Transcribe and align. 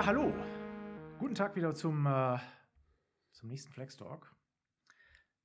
Ja, 0.00 0.06
hallo. 0.06 0.32
Guten 1.18 1.34
Tag 1.34 1.56
wieder 1.56 1.74
zum, 1.74 2.06
äh, 2.06 2.38
zum 3.32 3.50
nächsten 3.50 3.70
Flex 3.70 3.98
Talk. 3.98 4.34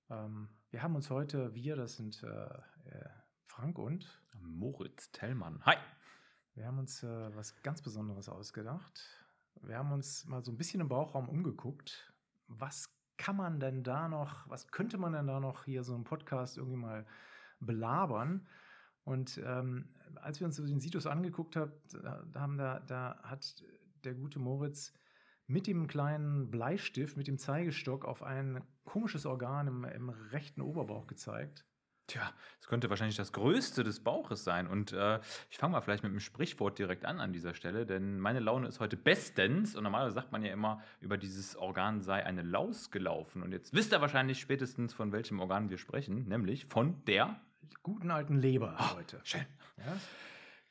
Ähm, 0.10 0.48
wir 0.70 0.82
haben 0.82 0.96
uns 0.96 1.10
heute, 1.10 1.54
wir, 1.54 1.76
das 1.76 1.98
sind 1.98 2.24
äh, 2.24 2.28
äh, 2.28 3.10
Frank 3.48 3.78
und 3.78 4.08
Moritz 4.40 5.12
Tellmann. 5.12 5.62
Hi. 5.66 5.76
Wir 6.54 6.68
haben 6.68 6.80
uns 6.80 7.04
äh, 7.04 7.36
was 7.36 7.62
ganz 7.64 7.82
Besonderes 7.82 8.30
ausgedacht. 8.30 9.28
Wir 9.62 9.78
haben 9.78 9.92
uns 9.92 10.24
mal 10.24 10.42
so 10.42 10.54
ein 10.54 10.58
bisschen 10.58 10.80
im 10.80 10.88
Bauchraum 10.88 11.28
umgeguckt. 11.28 12.14
Was 12.48 12.98
kann 13.18 13.36
man 13.36 13.60
denn 13.60 13.84
da 13.84 14.08
noch, 14.08 14.50
was 14.50 14.72
könnte 14.72 14.98
man 14.98 15.12
denn 15.12 15.28
da 15.28 15.42
noch 15.42 15.66
hier 15.66 15.84
so 15.84 15.94
im 15.94 16.06
Podcast 16.06 16.56
irgendwie 16.56 16.78
mal 16.78 17.06
belabern? 17.60 18.48
Und 19.04 19.38
ähm, 19.46 19.94
als 20.16 20.40
wir 20.40 20.48
uns 20.48 20.56
so 20.56 20.66
den 20.66 20.80
Situs 20.80 21.08
angeguckt 21.08 21.58
haben, 21.58 21.74
da, 21.92 22.24
haben 22.36 22.58
da, 22.58 22.80
da 22.80 23.20
hat 23.22 23.62
der 24.06 24.14
gute 24.14 24.40
Moritz 24.40 24.94
mit 25.48 25.68
dem 25.68 25.88
kleinen 25.88 26.50
Bleistift, 26.50 27.18
mit 27.18 27.28
dem 27.28 27.38
Zeigestock 27.38 28.06
auf 28.06 28.24
ein 28.24 28.64
komisches 28.84 29.26
Organ 29.26 29.68
im, 29.68 29.84
im 29.84 30.10
rechten 30.10 30.62
Oberbauch 30.62 31.08
gezeigt. 31.08 31.66
Tja, 32.08 32.32
es 32.62 32.68
könnte 32.68 32.90
wahrscheinlich 32.92 33.16
das 33.16 33.32
Größte 33.32 33.84
des 33.84 34.04
Bauches 34.04 34.44
sein. 34.44 34.68
Und 34.68 34.94
äh, 34.94 35.20
ich 35.50 35.58
fange 35.58 35.72
mal 35.72 35.82
vielleicht 35.82 36.04
mit 36.04 36.12
einem 36.12 36.20
Sprichwort 36.20 36.78
direkt 36.78 37.04
an 37.04 37.20
an 37.20 37.34
dieser 37.34 37.56
Stelle, 37.56 37.88
denn 37.88 38.20
meine 38.20 38.40
Laune 38.40 38.68
ist 38.68 38.80
heute 38.80 38.96
bestens. 38.96 39.76
Und 39.76 39.84
normalerweise 39.84 40.14
sagt 40.14 40.32
man 40.32 40.44
ja 40.44 40.54
immer, 40.54 40.84
über 41.02 41.18
dieses 41.18 41.56
Organ 41.56 42.02
sei 42.02 42.24
eine 42.24 42.44
Laus 42.44 42.92
gelaufen. 42.92 43.42
Und 43.42 43.54
jetzt 43.54 43.74
wisst 43.74 43.92
ihr 43.92 44.02
wahrscheinlich 44.02 44.40
spätestens, 44.40 44.94
von 44.94 45.12
welchem 45.14 45.40
Organ 45.40 45.72
wir 45.72 45.80
sprechen, 45.80 46.28
nämlich 46.28 46.66
von 46.66 47.04
der 47.06 47.40
guten 47.82 48.12
alten 48.12 48.38
Leber 48.38 48.78
oh, 48.80 48.98
heute. 48.98 49.20
Schön. 49.24 49.46
Ja? 49.78 49.98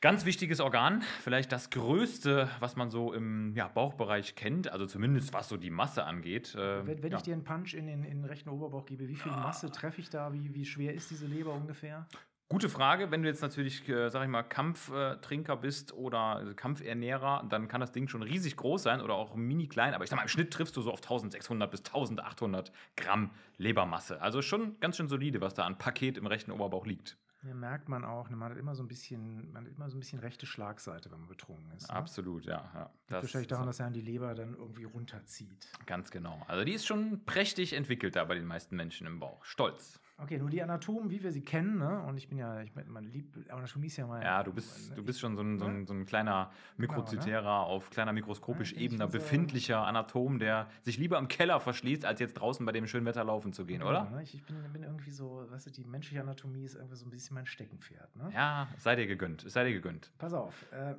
Ganz 0.05 0.27
wichtiges 0.27 0.61
Organ, 0.61 1.01
vielleicht 1.23 1.51
das 1.51 1.71
größte, 1.71 2.51
was 2.61 2.77
man 2.77 2.91
so 2.91 3.15
im 3.15 3.55
ja, 3.57 3.69
Bauchbereich 3.69 4.35
kennt, 4.35 4.71
also 4.71 4.85
zumindest 4.85 5.33
was 5.33 5.49
so 5.49 5.57
die 5.57 5.71
Masse 5.71 6.05
angeht. 6.05 6.55
Äh, 6.55 6.87
wenn, 6.87 7.03
wenn 7.03 7.13
ja. 7.13 7.17
ich 7.17 7.23
dir 7.23 7.33
einen 7.33 7.43
Punch 7.43 7.73
in 7.73 7.87
den, 7.87 8.05
in 8.05 8.19
den 8.19 8.25
rechten 8.27 8.51
Oberbauch 8.51 8.85
gebe, 8.85 9.09
wie 9.09 9.15
viel 9.17 9.33
ja. 9.33 9.39
Masse 9.39 9.71
treffe 9.71 10.03
ich 10.03 10.11
da? 10.11 10.31
Wie, 10.35 10.55
wie 10.55 10.67
schwer 10.67 10.93
ist 10.93 11.11
diese 11.11 11.25
Leber 11.25 11.55
ungefähr? 11.55 12.07
Gute 12.51 12.69
Frage. 12.69 13.11
Wenn 13.11 13.23
du 13.23 13.31
jetzt 13.31 13.41
natürlich, 13.41 13.89
äh, 13.89 14.11
sag 14.11 14.25
ich 14.25 14.29
mal, 14.29 14.43
Kampftrinker 14.43 15.57
bist 15.57 15.95
oder 15.95 16.53
Kampfernährer, 16.55 17.47
dann 17.49 17.67
kann 17.67 17.81
das 17.81 17.93
Ding 17.93 18.07
schon 18.07 18.23
riesig 18.23 18.57
groß 18.57 18.83
sein 18.83 19.01
oder 19.01 19.15
auch 19.15 19.35
mini 19.37 19.69
klein. 19.69 19.95
Aber 19.95 20.05
ich 20.05 20.11
sag 20.11 20.17
mal, 20.17 20.25
im 20.25 20.29
Schnitt 20.29 20.53
triffst 20.53 20.77
du 20.77 20.83
so 20.83 20.93
auf 20.93 21.01
1600 21.01 21.71
bis 21.71 21.81
1800 21.81 22.73
Gramm 22.97 23.31
Lebermasse. 23.57 24.21
Also 24.21 24.43
schon 24.43 24.79
ganz 24.81 24.99
schön 24.99 25.09
solide, 25.09 25.41
was 25.41 25.55
da 25.55 25.65
an 25.65 25.79
Paket 25.79 26.19
im 26.19 26.27
rechten 26.27 26.51
Oberbauch 26.51 26.85
liegt. 26.85 27.17
Ja, 27.47 27.55
merkt 27.55 27.89
man 27.89 28.05
auch, 28.05 28.31
ne, 28.31 28.37
man 28.37 28.51
hat 28.51 28.59
immer 28.59 28.75
so 28.75 28.83
ein 28.83 28.89
bisschen, 28.89 29.53
man 29.53 29.65
hat 29.65 29.73
immer 29.77 29.91
so 29.91 29.97
ein 29.97 30.01
bisschen 30.01 30.19
rechte 30.21 30.47
Schlagseite, 30.47 31.11
wenn 31.11 31.21
man 31.21 31.29
betrunken 31.29 31.71
ist. 31.73 31.89
Ne? 31.89 31.95
Absolut, 31.95 32.47
ja. 32.47 32.71
ja. 32.75 32.91
Das 33.09 33.25
wahrscheinlich 33.25 33.49
daran, 33.49 33.67
dass 33.67 33.81
er 33.81 33.91
die 33.91 34.01
Leber 34.01 34.35
dann 34.35 34.55
irgendwie 34.55 34.85
runterzieht. 34.85 35.69
Ganz 35.87 36.11
genau. 36.11 36.43
Also 36.49 36.65
die 36.65 36.73
ist 36.73 36.87
schon 36.87 37.25
prächtig 37.25 37.75
entwickelt 37.75 38.17
da 38.17 38.25
bei 38.25 38.35
den 38.35 38.47
meisten 38.47 38.77
Menschen 38.77 39.07
im 39.07 39.21
Bauch. 39.21 39.45
Stolz. 39.45 40.01
Okay, 40.17 40.39
nur 40.39 40.49
die 40.49 40.63
Anatomen, 40.63 41.11
wie 41.11 41.21
wir 41.23 41.33
sie 41.33 41.41
kennen, 41.41 41.79
ne? 41.79 42.03
Und 42.03 42.17
ich 42.17 42.29
bin 42.29 42.39
ja, 42.39 42.61
ich 42.63 42.73
meine, 42.77 42.89
man 42.89 43.05
liebt, 43.05 43.51
Anatomie 43.51 43.89
ist 43.89 43.97
ja 43.97 44.07
mal. 44.07 44.23
Ja, 44.23 44.45
du 44.45 44.53
bist, 44.53 44.91
mein, 44.91 44.97
du 44.97 45.05
bist 45.05 45.19
schon 45.19 45.35
so 45.35 45.43
ein, 45.43 45.59
so 45.59 45.65
ein, 45.65 45.81
ne? 45.81 45.87
so 45.87 45.93
ein 45.93 46.07
kleiner 46.07 46.53
mikrozytärer, 46.77 47.41
genau, 47.41 47.63
ne? 47.63 47.67
auf 47.67 47.91
kleiner 47.91 48.13
mikroskopisch 48.13 48.73
ja, 48.73 48.79
ebener, 48.79 49.09
befindlicher 49.09 49.85
Anatom, 49.85 50.39
der 50.39 50.69
sich 50.83 50.99
lieber 50.99 51.19
im 51.19 51.27
Keller 51.27 51.59
verschließt, 51.59 52.05
als 52.05 52.21
jetzt 52.21 52.35
draußen 52.35 52.65
bei 52.65 52.71
dem 52.71 52.87
schönen 52.87 53.07
Wetter 53.07 53.25
laufen 53.25 53.53
zu 53.53 53.67
gehen, 53.67 53.83
oder? 53.83 54.09
Ne? 54.11 54.23
Ich, 54.23 54.35
ich 54.35 54.45
bin, 54.45 54.57
bin, 54.73 54.85
irgendwie 54.85 55.11
so, 55.11 55.47
weißt 55.51 55.67
du, 55.67 55.71
die 55.73 55.85
menschliche 55.85 56.21
Anatomie 56.21 56.65
ist 56.65 56.77
irgendwie 56.77 56.97
so 56.97 57.07
ein 57.07 57.11
bisschen 57.11 57.35
mein 57.35 57.47
Steckenpferd, 57.47 58.15
ne? 58.15 58.31
Ja, 58.33 58.69
sei 58.79 58.95
dir 58.95 59.09
gegönnt, 59.09 59.45
sei 59.49 59.65
dir 59.65 59.73
gegönnt. 59.73 60.13
Pass 60.19 60.33
auf, 60.33 60.65
äh, 60.71 60.95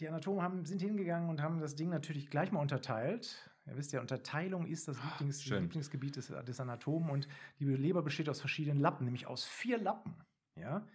die 0.00 0.08
Anatomen 0.08 0.42
haben, 0.42 0.64
sind 0.64 0.82
hingegangen 0.82 1.30
und 1.30 1.40
haben 1.40 1.60
das 1.60 1.76
Ding 1.76 1.88
natürlich 1.88 2.30
gleich 2.30 2.50
mal 2.50 2.60
unterteilt 2.60 3.49
Ihr 3.66 3.76
wisst 3.76 3.92
ja, 3.92 4.00
Unterteilung 4.00 4.66
ist 4.66 4.88
das 4.88 4.98
Lieblings 5.02 5.44
Lieblingsgebiet 5.46 6.16
des, 6.16 6.28
des 6.28 6.60
Anatomen 6.60 7.10
und 7.10 7.28
die 7.58 7.64
Leber 7.64 8.02
besteht 8.02 8.28
aus 8.28 8.40
verschiedenen 8.40 8.80
Lappen, 8.80 9.04
nämlich 9.04 9.26
aus 9.26 9.44
vier 9.44 9.78
Lappen. 9.78 10.14
Ja? 10.56 10.86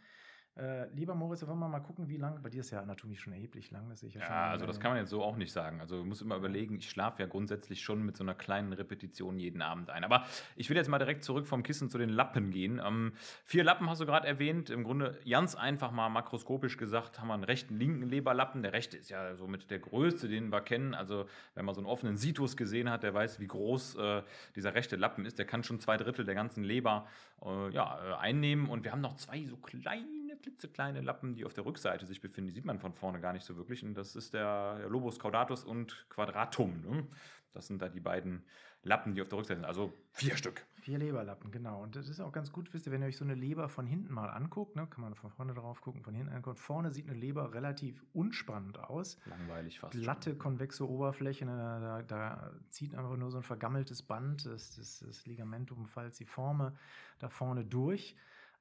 Äh, 0.58 0.88
lieber 0.94 1.16
Moritz, 1.16 1.46
wollen 1.46 1.60
wir 1.60 1.68
mal 1.68 1.82
gucken, 1.82 2.08
wie 2.08 2.16
lang, 2.16 2.42
bei 2.42 2.50
dir 2.50 2.62
ist 2.62 2.72
ja 2.72 2.80
Anatomie 2.80 3.18
schon 3.18 3.34
erheblich 3.34 3.72
lang, 3.72 3.90
das 3.90 4.00
sehe 4.00 4.08
ich 4.08 4.16
ja, 4.16 4.22
ja 4.22 4.26
schon. 4.26 4.36
Ja, 4.36 4.50
also 4.52 4.66
das 4.66 4.80
kann 4.80 4.92
man 4.92 5.00
jetzt 5.00 5.10
so 5.10 5.22
auch 5.22 5.36
nicht 5.36 5.52
sagen. 5.52 5.82
Also 5.82 6.00
ich 6.00 6.06
muss 6.06 6.22
immer 6.22 6.38
überlegen, 6.38 6.78
ich 6.78 6.90
schlafe 6.90 7.22
ja 7.22 7.28
grundsätzlich 7.28 7.82
schon 7.82 8.06
mit 8.06 8.16
so 8.16 8.24
einer 8.24 8.36
kleinen 8.36 8.72
Repetition 8.72 9.38
jeden 9.38 9.62
Abend 9.62 9.90
ein. 9.90 10.06
Aber 10.06 10.26
ich 10.56 10.70
will 10.70 10.78
jetzt 10.78 10.88
mal 10.88 10.98
direkt 10.98 11.26
zurück 11.26 11.46
vom 11.46 11.62
Kissen 11.62 11.90
zu 11.90 11.98
den 11.98 12.08
Lappen 12.08 12.52
gehen. 12.52 12.82
Ähm, 12.86 13.12
vier 13.44 13.66
Lappen 13.66 13.90
hast 13.90 14.00
du 14.00 14.06
gerade 14.06 14.28
erwähnt. 14.28 14.70
Im 14.70 14.86
Grunde 14.86 15.20
ganz 15.30 15.56
einfach 15.56 15.92
mal 15.92 16.08
makroskopisch 16.08 16.78
gesagt, 16.78 17.20
haben 17.20 17.28
wir 17.28 17.34
einen 17.34 17.44
rechten, 17.44 17.78
linken 17.78 18.08
Leberlappen. 18.08 18.64
Der 18.64 18.72
rechte 18.72 18.96
ist 18.96 19.10
ja 19.10 19.36
somit 19.36 19.70
der 19.70 19.80
größte, 19.80 20.30
den 20.30 20.54
wir 20.54 20.62
kennen. 20.62 20.94
Also 20.94 21.26
wenn 21.56 21.66
man 21.66 21.76
so 21.76 21.82
einen 21.82 21.90
offenen 21.90 22.16
Situs 22.16 22.56
gesehen 22.56 22.90
hat, 22.90 23.04
der 23.04 23.14
weiß, 23.14 23.42
wie 23.42 23.48
groß 23.48 23.96
äh, 23.96 24.22
dieser 24.56 24.74
rechte 24.74 24.96
Lappen 24.96 25.26
ist. 25.26 25.38
Der 25.38 25.46
kann 25.46 25.64
schon 25.64 25.82
zwei 25.82 25.98
Drittel 25.98 26.24
der 26.24 26.36
ganzen 26.36 26.64
Leber 26.64 27.08
äh, 27.44 27.72
ja, 27.72 28.00
äh, 28.00 28.14
einnehmen. 28.16 28.70
Und 28.70 28.86
wir 28.86 28.94
haben 28.94 29.02
noch 29.02 29.18
zwei 29.18 29.44
so 29.44 29.58
kleine 29.58 30.25
klitzekleine 30.46 31.02
Lappen, 31.02 31.34
die 31.34 31.44
auf 31.44 31.54
der 31.54 31.66
Rückseite 31.66 32.06
sich 32.06 32.22
befinden. 32.22 32.50
Die 32.50 32.54
sieht 32.54 32.66
man 32.66 32.80
von 32.80 32.94
vorne 32.94 33.20
gar 33.20 33.34
nicht 33.34 33.46
so 33.46 33.58
wirklich. 33.58 33.84
Und 33.84 33.96
das 33.96 34.16
ist 34.16 34.36
der 34.36 34.86
Lobus 34.88 35.20
caudatus 35.20 35.64
und 35.64 36.06
quadratum. 36.10 36.82
Ne? 36.82 37.08
Das 37.52 37.66
sind 37.66 37.82
da 37.82 37.90
die 37.90 38.00
beiden 38.00 38.44
Lappen, 38.84 39.16
die 39.16 39.24
auf 39.24 39.28
der 39.28 39.40
Rückseite 39.40 39.62
sind. 39.62 39.66
Also 39.66 39.92
vier 40.12 40.38
Stück. 40.38 40.64
Vier 40.76 41.00
Leberlappen, 41.00 41.50
genau. 41.50 41.82
Und 41.82 41.96
das 41.96 42.08
ist 42.08 42.20
auch 42.20 42.32
ganz 42.32 42.52
gut, 42.52 42.72
wisst 42.76 42.86
ihr, 42.86 42.92
wenn 42.92 43.02
ihr 43.02 43.08
euch 43.08 43.18
so 43.18 43.26
eine 43.26 43.34
Leber 43.34 43.70
von 43.70 43.88
hinten 43.88 44.14
mal 44.14 44.30
anguckt, 44.30 44.76
ne, 44.76 44.86
kann 44.86 45.02
man 45.02 45.16
von 45.16 45.32
vorne 45.32 45.56
drauf 45.56 45.82
gucken, 45.82 46.04
von 46.04 46.14
hinten 46.14 46.32
angucken. 46.32 46.58
Vorne 46.58 46.92
sieht 46.92 47.10
eine 47.10 47.18
Leber 47.18 47.56
relativ 47.56 48.06
unspannend 48.14 48.78
aus. 48.78 49.18
Langweilig 49.26 49.80
fast. 49.80 50.00
Glatte, 50.00 50.32
schon. 50.32 50.38
konvexe 50.38 50.88
Oberfläche, 50.88 51.46
ne, 51.46 51.58
da, 51.58 52.02
da, 52.04 52.52
zieht 52.70 52.94
einfach 52.94 53.18
nur 53.18 53.32
so 53.32 53.38
ein 53.38 53.44
vergammeltes 53.44 54.04
Band, 54.04 54.46
das, 54.46 54.76
das, 54.76 55.00
das 55.00 55.26
Ligamentum 55.26 55.88
falciforme, 55.88 56.76
da 57.18 57.30
vorne 57.30 57.66
durch. 57.66 58.16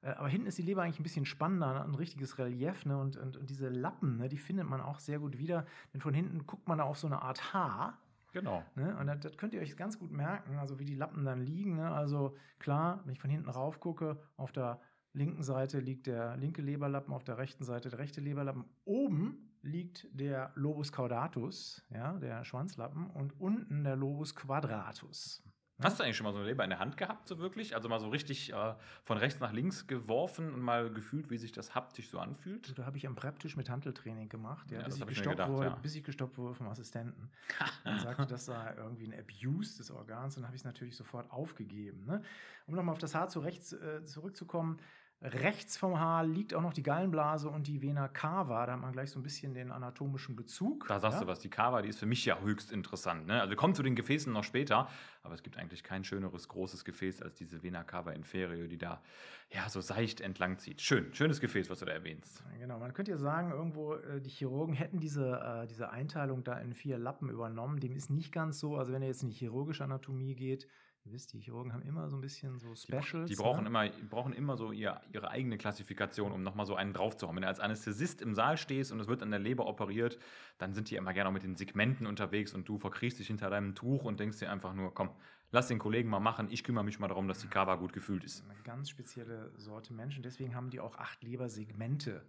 Äh, 0.05 0.11
aber 0.11 0.29
hinten 0.29 0.47
ist 0.47 0.57
die 0.57 0.63
Leber 0.63 0.83
eigentlich 0.83 0.99
ein 0.99 1.03
bisschen 1.03 1.25
spannender, 1.25 1.83
ein 1.83 1.95
richtiges 1.95 2.37
Relief. 2.37 2.85
Ne? 2.85 2.97
Und, 2.97 3.17
und, 3.17 3.37
und 3.37 3.49
diese 3.49 3.69
Lappen, 3.69 4.17
ne, 4.17 4.29
die 4.29 4.37
findet 4.37 4.69
man 4.69 4.79
auch 4.81 4.99
sehr 4.99 5.19
gut 5.19 5.37
wieder. 5.37 5.65
Denn 5.93 6.01
von 6.01 6.13
hinten 6.13 6.45
guckt 6.45 6.67
man 6.67 6.77
da 6.77 6.83
auf 6.85 6.97
so 6.97 7.07
eine 7.07 7.21
Art 7.21 7.53
Haar. 7.53 7.97
Genau. 8.31 8.63
Ne? 8.75 8.95
Und 8.97 9.07
das, 9.07 9.19
das, 9.21 9.37
könnt 9.37 9.53
ihr 9.53 9.61
euch 9.61 9.75
ganz 9.77 9.97
gut 9.97 10.11
merken, 10.11 10.57
also 10.57 10.77
wie 10.77 10.85
die 10.85 10.95
Lappen 10.95 11.25
dann 11.25 11.41
liegen. 11.41 11.77
Ne? 11.77 11.89
Also 11.89 12.35
klar, 12.59 13.01
wenn 13.05 13.13
ich 13.13 13.19
von 13.19 13.29
hinten 13.29 13.49
rauf 13.49 13.79
gucke, 13.79 14.19
auf 14.37 14.51
der 14.51 14.79
linken 15.13 15.43
Seite 15.43 15.79
liegt 15.79 16.07
der 16.07 16.35
linke 16.37 16.61
Leberlappen, 16.61 17.13
auf 17.13 17.23
der 17.23 17.37
rechten 17.37 17.63
Seite 17.63 17.89
der 17.89 17.99
rechte 17.99 18.21
Leberlappen. 18.21 18.65
Oben 18.83 19.57
liegt 19.61 20.07
der 20.11 20.51
Lobus 20.55 20.91
caudatus, 20.91 21.83
ja, 21.89 22.13
der 22.19 22.43
Schwanzlappen, 22.43 23.09
und 23.09 23.39
unten 23.39 23.83
der 23.83 23.95
Lobus 23.95 24.35
quadratus. 24.35 25.41
Hast 25.81 25.99
du 25.99 26.03
eigentlich 26.03 26.15
schon 26.15 26.23
mal 26.23 26.31
so 26.31 26.39
eine 26.39 26.47
Leber 26.47 26.63
in 26.63 26.69
der 26.69 26.79
Hand 26.79 26.95
gehabt, 26.95 27.27
so 27.27 27.37
wirklich? 27.37 27.75
Also 27.75 27.89
mal 27.89 27.99
so 27.99 28.07
richtig 28.07 28.53
äh, 28.53 28.73
von 29.03 29.17
rechts 29.17 29.41
nach 29.41 29.51
links 29.51 29.87
geworfen 29.87 30.53
und 30.53 30.61
mal 30.61 30.89
gefühlt, 30.89 31.29
wie 31.29 31.37
sich 31.37 31.51
das 31.51 31.75
haptisch 31.75 32.09
so 32.09 32.19
anfühlt? 32.19 32.77
Da 32.77 32.85
habe 32.85 32.97
ich 32.97 33.05
am 33.05 33.15
Preptisch 33.15 33.57
mit 33.57 33.69
Handeltraining 33.69 34.29
gemacht, 34.29 34.71
ja, 34.71 34.79
ja 34.79 34.85
bis, 34.85 34.97
ich 34.97 35.05
gestoppt 35.05 35.35
gedacht, 35.35 35.51
wurde, 35.51 35.67
ja. 35.67 35.75
bis 35.75 35.95
ich 35.95 36.03
gestoppt 36.03 36.37
wurde 36.37 36.55
vom 36.55 36.69
Assistenten. 36.69 37.29
Dann 37.83 37.99
sagte, 37.99 38.25
das 38.25 38.45
sei 38.45 38.73
irgendwie 38.77 39.07
ein 39.07 39.19
Abuse 39.19 39.77
des 39.77 39.91
Organs 39.91 40.37
und 40.37 40.43
dann 40.43 40.47
habe 40.47 40.55
ich 40.55 40.61
es 40.61 40.65
natürlich 40.65 40.95
sofort 40.95 41.29
aufgegeben. 41.29 42.05
Ne? 42.05 42.21
Um 42.67 42.75
nochmal 42.75 42.93
auf 42.93 42.99
das 42.99 43.13
Haar 43.13 43.27
zu 43.27 43.41
rechts 43.41 43.73
äh, 43.73 44.03
zurückzukommen, 44.05 44.79
Rechts 45.21 45.77
vom 45.77 45.99
Haar 45.99 46.25
liegt 46.25 46.53
auch 46.53 46.61
noch 46.61 46.73
die 46.73 46.83
Gallenblase 46.83 47.49
und 47.49 47.67
die 47.67 47.81
Vena 47.81 48.07
cava. 48.07 48.65
Da 48.65 48.73
hat 48.73 48.81
man 48.81 48.91
gleich 48.91 49.09
so 49.09 49.19
ein 49.19 49.23
bisschen 49.23 49.53
den 49.53 49.71
anatomischen 49.71 50.35
Bezug. 50.35 50.85
Da 50.87 50.99
sagst 50.99 51.17
ja? 51.17 51.23
du 51.23 51.27
was. 51.27 51.39
Die 51.39 51.49
Cava, 51.49 51.81
die 51.81 51.89
ist 51.89 51.99
für 51.99 52.05
mich 52.05 52.25
ja 52.25 52.39
höchst 52.39 52.71
interessant. 52.71 53.25
Ne? 53.25 53.39
Also 53.39 53.49
wir 53.49 53.57
kommen 53.57 53.73
zu 53.73 53.81
den 53.81 53.95
Gefäßen 53.95 54.31
noch 54.31 54.43
später, 54.43 54.87
aber 55.23 55.33
es 55.33 55.41
gibt 55.41 55.57
eigentlich 55.57 55.83
kein 55.83 56.03
schöneres 56.03 56.47
großes 56.47 56.85
Gefäß 56.85 57.21
als 57.21 57.35
diese 57.35 57.63
Vena 57.63 57.83
cava 57.83 58.11
inferior, 58.11 58.67
die 58.67 58.77
da 58.77 59.01
ja 59.49 59.67
so 59.69 59.81
seicht 59.81 60.21
entlang 60.21 60.59
zieht. 60.59 60.81
Schön, 60.81 61.13
schönes 61.13 61.39
Gefäß, 61.39 61.69
was 61.69 61.79
du 61.79 61.85
da 61.85 61.93
erwähnst. 61.93 62.43
Genau, 62.59 62.77
man 62.77 62.93
könnte 62.93 63.11
ja 63.11 63.17
sagen, 63.17 63.51
irgendwo 63.51 63.95
äh, 63.95 64.21
die 64.21 64.29
Chirurgen 64.29 64.75
hätten 64.75 64.99
diese, 64.99 65.63
äh, 65.63 65.67
diese 65.67 65.89
Einteilung 65.89 66.43
da 66.43 66.59
in 66.59 66.73
vier 66.73 66.97
Lappen 66.99 67.29
übernommen. 67.29 67.79
Dem 67.79 67.95
ist 67.95 68.09
nicht 68.09 68.31
ganz 68.31 68.59
so. 68.59 68.75
Also 68.75 68.91
wenn 68.91 69.01
er 69.01 69.07
jetzt 69.07 69.23
in 69.23 69.29
die 69.29 69.35
chirurgische 69.35 69.83
Anatomie 69.83 70.35
geht, 70.35 70.67
Ihr 71.05 71.11
wisst, 71.11 71.33
die 71.33 71.39
Chirurgen 71.39 71.71
haben 71.71 71.83
immer 71.83 72.09
so 72.09 72.17
ein 72.17 72.21
bisschen 72.21 72.57
so 72.57 72.73
Specials. 72.73 73.29
Die, 73.29 73.35
die 73.35 73.41
brauchen, 73.41 73.63
ne? 73.63 73.69
immer, 73.69 73.89
brauchen 74.09 74.33
immer 74.33 74.57
so 74.57 74.71
ihr, 74.71 74.99
ihre 75.13 75.29
eigene 75.29 75.59
Klassifikation, 75.59 76.31
um 76.31 76.41
nochmal 76.41 76.65
so 76.65 76.75
einen 76.75 76.93
drauf 76.93 77.15
zu 77.15 77.27
haben. 77.27 77.35
Wenn 77.35 77.43
du 77.43 77.47
als 77.47 77.59
Anästhesist 77.59 78.23
im 78.23 78.33
Saal 78.33 78.57
stehst 78.57 78.91
und 78.91 78.99
es 78.99 79.07
wird 79.07 79.21
an 79.21 79.29
der 79.29 79.39
Leber 79.39 79.67
operiert, 79.67 80.17
dann 80.57 80.73
sind 80.73 80.89
die 80.89 80.95
immer 80.95 81.13
gerne 81.13 81.29
auch 81.29 81.33
mit 81.33 81.43
den 81.43 81.55
Segmenten 81.55 82.07
unterwegs 82.07 82.55
und 82.55 82.67
du 82.67 82.79
verkriechst 82.79 83.19
dich 83.19 83.27
hinter 83.27 83.51
deinem 83.51 83.75
Tuch 83.75 84.03
und 84.03 84.19
denkst 84.19 84.39
dir 84.39 84.51
einfach 84.51 84.73
nur, 84.73 84.95
komm, 84.95 85.11
lass 85.51 85.67
den 85.67 85.77
Kollegen 85.77 86.09
mal 86.09 86.19
machen, 86.19 86.47
ich 86.49 86.63
kümmere 86.63 86.83
mich 86.83 86.97
mal 86.97 87.07
darum, 87.07 87.27
dass 87.27 87.37
die 87.37 87.47
Kava 87.47 87.75
gut 87.75 87.93
gefühlt 87.93 88.23
ist. 88.23 88.43
Eine 88.49 88.59
ganz 88.63 88.89
spezielle 88.89 89.51
Sorte 89.57 89.93
Menschen, 89.93 90.23
deswegen 90.23 90.55
haben 90.55 90.71
die 90.71 90.79
auch 90.79 90.97
acht 90.97 91.23
Lebersegmente 91.23 92.25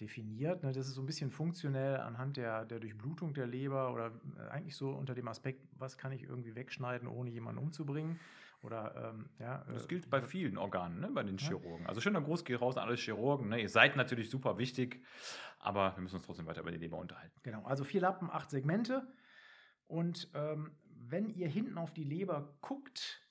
definiert. 0.00 0.62
Ne? 0.62 0.72
Das 0.72 0.86
ist 0.88 0.94
so 0.94 1.02
ein 1.02 1.06
bisschen 1.06 1.30
funktionell 1.30 1.98
anhand 1.98 2.36
der, 2.36 2.64
der 2.64 2.80
Durchblutung 2.80 3.34
der 3.34 3.46
Leber 3.46 3.92
oder 3.92 4.12
äh, 4.38 4.48
eigentlich 4.50 4.76
so 4.76 4.90
unter 4.90 5.14
dem 5.14 5.28
Aspekt, 5.28 5.66
was 5.78 5.98
kann 5.98 6.12
ich 6.12 6.24
irgendwie 6.24 6.54
wegschneiden, 6.54 7.08
ohne 7.08 7.30
jemanden 7.30 7.62
umzubringen. 7.62 8.18
Oder, 8.62 9.14
ähm, 9.14 9.30
ja, 9.38 9.64
das 9.72 9.88
gilt 9.88 10.04
äh, 10.04 10.08
bei 10.08 10.20
vielen 10.20 10.58
Organen, 10.58 11.00
ne, 11.00 11.10
bei 11.10 11.22
den 11.22 11.38
Chirurgen. 11.38 11.86
Also 11.86 12.00
schöner 12.00 12.20
Gruß 12.20 12.44
geht 12.44 12.60
raus 12.60 12.76
an 12.76 12.86
alle 12.86 12.96
Chirurgen. 12.96 13.48
Ne? 13.48 13.60
Ihr 13.62 13.70
seid 13.70 13.96
natürlich 13.96 14.28
super 14.28 14.58
wichtig, 14.58 15.02
aber 15.58 15.96
wir 15.96 16.02
müssen 16.02 16.16
uns 16.16 16.26
trotzdem 16.26 16.46
weiter 16.46 16.60
über 16.60 16.70
die 16.70 16.78
Leber 16.78 16.98
unterhalten. 16.98 17.40
Genau, 17.42 17.64
also 17.64 17.84
vier 17.84 18.02
Lappen, 18.02 18.30
acht 18.30 18.50
Segmente. 18.50 19.06
Und 19.86 20.30
ähm, 20.34 20.72
wenn 20.84 21.30
ihr 21.30 21.48
hinten 21.48 21.78
auf 21.78 21.92
die 21.92 22.04
Leber 22.04 22.54
guckt, 22.60 23.26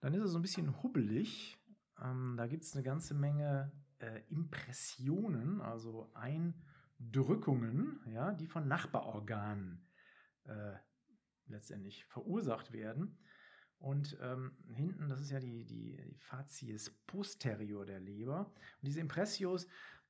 dann 0.00 0.14
ist 0.14 0.22
es 0.22 0.30
so 0.30 0.38
ein 0.38 0.42
bisschen 0.42 0.82
hubbelig. 0.82 1.58
Ähm, 2.00 2.34
da 2.36 2.46
gibt 2.46 2.62
es 2.62 2.74
eine 2.74 2.84
ganze 2.84 3.14
Menge 3.14 3.72
äh, 4.02 4.22
Impressionen, 4.28 5.60
also 5.60 6.12
Eindrückungen, 6.14 8.00
ja, 8.06 8.32
die 8.32 8.46
von 8.46 8.68
Nachbarorganen 8.68 9.86
äh, 10.44 10.74
letztendlich 11.46 12.04
verursacht 12.06 12.72
werden. 12.72 13.18
Und 13.78 14.16
ähm, 14.20 14.52
hinten, 14.74 15.08
das 15.08 15.20
ist 15.20 15.30
ja 15.30 15.40
die, 15.40 15.64
die, 15.64 15.96
die 15.96 16.18
posterior 17.06 17.84
der 17.84 17.98
Leber. 17.98 18.46
Und 18.46 18.86
diese 18.86 19.00
Impressios, 19.00 19.66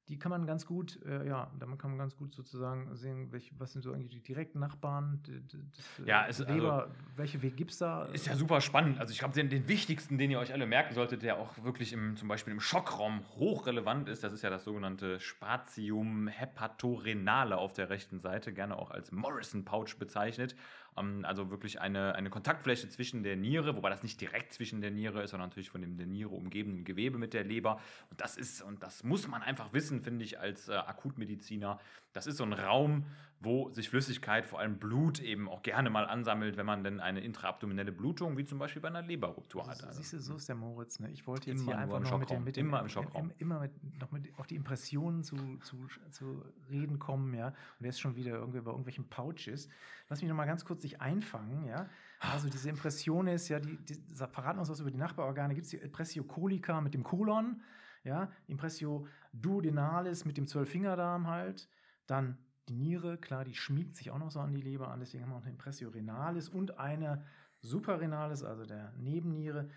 die 0.08 0.19
kann 0.19 0.31
man 0.31 0.46
ganz 0.46 0.66
gut, 0.66 1.00
äh, 1.04 1.26
ja, 1.26 1.50
damit 1.58 1.78
kann 1.78 1.90
man 1.90 1.99
ganz 1.99 2.16
gut 2.16 2.34
sozusagen 2.34 2.94
sehen, 2.96 3.31
welche, 3.31 3.52
was 3.58 3.72
sind 3.72 3.82
so 3.82 3.93
eigentlich 3.93 4.10
die 4.10 4.22
direkten 4.22 4.58
Nachbarn, 4.58 5.22
des, 5.22 6.06
ja, 6.06 6.26
es, 6.26 6.40
Leber, 6.40 6.82
also, 6.82 6.94
welche 7.16 7.40
Weg 7.43 7.56
gibt 7.56 7.70
es 7.70 7.78
da? 7.78 8.02
Ist 8.06 8.26
ja 8.26 8.34
super 8.34 8.60
spannend. 8.60 8.99
Also 8.99 9.12
ich 9.12 9.20
glaube, 9.20 9.34
den, 9.34 9.49
den, 9.49 9.69
wichtigsten, 9.69 10.19
den 10.19 10.31
ihr 10.31 10.40
euch 10.40 10.52
alle 10.52 10.66
merken 10.66 10.94
solltet, 10.94 11.22
der 11.22 11.38
auch 11.38 11.62
wirklich 11.62 11.93
im, 11.93 12.16
zum 12.16 12.26
Beispiel 12.26 12.52
im 12.52 12.60
Schockraum 12.60 13.20
hochrelevant 13.37 14.08
ist, 14.08 14.25
das 14.25 14.32
ist 14.32 14.43
ja 14.43 14.50
das 14.50 14.64
sogenannte 14.64 15.20
Spatium 15.20 16.26
hepatorenale 16.26 17.56
auf 17.56 17.72
der 17.72 17.88
rechten 17.88 18.19
Seite, 18.19 18.52
gerne 18.52 18.76
auch 18.76 18.90
als 18.90 19.12
Morrison-Pouch 19.12 19.96
bezeichnet. 19.99 20.56
Ähm, 20.97 21.25
also 21.25 21.50
wirklich 21.50 21.81
eine, 21.81 22.15
eine 22.15 22.31
Kontaktfläche 22.31 22.89
zwischen 22.89 23.23
der 23.23 23.37
Niere, 23.37 23.77
wobei 23.77 23.91
das 23.91 24.03
nicht 24.03 24.21
direkt 24.21 24.53
zwischen 24.53 24.81
der 24.81 24.91
Niere 24.91 25.23
ist, 25.23 25.31
sondern 25.31 25.49
natürlich 25.49 25.71
von 25.71 25.81
dem 25.81 25.97
der 25.97 26.06
Niere 26.06 26.31
umgebenden 26.31 26.85
Gewebe 26.85 27.19
mit 27.19 27.35
der 27.35 27.44
Leber. 27.44 27.81
Und 28.11 28.21
das 28.21 28.37
ist, 28.37 28.62
und 28.62 28.83
das 28.83 29.05
muss 29.05 29.27
man 29.29 29.43
einfach 29.43 29.73
wissen, 29.73 30.03
finde 30.03 30.25
ich, 30.25 30.39
als 30.39 30.69
äh, 30.69 30.73
Akutmediziner. 30.75 31.79
Das 32.12 32.27
ist 32.27 32.37
so 32.37 32.44
ein 32.44 32.53
Raum, 32.53 33.06
wo 33.44 33.71
sich 33.71 33.89
Flüssigkeit, 33.89 34.47
vor 34.47 34.61
allem 34.61 34.79
Blut, 34.79 35.21
eben 35.21 35.49
auch 35.49 35.62
gerne 35.62 35.91
mal 35.91 36.05
ansammelt, 36.06 36.56
wenn 36.56 36.67
man 36.67 36.85
denn 36.85 37.00
eine 37.00 37.21
intraabdominelle 37.21 37.91
Blutung, 37.91 38.37
wie 38.37 38.44
zum 38.44 38.59
Beispiel 38.59 38.81
bei 38.81 38.89
einer 38.89 39.03
Leberruptur 39.03 39.67
hat. 39.67 39.83
Also, 39.83 40.00
siehst 40.00 40.12
du, 40.12 40.21
so 40.21 40.37
ist 40.37 40.49
der 40.49 40.55
Moritz. 40.55 41.00
Ne? 41.00 41.11
Ich 41.11 41.27
wollte 41.27 41.50
jetzt 41.50 41.61
immer 41.61 41.73
hier 41.73 41.79
einfach 41.79 42.00
noch 42.00 42.19
mit 42.19 42.31
dem, 42.31 42.44
mit 42.44 42.56
dem, 42.56 42.69
immer 42.69 42.81
im 42.81 42.89
Schockraum. 42.89 43.33
Immer 43.39 43.61
mit, 43.61 44.00
noch 44.00 44.12
mit 44.12 44.33
auf 44.39 44.47
die 44.47 44.55
Impressionen 44.55 45.25
zu, 45.25 45.37
zu, 45.59 45.89
zu 46.11 46.44
reden 46.71 47.00
kommen, 47.00 47.35
ja. 47.35 47.49
Und 47.49 47.55
der 47.81 47.91
ist 47.91 48.00
schon 48.00 48.15
wieder 48.15 48.35
irgendwie 48.35 48.61
bei 48.61 48.71
irgendwelchen 48.71 49.09
Pouches. 49.09 49.69
Lass 50.09 50.21
mich 50.21 50.29
noch 50.29 50.37
mal 50.37 50.47
ganz 50.47 50.65
kurz 50.65 50.83
dich 50.83 51.00
einfangen, 51.00 51.67
ja. 51.67 51.88
Also 52.21 52.49
diese 52.49 52.69
Impression 52.69 53.27
ist 53.27 53.49
ja, 53.49 53.59
die, 53.59 53.77
die 53.77 53.97
verraten 54.15 54.61
uns 54.61 54.69
was 54.69 54.79
über 54.79 54.93
die 54.93 54.99
Nachbarorgane. 54.99 55.55
Gibt 55.55 55.65
es 55.65 55.71
die 55.71 55.79
Impressio 55.79 56.23
colica 56.23 56.81
mit 56.81 56.95
dem 56.95 57.03
Kolon, 57.03 57.61
ja, 58.05 58.31
Impressio 58.47 59.09
duodenalis 59.33 60.25
mit 60.25 60.37
dem 60.37 60.47
Zwölffingerdarm 60.47 61.27
halt, 61.27 61.69
dann 62.06 62.38
die 62.69 62.76
Niere, 62.76 63.19
klar, 63.19 63.44
die 63.44 63.55
schmiegt 63.55 63.97
sich 63.97 64.11
auch 64.11 64.19
noch 64.19 64.31
so 64.31 64.41
an 64.41 64.53
die 64.53 64.61
Leber 64.61 64.88
an, 64.88 65.00
deswegen 65.00 65.25
haben 65.25 65.31
wir 65.31 65.37
auch 65.37 65.43
eine 65.43 65.50
Impressio 65.50 65.91
renalis 65.91 66.49
und 66.49 66.79
eine 66.79 67.25
Suprarenalis, 67.61 68.43
also 68.43 68.64
der 68.64 68.93
Nebenniere. 68.99 69.69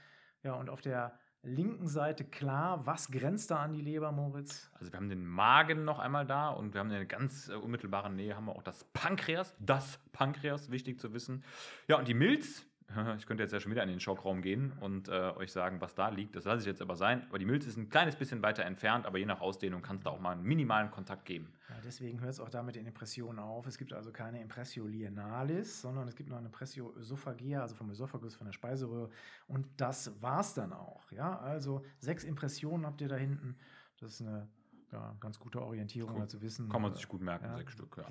Ja, 0.44 0.54
und 0.54 0.70
auf 0.70 0.82
der 0.82 1.18
linken 1.46 1.88
Seite 1.88 2.26
klar, 2.26 2.86
was 2.86 3.10
grenzt 3.10 3.52
da 3.52 3.58
an 3.64 3.74
die 3.74 3.82
Leber, 3.82 4.12
Moritz? 4.12 4.70
Also 4.74 4.92
wir 4.92 4.98
haben 4.98 5.10
den 5.10 5.26
Magen 5.26 5.84
noch 5.86 6.00
einmal 6.00 6.26
da 6.26 6.50
und 6.50 6.74
wir 6.74 6.80
haben 6.80 6.90
in 6.90 6.96
der 6.96 7.06
ganz 7.06 7.50
äh, 7.50 7.54
unmittelbaren 7.54 8.16
Nähe 8.16 8.36
haben 8.36 8.46
wir 8.46 8.56
auch 8.56 8.64
das 8.64 8.84
Pankreas, 8.94 9.56
das 9.60 10.00
Pankreas, 10.12 10.72
wichtig 10.72 11.00
zu 11.00 11.14
wissen. 11.14 11.44
Ja, 11.88 11.98
und 11.98 12.08
die 12.08 12.14
Milz, 12.14 12.66
Ich 13.18 13.26
könnte 13.26 13.44
jetzt 13.44 13.52
ja 13.52 13.60
schon 13.60 13.72
wieder 13.72 13.84
in 13.84 13.90
den 13.90 14.00
Schockraum 14.00 14.42
gehen 14.42 14.72
und 14.80 15.08
äh, 15.08 15.32
euch 15.36 15.52
sagen, 15.52 15.82
was 15.82 15.96
da 15.96 16.10
liegt. 16.10 16.36
Das 16.36 16.46
lasse 16.46 16.62
ich 16.62 16.68
jetzt 16.68 16.82
aber 16.82 16.96
sein. 16.96 17.26
Aber 17.30 17.40
die 17.40 17.46
Milz 17.46 17.66
ist 17.66 17.78
ein 17.78 17.90
kleines 17.90 18.16
bisschen 18.16 18.42
weiter 18.42 18.64
entfernt, 18.64 19.06
aber 19.06 19.18
je 19.18 19.26
nach 19.26 19.42
Ausdehnung 19.42 19.82
kann 19.82 19.98
es 19.98 20.04
da 20.04 20.12
auch 20.12 20.20
mal 20.20 20.32
einen 20.32 20.44
minimalen 20.44 20.92
Kontakt 20.92 21.26
geben. 21.26 21.54
Ja, 21.70 21.76
deswegen 21.84 22.20
hört 22.22 22.32
es 22.32 22.40
auch 22.40 22.50
damit 22.50 22.78
in 22.78 22.86
Impressionen 22.86 23.40
auf. 23.40 23.68
Es 23.68 23.78
gibt 23.78 23.94
also 23.94 24.12
keine 24.12 24.42
Impressio 24.42 24.86
lienalis, 24.86 25.82
sondern 25.82 26.08
es 26.08 26.16
gibt 26.16 26.30
noch 26.30 26.38
eine 26.38 26.48
Impressio 26.48 26.94
ösophagia, 26.96 27.62
also 27.62 27.76
vom 27.76 27.90
Ösophagus, 27.90 28.36
von 28.36 28.46
der 28.46 28.54
Speiseröhre. 28.54 29.10
Und 29.48 29.68
das 29.78 30.22
war 30.22 30.42
es 30.42 30.54
dann 30.54 30.74
auch. 30.74 31.12
Ja, 31.12 31.40
also 31.40 31.84
sechs 32.00 32.24
Impressionen 32.24 32.86
habt 32.86 33.02
ihr 33.02 33.08
da 33.08 33.16
hinten. 33.16 33.56
Das 33.98 34.12
ist 34.14 34.22
eine 34.22 34.48
ja, 34.92 35.16
ganz 35.20 35.40
gute 35.40 35.62
Orientierung, 35.62 36.16
cool. 36.16 36.22
also 36.22 36.42
wissen. 36.42 36.70
Kann 36.70 36.82
man 36.82 36.94
sich 36.94 37.08
gut 37.08 37.22
merken, 37.22 37.46
ja, 37.46 37.58
sechs 37.58 37.74
Stück. 37.74 37.98
Ja. 37.98 38.06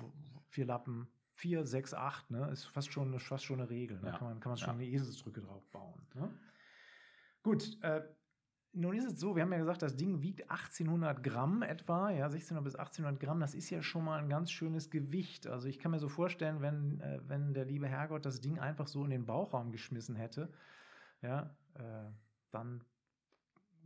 Vier 0.49 0.65
Lappen, 0.65 1.07
4, 1.35 1.65
6, 1.65 1.93
8, 1.93 2.31
ne? 2.31 2.49
Ist 2.51 2.65
fast 2.65 2.91
schon, 2.91 3.17
fast 3.19 3.43
schon 3.43 3.59
eine 3.59 3.69
Regel. 3.69 3.99
Ne? 3.99 4.07
Ja. 4.07 4.17
Kann 4.17 4.27
man, 4.27 4.39
kann 4.39 4.51
man 4.51 4.57
schon 4.57 4.69
ja. 4.69 4.73
eine 4.73 4.85
Eselsdrücke 4.85 5.41
drauf 5.41 5.65
bauen. 5.71 6.01
Ne? 6.13 6.33
Gut, 7.43 7.77
äh, 7.83 8.01
nun 8.73 8.95
ist 8.95 9.05
es 9.05 9.19
so, 9.19 9.35
wir 9.35 9.43
haben 9.43 9.51
ja 9.51 9.59
gesagt, 9.59 9.81
das 9.81 9.95
Ding 9.95 10.21
wiegt 10.21 10.49
1800 10.49 11.23
Gramm 11.23 11.61
etwa, 11.61 12.09
ja, 12.09 12.25
1600 12.25 12.63
bis 12.63 12.75
1800 12.75 13.19
Gramm, 13.19 13.39
das 13.39 13.53
ist 13.53 13.69
ja 13.69 13.81
schon 13.81 14.03
mal 14.03 14.19
ein 14.19 14.29
ganz 14.29 14.51
schönes 14.51 14.89
Gewicht. 14.89 15.47
Also 15.47 15.67
ich 15.67 15.79
kann 15.79 15.91
mir 15.91 15.99
so 15.99 16.09
vorstellen, 16.09 16.61
wenn, 16.61 16.99
äh, 16.99 17.19
wenn 17.27 17.53
der 17.53 17.65
liebe 17.65 17.87
Herrgott 17.87 18.25
das 18.25 18.41
Ding 18.41 18.59
einfach 18.59 18.87
so 18.87 19.03
in 19.03 19.11
den 19.11 19.25
Bauchraum 19.25 19.71
geschmissen 19.71 20.15
hätte, 20.15 20.51
ja, 21.21 21.55
äh, 21.75 22.11
dann 22.51 22.83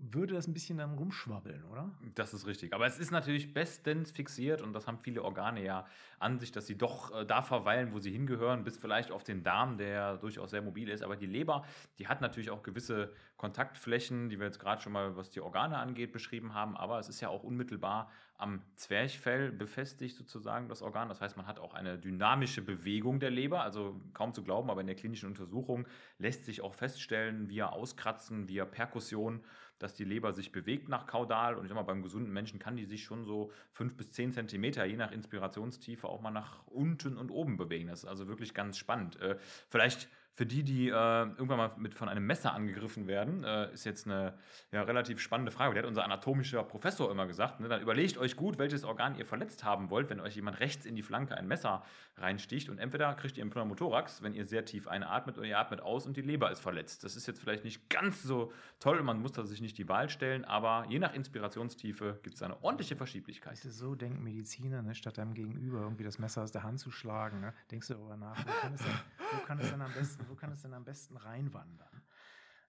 würde 0.02 0.34
das 0.34 0.48
ein 0.48 0.54
bisschen 0.54 0.78
dann 0.78 0.94
rumschwabbeln, 0.96 1.64
oder? 1.66 1.92
Das 2.16 2.34
ist 2.34 2.48
richtig. 2.48 2.74
Aber 2.74 2.86
es 2.86 3.00
ist 3.00 3.12
natürlich 3.12 3.54
bestens 3.54 4.12
fixiert 4.12 4.62
und 4.62 4.74
das 4.74 4.88
haben 4.88 4.98
viele 5.00 5.24
Organe 5.24 5.64
ja 5.64 5.86
an 6.20 6.40
sich, 6.40 6.52
dass 6.52 6.68
sie 6.68 6.78
doch 6.78 7.14
äh, 7.14 7.26
da 7.26 7.42
verweilen, 7.42 7.94
wo 7.94 8.00
sie 8.00 8.12
hingehören, 8.12 8.64
bis 8.64 8.78
vielleicht 8.78 9.12
auf 9.12 9.24
den 9.24 9.44
Darm, 9.44 9.78
der 9.78 10.18
durchaus 10.18 10.52
sehr 10.52 10.62
mobil 10.62 10.90
ist. 10.90 11.04
Aber 11.04 11.16
die 11.16 11.26
Leber, 11.26 11.66
die 11.98 12.08
hat 12.08 12.22
natürlich 12.22 12.50
auch 12.50 12.64
gewisse 12.64 13.12
Kontaktflächen, 13.38 14.30
die 14.30 14.40
wir 14.40 14.46
jetzt 14.46 14.60
gerade 14.60 14.82
schon 14.82 14.94
mal, 14.94 15.16
was 15.16 15.30
die 15.30 15.42
Organe 15.42 15.78
angeht, 15.78 16.12
beschrieben 16.12 16.54
haben. 16.54 16.76
Aber 16.78 17.00
es 17.00 17.10
ist 17.10 17.22
ja 17.22 17.30
auch 17.30 17.44
unmittelbar 17.44 18.10
am 18.40 18.62
Zwerchfell 18.76 19.52
befestigt 19.52 20.16
sozusagen 20.16 20.70
das 20.70 20.82
Organ. 20.82 21.10
Das 21.10 21.20
heißt, 21.20 21.36
man 21.36 21.46
hat 21.46 21.60
auch 21.60 21.74
eine 21.74 21.98
dynamische 21.98 22.62
Bewegung 22.62 23.20
der 23.20 23.32
Leber, 23.32 23.64
also 23.64 24.00
kaum 24.14 24.34
zu 24.34 24.44
glauben, 24.44 24.70
aber 24.70 24.80
in 24.80 24.88
der 24.88 24.96
klinischen 24.96 25.28
Untersuchung 25.28 25.86
lässt 26.20 26.46
sich 26.46 26.62
auch 26.62 26.74
feststellen, 26.74 27.50
via 27.50 27.68
Auskratzen, 27.68 28.48
via 28.48 28.64
Perkussion, 28.64 29.44
dass 29.80 29.96
die 29.96 30.04
Leber 30.04 30.34
sich 30.34 30.52
bewegt 30.52 30.90
nach 30.90 31.08
Kaudal. 31.08 31.56
Und 31.56 31.64
ich 31.64 31.70
sag 31.70 31.76
mal, 31.76 31.84
beim 31.84 32.04
gesunden 32.04 32.32
Menschen 32.32 32.60
kann 32.60 32.76
die 32.76 32.86
sich 32.86 33.04
schon 33.04 33.24
so 33.24 33.52
fünf 33.72 33.96
bis 33.96 34.12
zehn 34.12 34.32
Zentimeter, 34.32 34.86
je 34.86 34.98
nach 34.98 35.12
Inspirationstiefe, 35.12 36.08
auch 36.08 36.22
mal 36.22 36.32
nach 36.32 36.68
unten 36.68 37.18
und 37.18 37.32
oben 37.32 37.58
bewegen. 37.58 37.88
Das 37.88 38.04
ist 38.04 38.10
also 38.10 38.28
wirklich 38.28 38.54
ganz 38.54 38.78
spannend. 38.78 39.20
Äh, 39.22 39.38
vielleicht 39.70 40.10
für 40.34 40.46
die, 40.46 40.64
die 40.64 40.88
äh, 40.88 40.92
irgendwann 40.92 41.58
mal 41.58 41.72
mit 41.78 41.94
von 41.94 42.08
einem 42.08 42.26
Messer 42.26 42.54
angegriffen 42.54 43.08
werden, 43.08 43.44
äh, 43.44 43.74
ist 43.74 43.86
jetzt 43.86 44.08
eine 44.08 44.36
ja, 44.72 44.84
relativ 44.84 45.20
spannende 45.20 45.52
Frage. 45.52 45.74
Der 45.74 45.84
hat 45.84 45.88
unser 45.88 46.06
anatomischer 46.06 46.64
Professor 46.64 47.12
immer 47.12 47.28
gesagt. 47.28 47.60
Ne? 47.60 47.68
Dann 47.68 47.82
überlegt 47.82 48.18
euch 48.18 48.38
gut, 48.38 48.58
welches 48.58 48.86
Organ 48.86 49.16
ihr 49.18 49.26
verletzt 49.26 49.66
haben 49.66 49.90
wollt, 49.90 50.10
wenn 50.10 50.22
euch 50.22 50.36
jemand 50.36 50.62
rechts 50.62 50.86
in 50.86 50.96
die 50.96 51.02
Flanke 51.02 51.36
ein 51.36 51.48
Messer 51.48 51.84
reinsticht. 52.18 52.70
Und 52.70 52.80
entweder 52.80 53.14
kriegt 53.16 53.38
ihr 53.38 53.44
einen 53.44 53.52
Pneumothorax, 53.52 54.24
wenn 54.24 54.34
ihr 54.34 54.46
sehr 54.46 54.64
tief 54.64 54.88
einatmet, 54.88 55.38
oder 55.38 55.48
ihr 55.48 55.60
atmet 55.60 55.82
aus 55.82 56.06
und 56.06 56.16
die 56.16 56.22
Leber 56.22 56.52
ist 56.52 56.62
verletzt. 56.62 57.04
Das 57.04 57.16
ist 57.16 57.28
jetzt 57.28 57.42
vielleicht 57.42 57.66
nicht 57.66 57.90
ganz 57.90 58.24
so 58.24 58.54
toll, 58.80 59.04
man 59.04 59.22
muss 59.22 59.34
da 59.34 59.46
sich 59.46 59.60
nicht 59.60 59.78
die 59.78 59.90
Wahl 59.90 60.10
stellen, 60.10 60.46
aber 60.46 60.86
je 60.88 61.00
nach 61.00 61.14
Inspirationstiefe 61.14 62.20
gibt 62.24 62.36
es 62.36 62.44
eine 62.44 62.64
ordentliche 62.64 62.96
Verschieblichkeit. 62.96 63.58
so 63.58 63.96
denken 63.96 64.24
Mediziner, 64.24 64.82
ne? 64.82 64.96
statt 64.96 65.18
deinem 65.18 65.34
Gegenüber 65.34 65.82
irgendwie 65.82 66.04
das 66.04 66.18
Messer 66.18 66.44
aus 66.44 66.52
der 66.52 66.64
Hand 66.64 66.80
zu 66.80 66.92
schlagen. 66.92 67.42
Ne? 67.42 67.54
Denkst 67.72 67.88
du 67.88 67.96
darüber 67.96 68.16
nach, 68.16 68.38
wo 68.38 68.52
kann 68.62 68.74
es 68.74 68.82
denn, 68.84 69.70
denn 69.72 69.82
am 69.82 69.94
besten 69.94 70.29
wo 70.30 70.36
kann 70.36 70.52
es 70.52 70.62
denn 70.62 70.74
am 70.74 70.86
besten 70.86 71.18
reinwandern? 71.18 72.04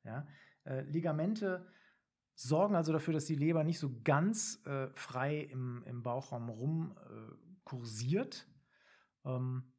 Ja? 0.05 0.27
Äh, 0.65 0.83
Ligamente 0.83 1.67
sorgen 2.35 2.75
also 2.75 2.93
dafür, 2.93 3.15
dass 3.15 3.27
die 3.27 3.35
Leber 3.35 3.65
nicht 3.65 3.79
so 3.79 4.01
ganz 4.03 4.65
äh, 4.65 4.89
frei 4.95 5.41
im, 5.41 5.83
im 5.87 6.03
Bauchraum 6.03 6.49
rum 6.49 6.97
äh, 6.97 7.35
kursiert. 7.65 8.49
Ähm, 9.25 9.75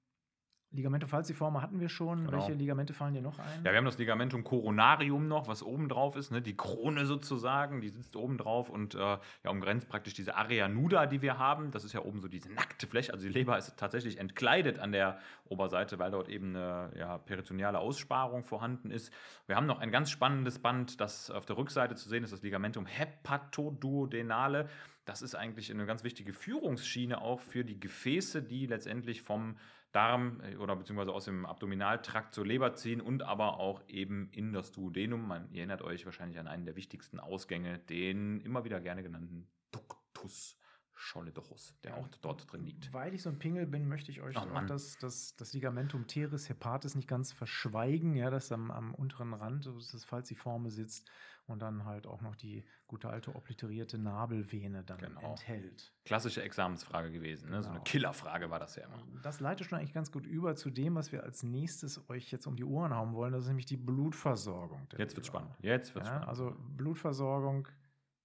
Ligamente 0.74 1.06
falciforme 1.06 1.62
hatten 1.62 1.82
wir 1.82 1.90
schon. 1.90 2.26
Genau. 2.26 2.38
Welche 2.38 2.54
Ligamente 2.54 2.94
fallen 2.94 3.14
dir 3.14 3.22
noch 3.22 3.38
ein? 3.40 3.64
Ja, 3.66 3.72
wir 3.72 3.78
haben 3.78 3.86
das 3.86 3.98
Ligamentum 3.98 4.46
coronarium 4.46 5.28
noch, 5.28 5.50
was 5.50 5.64
oben 5.64 5.90
drauf 5.90 6.16
ist, 6.16 6.32
ne? 6.32 6.42
die 6.42 6.56
Krone 6.56 7.06
sozusagen, 7.06 7.82
die 7.82 7.90
sitzt 7.90 8.16
oben 8.16 8.38
drauf 8.38 8.70
und 8.70 8.96
äh, 8.96 9.00
ja, 9.00 9.20
umgrenzt 9.50 9.90
praktisch 9.90 10.14
diese 10.14 10.36
Area 10.36 10.70
nuda, 10.70 11.08
die 11.08 11.22
wir 11.22 11.38
haben. 11.38 11.72
Das 11.72 11.84
ist 11.84 11.92
ja 11.92 12.02
oben 12.02 12.22
so 12.22 12.30
diese 12.30 12.50
nackte 12.54 12.88
Fläche. 12.88 13.12
Also 13.12 13.28
die 13.28 13.34
Leber 13.34 13.58
ist 13.58 13.76
tatsächlich 13.76 14.18
entkleidet 14.18 14.80
an 14.80 14.94
der 14.94 15.20
Oberseite, 15.50 16.00
weil 16.00 16.12
dort 16.12 16.30
eben 16.30 16.56
eine 16.56 16.92
ja, 16.98 17.18
peritoneale 17.18 17.80
Aussparung 17.80 18.46
vorhanden 18.46 18.92
ist. 18.92 19.14
Wir 19.48 19.58
haben 19.58 19.68
noch 19.68 19.80
ein 19.80 19.92
ganz 19.92 20.10
spannendes 20.10 20.60
Band, 20.60 21.02
das 21.02 21.30
auf 21.32 21.46
der 21.46 21.58
Rückseite 21.58 21.96
zu 21.96 22.08
sehen 22.08 22.24
ist, 22.24 22.32
das 22.32 22.44
Ligamentum 22.44 22.86
hepatoduodenale. 22.86 24.70
Das 25.04 25.22
ist 25.22 25.36
eigentlich 25.36 25.70
eine 25.72 25.86
ganz 25.86 26.06
wichtige 26.06 26.32
Führungsschiene 26.32 27.20
auch 27.22 27.42
für 27.42 27.66
die 27.66 27.80
Gefäße, 27.80 28.42
die 28.42 28.68
letztendlich 28.68 29.22
vom 29.22 29.58
Darm 29.92 30.42
äh, 30.42 30.56
oder 30.58 30.76
beziehungsweise 30.76 31.14
aus 31.14 31.26
dem 31.26 31.46
Abdominaltrakt 31.46 32.34
zur 32.34 32.46
Leber 32.46 32.74
ziehen 32.76 33.02
und 33.02 33.24
aber 33.24 33.60
auch 33.60 33.82
eben 33.88 34.30
in 34.32 34.54
das 34.54 34.72
Duodenum. 34.72 35.28
Man 35.28 35.50
ihr 35.52 35.60
erinnert 35.60 35.82
euch 35.82 36.06
wahrscheinlich 36.06 36.40
an 36.40 36.48
einen 36.48 36.66
der 36.66 36.76
wichtigsten 36.76 37.20
Ausgänge, 37.20 37.80
den 37.80 38.42
immer 38.42 38.64
wieder 38.64 38.80
gerne 38.80 39.04
genannten 39.04 39.48
Ductus 39.72 40.58
Scholledorus, 41.02 41.76
der 41.84 41.98
auch 41.98 42.08
dort 42.22 42.52
drin 42.52 42.64
liegt. 42.64 42.94
Weil 42.94 43.14
ich 43.16 43.24
so 43.24 43.30
ein 43.30 43.40
Pingel 43.40 43.66
bin, 43.66 43.88
möchte 43.88 44.12
ich 44.12 44.22
euch 44.22 44.38
Oh 44.38 44.42
auch 44.42 44.66
das, 44.68 44.98
das, 45.00 45.36
das 45.36 45.54
Ligamentum 45.54 46.06
teres 46.06 46.48
hepatis 46.48 46.94
nicht 46.96 47.08
ganz 47.08 47.32
verschweigen, 47.32 48.16
ja, 48.16 48.30
das 48.30 48.52
am, 48.52 48.70
am 48.70 48.94
unteren 48.94 49.34
Rand 49.34 49.66
des 49.66 50.06
Falciforme 50.06 50.70
sitzt 50.70 51.10
und 51.48 51.62
dann 51.62 51.86
halt 51.86 52.06
auch 52.06 52.22
noch 52.22 52.36
die 52.36 52.64
gute 52.92 53.10
alte 53.10 53.34
obliterierte 53.36 53.98
Nabelvene 53.98 54.84
dann 54.84 54.98
Genau. 55.00 55.22
enthält. 55.32 55.94
Klassische 56.06 56.44
Examensfrage 56.44 57.12
gewesen, 57.12 57.50
ne? 57.50 57.64
so 57.64 57.70
eine 57.70 57.78
Genau. 57.80 57.84
Killerfrage 57.86 58.50
war 58.50 58.60
das 58.60 58.76
ja 58.76 58.84
immer. 58.84 59.02
Das 59.24 59.40
leitet 59.40 59.66
schon 59.68 59.80
eigentlich 59.80 59.94
ganz 59.94 60.12
gut 60.12 60.26
über 60.26 60.56
zu 60.56 60.70
dem, 60.70 60.96
was 60.96 61.12
wir 61.14 61.24
als 61.24 61.42
nächstes 61.44 62.08
euch 62.10 62.32
jetzt 62.32 62.46
um 62.48 62.56
die 62.58 62.66
Ohren 62.66 62.94
hauen 62.96 63.14
wollen. 63.14 63.32
Das 63.32 63.44
ist 63.44 63.48
nämlich 63.48 63.66
die 63.66 63.78
Blutversorgung. 63.78 64.88
Jetzt 64.98 65.16
Leber. 65.16 65.26
spannend. 65.26 65.56
Jetzt 65.62 65.96
wird's 65.96 66.08
Ja, 66.08 66.16
spannend. 66.16 66.30
also 66.30 66.56
Blutversorgung, 66.76 67.68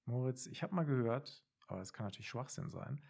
Moritz, 0.04 0.46
ich 0.46 0.62
habe 0.62 0.74
mal 0.74 0.84
gehört, 0.84 1.42
aber 1.68 1.80
es 1.80 1.92
kann 1.92 2.06
natürlich 2.06 2.28
Schwachsinn 2.28 2.68
sein, 2.68 3.00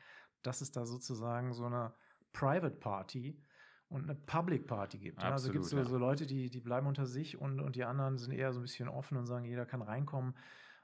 dass 0.42 0.60
es 0.60 0.70
da 0.72 0.84
sozusagen 0.86 1.52
so 1.54 1.64
eine 1.66 1.94
Private 2.32 2.76
Party 2.76 3.42
und 3.88 4.02
eine 4.04 4.14
Public 4.14 4.66
Party 4.66 4.98
gibt. 4.98 5.18
Also 5.22 5.32
Absolut, 5.48 5.52
gibt 5.54 5.64
es 5.64 5.70
so, 5.70 5.78
ja. 5.78 5.84
so 5.84 5.96
Leute, 5.96 6.26
die, 6.26 6.50
die 6.50 6.60
bleiben 6.60 6.86
unter 6.86 7.06
sich 7.06 7.38
und, 7.40 7.60
und 7.60 7.76
die 7.76 7.84
anderen 7.84 8.18
sind 8.18 8.32
eher 8.32 8.52
so 8.52 8.58
ein 8.60 8.62
bisschen 8.62 8.88
offen 8.88 9.16
und 9.16 9.26
sagen, 9.26 9.44
jeder 9.46 9.64
kann 9.64 9.80
reinkommen. 9.80 10.34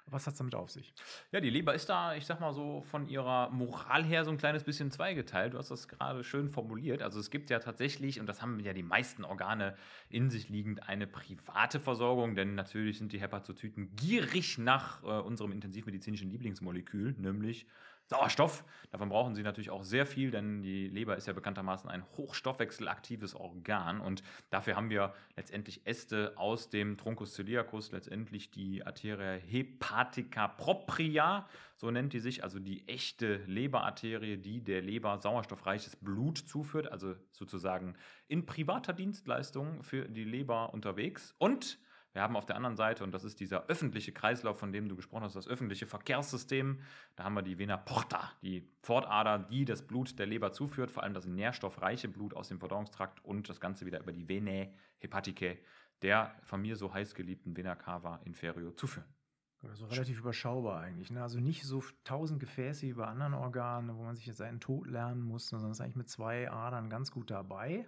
Was 0.07 0.27
hat 0.27 0.33
es 0.33 0.39
damit 0.39 0.55
auf 0.55 0.71
sich? 0.71 0.93
Ja, 1.31 1.41
die 1.41 1.51
Leber 1.51 1.75
ist 1.75 1.89
da, 1.89 2.15
ich 2.15 2.27
sag 2.27 2.41
mal 2.41 2.53
so, 2.53 2.83
von 2.83 3.09
ihrer 3.09 3.51
Moral 3.51 4.05
her 4.05 4.25
so 4.25 4.31
ein 4.31 4.39
kleines 4.39 4.65
bisschen 4.65 4.91
zweigeteilt. 4.91 5.55
Du 5.55 5.59
hast 5.59 5.71
das 5.71 5.89
gerade 5.89 6.25
schön 6.25 6.51
formuliert. 6.51 7.03
Also 7.03 7.21
es 7.21 7.31
gibt 7.31 7.51
ja 7.51 7.59
tatsächlich, 7.59 8.21
und 8.21 8.27
das 8.27 8.43
haben 8.43 8.61
ja 8.61 8.73
die 8.73 8.83
meisten 8.83 9.25
Organe 9.25 9.77
in 10.09 10.31
sich 10.31 10.49
liegend, 10.49 10.89
eine 10.89 11.07
private 11.07 11.81
Versorgung, 11.81 12.35
denn 12.35 12.55
natürlich 12.55 12.99
sind 12.99 13.13
die 13.13 13.21
Hepatozyten 13.21 13.95
gierig 13.97 14.59
nach 14.59 15.03
äh, 15.03 15.07
unserem 15.07 15.53
intensivmedizinischen 15.53 16.31
Lieblingsmolekül, 16.31 17.15
nämlich 17.19 17.67
Sauerstoff. 18.13 18.65
Davon 18.91 19.09
brauchen 19.09 19.35
sie 19.35 19.43
natürlich 19.43 19.71
auch 19.71 19.85
sehr 19.85 20.05
viel, 20.05 20.31
denn 20.31 20.61
die 20.61 20.87
Leber 20.89 21.17
ist 21.17 21.27
ja 21.27 21.33
bekanntermaßen 21.33 21.89
ein 21.89 22.05
hochstoffwechselaktives 22.19 23.35
Organ 23.35 24.03
und 24.03 24.23
dafür 24.51 24.77
haben 24.77 24.91
wir 24.91 25.15
letztendlich 25.35 25.87
Äste 25.87 26.35
aus 26.37 26.69
dem 26.69 26.99
Truncus 26.99 27.33
celiacus, 27.33 27.91
letztendlich 27.91 28.51
die 28.51 28.85
Arteria 28.85 29.41
hepatica 29.41 30.47
propria, 30.47 31.49
so 31.77 31.91
nennt 31.91 32.13
die 32.13 32.21
sich, 32.21 32.45
also 32.45 32.59
die 32.59 32.87
echte 32.87 33.37
Leberarterie, 33.47 34.37
die 34.37 34.63
der 34.63 34.83
Leber 34.83 35.19
sauerstoffreiches 35.19 35.97
Blut 35.97 36.37
zuführt, 36.37 36.93
also 36.93 37.15
sozusagen 37.31 37.97
in 38.29 38.45
privater 38.45 38.93
Dienstleistung 38.93 39.83
für 39.83 40.07
die 40.07 40.25
Leber 40.25 40.75
unterwegs 40.75 41.35
und 41.39 41.79
wir 42.13 42.23
haben 42.23 42.37
auf 42.37 42.45
der 42.45 42.57
anderen 42.57 42.77
Seite, 42.77 43.05
und 43.05 43.13
das 43.13 43.25
ist 43.25 43.41
dieser 43.41 43.67
öffentliche 43.67 44.13
Kreislauf, 44.13 44.59
von 44.59 44.73
dem 44.73 44.89
du 44.89 44.97
gesprochen 44.97 45.25
hast, 45.25 45.35
das 45.35 45.49
öffentliche 45.49 45.87
Verkehrssystem. 45.87 46.81
Da 47.17 47.25
haben 47.25 47.35
wir 47.35 47.43
die 47.43 47.59
Vena 47.59 47.77
porta, 47.77 48.33
die 48.43 48.69
Pfortader, 48.83 49.39
die 49.39 49.65
das 49.65 49.87
Blut 49.87 50.19
der 50.19 50.27
Leber 50.27 50.53
zuführt, 50.53 50.91
vor 50.91 51.03
allem 51.03 51.15
das 51.15 51.27
nährstoffreiche 51.27 52.09
Blut 52.09 52.35
aus 52.35 52.49
dem 52.49 52.59
Verdauungstrakt 52.59 53.25
und 53.25 53.49
das 53.49 53.61
Ganze 53.61 53.87
wieder 53.87 54.01
über 54.01 54.13
die 54.13 54.29
Venae 54.29 54.75
hepaticae, 54.99 55.59
der 56.03 56.35
von 56.43 56.61
mir 56.61 56.77
so 56.77 56.93
heiß 56.93 57.15
geliebten 57.15 57.57
Vena 57.57 57.75
cava 57.75 58.21
inferior 58.25 58.77
zuführen. 58.77 59.09
Also 59.63 59.87
relativ 59.87 60.19
überschaubar 60.19 60.81
eigentlich. 60.81 61.11
Ne? 61.11 61.23
Also 61.23 61.39
nicht 61.39 61.63
so 61.65 61.83
tausend 62.03 62.41
Gefäße 62.41 62.87
wie 62.87 62.95
bei 62.95 63.07
anderen 63.07 63.35
Organen, 63.35 63.97
wo 63.97 64.03
man 64.03 64.17
sich 64.17 64.27
jetzt 64.27 64.43
einen 64.43 64.59
Tod 64.59 64.89
lernen 64.89 65.23
muss, 65.23 65.49
sondern 65.49 65.71
ist 65.71 65.81
eigentlich 65.81 65.97
mit 65.97 66.09
zwei 66.09 66.51
Adern 66.51 66.91
ganz 66.91 67.13
gut 67.13 67.31
dabei. 67.31 67.87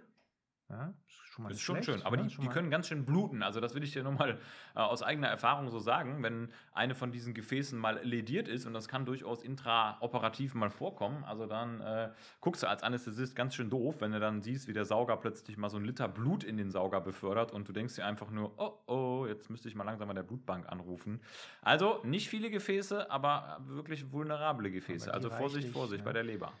Ja, 0.69 0.93
ist 1.07 1.27
schon 1.27 1.43
mal 1.43 1.51
ist 1.51 1.61
schon 1.61 1.75
schlecht, 1.75 1.99
schön, 1.99 2.01
aber 2.05 2.17
ne? 2.17 2.23
die, 2.23 2.29
Schon 2.31 2.43
die 2.43 2.49
können 2.49 2.71
ganz 2.71 2.87
schön 2.87 3.05
bluten. 3.05 3.43
Also 3.43 3.59
das 3.59 3.75
will 3.75 3.83
ich 3.83 3.93
dir 3.93 4.01
nur 4.01 4.13
mal 4.13 4.39
äh, 4.75 4.79
aus 4.79 5.03
eigener 5.03 5.27
Erfahrung 5.27 5.69
so 5.69 5.77
sagen. 5.77 6.23
Wenn 6.23 6.49
eine 6.73 6.95
von 6.95 7.11
diesen 7.11 7.35
Gefäßen 7.35 7.77
mal 7.77 7.99
lediert 8.03 8.47
ist, 8.47 8.65
und 8.65 8.73
das 8.73 8.87
kann 8.87 9.05
durchaus 9.05 9.43
intraoperativ 9.43 10.55
mal 10.55 10.71
vorkommen, 10.71 11.23
also 11.23 11.45
dann 11.45 11.81
äh, 11.81 12.09
guckst 12.41 12.63
du 12.63 12.67
als 12.67 12.81
Anästhesist 12.81 13.35
ganz 13.35 13.53
schön 13.53 13.69
doof, 13.69 13.97
wenn 13.99 14.11
du 14.11 14.19
dann 14.19 14.41
siehst, 14.41 14.67
wie 14.67 14.73
der 14.73 14.85
Sauger 14.85 15.17
plötzlich 15.17 15.57
mal 15.57 15.69
so 15.69 15.77
ein 15.77 15.85
Liter 15.85 16.07
Blut 16.07 16.43
in 16.43 16.57
den 16.57 16.71
Sauger 16.71 16.99
befördert 16.99 17.51
und 17.51 17.69
du 17.69 17.73
denkst 17.73 17.95
dir 17.95 18.05
einfach 18.05 18.31
nur, 18.31 18.53
oh 18.57 18.79
oh, 18.87 19.25
jetzt 19.27 19.49
müsste 19.49 19.67
ich 19.67 19.75
mal 19.75 19.83
langsam 19.83 20.07
bei 20.07 20.13
der 20.13 20.23
Blutbank 20.23 20.67
anrufen. 20.69 21.21
Also 21.61 21.99
nicht 22.03 22.29
viele 22.29 22.49
Gefäße, 22.49 23.09
aber 23.11 23.59
wirklich 23.65 24.11
vulnerable 24.11 24.71
Gefäße. 24.71 25.09
Aber 25.09 25.15
Also 25.15 25.29
Vorsicht, 25.29 25.69
Vorsicht 25.69 25.99
ne? 25.99 26.05
bei 26.05 26.13
der 26.13 26.23
Leber. 26.23 26.53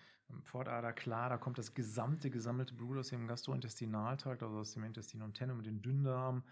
Pfortader, 0.43 0.93
klar, 0.93 1.29
da 1.29 1.37
kommt 1.37 1.57
das 1.57 1.73
gesamte 1.73 2.29
gesammelte 2.29 2.73
Blut 2.73 2.97
aus 2.97 3.09
dem 3.09 3.27
Gastrointestinaltrakt, 3.27 4.43
also 4.43 4.57
aus 4.57 4.73
dem 4.73 4.83
Intestin 4.83 5.21
und 5.21 5.33
Tennum 5.33 5.59
und 5.59 5.65
den 5.65 5.81
Dünndarm 5.81 6.43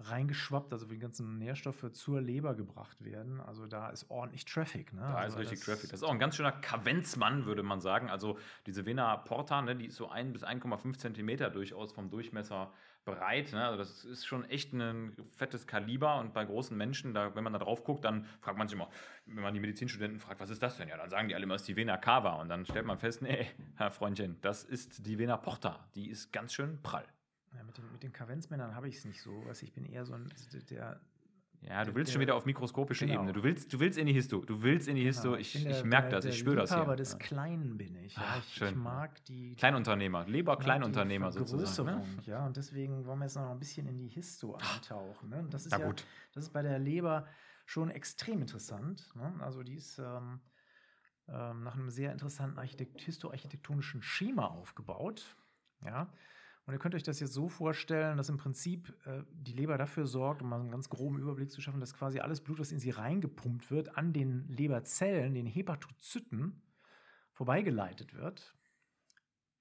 reingeschwappt, 0.00 0.72
also 0.72 0.90
wie 0.90 0.94
die 0.94 1.00
ganzen 1.00 1.38
Nährstoffe 1.38 1.92
zur 1.92 2.20
Leber 2.20 2.54
gebracht 2.54 3.04
werden. 3.04 3.40
Also 3.40 3.66
da 3.66 3.90
ist 3.90 4.10
ordentlich 4.10 4.44
Traffic. 4.44 4.92
Ne? 4.92 5.00
Da 5.00 5.14
also 5.14 5.38
ist 5.38 5.52
richtig 5.52 5.64
Traffic. 5.64 5.90
Das 5.90 6.00
ist 6.00 6.02
auch 6.02 6.10
ein 6.10 6.18
ganz 6.18 6.36
schöner 6.36 6.52
Kavenzmann, 6.52 7.46
würde 7.46 7.62
man 7.62 7.80
sagen. 7.80 8.10
Also 8.10 8.38
diese 8.66 8.84
Vena 8.86 9.16
porta, 9.16 9.62
ne, 9.62 9.76
die 9.76 9.86
ist 9.86 9.96
so 9.96 10.08
1 10.08 10.32
bis 10.32 10.44
1,5 10.44 10.98
Zentimeter 10.98 11.50
durchaus 11.50 11.92
vom 11.92 12.10
Durchmesser 12.10 12.72
breit. 13.04 13.52
Ne? 13.52 13.64
Also 13.64 13.78
das 13.78 14.04
ist 14.04 14.26
schon 14.26 14.44
echt 14.48 14.72
ein 14.72 15.16
fettes 15.30 15.66
Kaliber. 15.66 16.18
Und 16.18 16.32
bei 16.32 16.44
großen 16.44 16.76
Menschen, 16.76 17.14
da, 17.14 17.34
wenn 17.34 17.44
man 17.44 17.52
da 17.52 17.58
drauf 17.58 17.84
guckt, 17.84 18.04
dann 18.04 18.26
fragt 18.40 18.58
man 18.58 18.68
sich 18.68 18.76
immer, 18.76 18.88
wenn 19.26 19.42
man 19.42 19.54
die 19.54 19.60
Medizinstudenten 19.60 20.18
fragt, 20.18 20.40
was 20.40 20.50
ist 20.50 20.62
das 20.62 20.76
denn? 20.76 20.88
Ja, 20.88 20.96
dann 20.96 21.10
sagen 21.10 21.28
die 21.28 21.34
alle 21.34 21.44
immer, 21.44 21.54
es 21.54 21.62
ist 21.62 21.68
die 21.68 21.76
Vena 21.76 21.96
cava. 21.96 22.34
Und 22.40 22.48
dann 22.48 22.64
stellt 22.64 22.86
man 22.86 22.98
fest, 22.98 23.22
nee, 23.22 23.46
Herr 23.76 23.90
Freundchen, 23.90 24.40
das 24.40 24.64
ist 24.64 25.06
die 25.06 25.18
Vena 25.18 25.36
porta. 25.36 25.88
Die 25.94 26.08
ist 26.08 26.32
ganz 26.32 26.52
schön 26.54 26.80
prall. 26.82 27.06
Ja, 27.54 27.62
mit, 27.62 27.78
den, 27.78 27.92
mit 27.92 28.02
den 28.02 28.12
Kavenzmännern 28.12 28.74
habe 28.74 28.88
ich 28.88 28.96
es 28.96 29.04
nicht 29.04 29.22
so. 29.22 29.44
Ich 29.60 29.72
bin 29.72 29.84
eher 29.84 30.04
so 30.04 30.14
ein, 30.14 30.32
der, 30.70 31.00
Ja, 31.66 31.80
du 31.80 31.86
Der- 31.86 31.94
willst 31.94 32.12
schon 32.12 32.20
der- 32.20 32.26
wieder 32.28 32.36
auf 32.36 32.44
mikroskopische 32.44 33.06
genau. 33.06 33.20
Ebene. 33.20 33.32
Du 33.32 33.42
willst, 33.42 33.72
du 33.72 33.80
willst 33.80 33.96
in 33.98 34.06
die 34.06 34.12
Histo. 34.12 34.40
Du 34.44 34.62
willst 34.62 34.86
in 34.86 34.96
die 34.96 35.02
Histo. 35.04 35.30
Genau, 35.30 35.36
ich 35.36 35.52
bin 35.54 35.62
ich 35.70 35.76
der- 35.78 35.84
merke 35.86 36.10
das, 36.10 36.24
ich 36.26 36.38
spüre 36.38 36.56
das 36.56 36.68
hier. 36.70 36.78
Liebhaber 36.78 36.96
des 36.96 37.12
Ja. 37.12 37.18
Kleinen 37.18 37.76
bin 37.78 37.96
ich. 37.96 38.16
Ja. 38.16 38.22
Ah, 38.22 38.36
ich, 38.38 38.46
ich 38.48 38.54
schön. 38.54 38.78
mag 38.78 39.24
die 39.24 39.56
Kleinunternehmer, 39.56 40.26
Leber 40.26 40.52
mag 40.52 40.58
die 40.60 40.64
Kleinunternehmer 40.64 41.32
sozusagen. 41.32 41.86
Ne? 42.00 42.04
Ja, 42.26 42.44
und 42.46 42.56
deswegen 42.58 43.06
wollen 43.06 43.18
wir 43.18 43.24
jetzt 43.24 43.36
noch 43.36 43.50
ein 43.50 43.58
bisschen 43.58 43.86
in 43.86 43.96
die 43.96 44.08
Histo 44.08 44.56
eintauchen. 44.56 45.30
Ne? 45.30 45.46
Das 45.50 45.64
ist 45.64 45.72
Na 45.72 45.78
ja, 45.78 45.86
gut. 45.86 46.04
das 46.34 46.44
ist 46.44 46.50
bei 46.52 46.60
der 46.62 46.78
Leber 46.78 47.26
schon 47.64 47.90
extrem 47.90 48.42
interessant. 48.42 49.10
Ne? 49.14 49.32
Also 49.40 49.62
die 49.62 49.74
ist 49.76 49.98
ähm, 49.98 50.40
ähm, 51.28 51.62
nach 51.62 51.74
einem 51.76 51.88
sehr 51.88 52.12
interessanten 52.12 52.58
Architekt 52.58 53.00
histoarchitektonischen 53.00 54.02
Schema 54.02 54.48
aufgebaut. 54.48 55.34
Ja. 55.82 56.12
Und 56.66 56.72
ihr 56.72 56.78
könnt 56.78 56.94
euch 56.94 57.02
das 57.02 57.20
jetzt 57.20 57.34
so 57.34 57.48
vorstellen, 57.48 58.16
dass 58.16 58.30
im 58.30 58.38
Prinzip 58.38 58.94
äh, 59.04 59.22
die 59.30 59.52
Leber 59.52 59.76
dafür 59.76 60.06
sorgt, 60.06 60.42
um 60.42 60.48
mal 60.48 60.60
einen 60.60 60.70
ganz 60.70 60.88
groben 60.88 61.18
Überblick 61.18 61.50
zu 61.50 61.60
schaffen, 61.60 61.80
dass 61.80 61.94
quasi 61.94 62.20
alles 62.20 62.40
Blut, 62.40 62.58
was 62.58 62.72
in 62.72 62.78
sie 62.78 62.90
reingepumpt 62.90 63.70
wird, 63.70 63.98
an 63.98 64.12
den 64.12 64.48
Leberzellen, 64.48 65.34
den 65.34 65.46
Hepatozyten, 65.46 66.62
vorbeigeleitet 67.32 68.14
wird, 68.14 68.56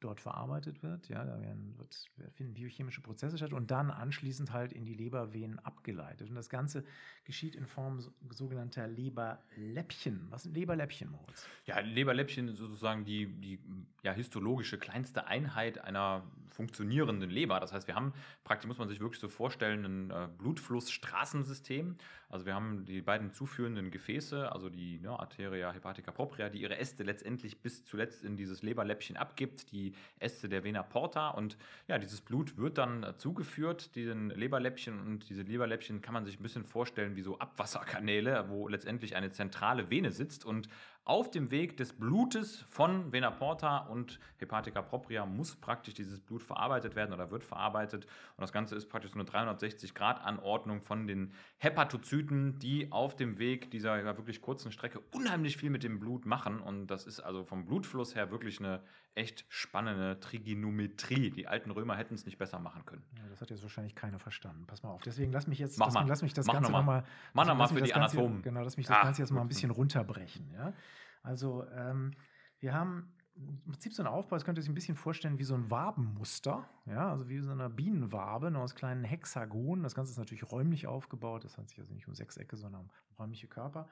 dort 0.03 0.19
verarbeitet 0.21 0.83
wird. 0.83 1.09
Ja, 1.09 1.23
da 1.23 1.39
werden, 1.41 1.77
wird, 1.77 2.09
finden 2.33 2.53
biochemische 2.53 3.01
Prozesse 3.01 3.37
statt 3.37 3.53
und 3.53 3.71
dann 3.71 3.89
anschließend 3.91 4.51
halt 4.51 4.73
in 4.73 4.85
die 4.85 4.93
Lebervenen 4.93 5.59
abgeleitet. 5.59 6.29
Und 6.29 6.35
das 6.35 6.49
Ganze 6.49 6.83
geschieht 7.25 7.55
in 7.55 7.65
Form 7.65 7.99
so- 7.99 8.11
sogenannter 8.29 8.87
Leberläppchen. 8.87 10.27
Was 10.29 10.43
sind 10.43 10.55
Leberläppchen, 10.55 11.09
Moritz? 11.09 11.47
Ja, 11.65 11.79
Leberläppchen 11.79 12.47
ist 12.49 12.57
sozusagen 12.57 13.05
die, 13.05 13.27
die 13.27 13.59
ja, 14.03 14.11
histologische 14.11 14.77
kleinste 14.77 15.27
Einheit 15.27 15.79
einer 15.79 16.23
funktionierenden 16.49 17.29
Leber. 17.29 17.59
Das 17.59 17.73
heißt, 17.73 17.87
wir 17.87 17.95
haben 17.95 18.13
praktisch, 18.43 18.67
muss 18.67 18.77
man 18.77 18.87
sich 18.89 18.99
wirklich 18.99 19.19
so 19.19 19.29
vorstellen, 19.29 19.85
ein 19.85 20.11
äh, 20.11 20.27
Blutflussstraßensystem. 20.37 21.97
Also 22.33 22.47
wir 22.47 22.55
haben 22.55 22.83
die 22.85 23.03
beiden 23.03 23.31
zuführenden 23.31 23.91
Gefäße, 23.91 24.51
also 24.51 24.67
die 24.67 24.99
ne, 24.99 25.11
Arteria 25.19 25.71
hepatica 25.71 26.09
propria, 26.09 26.49
die 26.49 26.63
ihre 26.63 26.79
Äste 26.79 27.03
letztendlich 27.03 27.61
bis 27.61 27.85
zuletzt 27.85 28.23
in 28.23 28.37
dieses 28.37 28.63
Leberläppchen 28.63 29.17
abgibt, 29.17 29.71
die 29.71 29.93
Äste 30.17 30.49
der 30.49 30.63
Vena 30.63 30.81
porta. 30.81 31.29
Und 31.29 31.57
ja, 31.87 31.99
dieses 31.99 32.21
Blut 32.21 32.57
wird 32.57 32.79
dann 32.79 33.05
zugeführt, 33.19 33.95
diesen 33.95 34.31
Leberläppchen. 34.31 34.99
Und 34.99 35.29
diese 35.29 35.43
Leberläppchen 35.43 36.01
kann 36.01 36.15
man 36.15 36.25
sich 36.25 36.39
ein 36.39 36.41
bisschen 36.41 36.65
vorstellen 36.65 37.15
wie 37.15 37.21
so 37.21 37.37
Abwasserkanäle, 37.37 38.49
wo 38.49 38.67
letztendlich 38.67 39.15
eine 39.15 39.29
zentrale 39.29 39.91
Vene 39.91 40.11
sitzt. 40.11 40.43
Und 40.43 40.69
auf 41.05 41.29
dem 41.29 41.51
Weg 41.51 41.75
des 41.75 41.93
Blutes 41.93 42.61
von 42.61 43.11
Vena 43.11 43.29
porta 43.29 43.79
und 43.79 44.19
Hepatica 44.37 44.81
propria 44.81 45.25
muss 45.25 45.55
praktisch 45.55 45.93
dieses 45.93 46.21
Blut 46.21 46.43
verarbeitet 46.43 46.95
werden 46.95 47.13
oder 47.13 47.29
wird 47.29 47.43
verarbeitet. 47.43 48.05
Und 48.37 48.41
das 48.41 48.53
Ganze 48.53 48.75
ist 48.75 48.87
praktisch 48.87 49.11
so 49.11 49.19
eine 49.19 49.27
360-Grad-Anordnung 49.27 50.81
von 50.81 51.05
den 51.05 51.33
Hepatozyten, 51.57 52.57
die 52.59 52.91
auf 52.91 53.15
dem 53.15 53.37
Weg 53.37 53.69
dieser 53.71 54.03
wirklich 54.17 54.41
kurzen 54.41 54.71
Strecke 54.71 55.01
unheimlich 55.11 55.57
viel 55.57 55.69
mit 55.69 55.83
dem 55.83 55.99
Blut 55.99 56.25
machen. 56.25 56.59
Und 56.59 56.87
das 56.87 57.05
ist 57.05 57.19
also 57.19 57.43
vom 57.43 57.65
Blutfluss 57.65 58.15
her 58.15 58.31
wirklich 58.31 58.59
eine 58.59 58.81
echt 59.15 59.45
spannende 59.49 60.19
Trigonometrie. 60.19 61.29
Die 61.31 61.47
alten 61.47 61.71
Römer 61.71 61.95
hätten 61.95 62.15
es 62.15 62.25
nicht 62.25 62.37
besser 62.37 62.59
machen 62.59 62.85
können. 62.85 63.03
Ja, 63.17 63.27
das 63.29 63.41
hat 63.41 63.49
jetzt 63.49 63.61
wahrscheinlich 63.63 63.95
keiner 63.95 64.19
verstanden. 64.19 64.65
Pass 64.65 64.83
mal 64.83 64.89
auf. 64.89 65.01
Deswegen 65.03 65.31
lass 65.31 65.47
mich 65.47 65.59
jetzt 65.59 65.77
Mach 65.77 65.87
lass, 65.87 65.93
mal. 65.93 66.07
lass 66.07 66.21
mich 66.21 66.33
das 66.33 66.45
Mach 66.47 66.53
Ganze 66.55 66.71
noch 66.71 66.83
mal. 66.83 66.97
nochmal. 66.97 67.03
Mach 67.33 67.45
noch 67.45 67.55
mal 67.55 67.63
lass 67.63 67.71
mich 67.71 67.79
für 67.79 67.87
das 67.87 67.89
die 67.93 67.99
Ganze- 67.99 68.17
Anatomen. 68.17 68.41
Genau, 68.41 68.61
lass 68.63 68.77
mich 68.77 68.87
das 68.87 68.97
Ah, 68.97 69.03
Ganze 69.03 69.21
jetzt 69.21 69.31
mal 69.31 69.41
ein 69.41 69.47
bisschen 69.47 69.71
runterbrechen. 69.71 70.51
Ja? 70.53 70.73
Also, 71.21 71.65
ähm, 71.75 72.11
wir 72.59 72.73
haben 72.73 73.13
im 73.35 73.63
Prinzip 73.71 73.93
so 73.93 74.03
einen 74.03 74.13
Aufbau, 74.13 74.35
das 74.35 74.45
könnt 74.45 74.57
ihr 74.59 74.61
euch 74.61 74.69
ein 74.69 74.75
bisschen 74.75 74.95
vorstellen 74.95 75.39
wie 75.39 75.43
so 75.43 75.55
ein 75.55 75.71
Wabenmuster. 75.71 76.69
Ja, 76.85 77.09
also 77.09 77.29
wie 77.29 77.39
so 77.39 77.51
eine 77.51 77.69
Bienenwabe, 77.69 78.51
nur 78.51 78.61
aus 78.61 78.75
kleinen 78.75 79.03
Hexagonen. 79.03 79.83
Das 79.83 79.95
Ganze 79.95 80.11
ist 80.11 80.17
natürlich 80.19 80.51
räumlich 80.51 80.85
aufgebaut. 80.87 81.43
Das 81.43 81.53
handelt 81.57 81.69
sich 81.69 81.79
also 81.79 81.93
nicht 81.93 82.07
um 82.07 82.13
Sechsecke, 82.13 82.57
sondern 82.57 82.81
um 82.81 82.89
räumliche 83.17 83.47
Körper. 83.47 83.87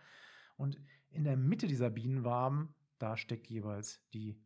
Und 0.57 0.79
in 1.09 1.23
der 1.23 1.37
Mitte 1.37 1.65
dieser 1.67 1.89
Bienenwaben, 1.89 2.75
da 2.99 3.17
steckt 3.17 3.47
jeweils 3.47 4.03
die 4.13 4.39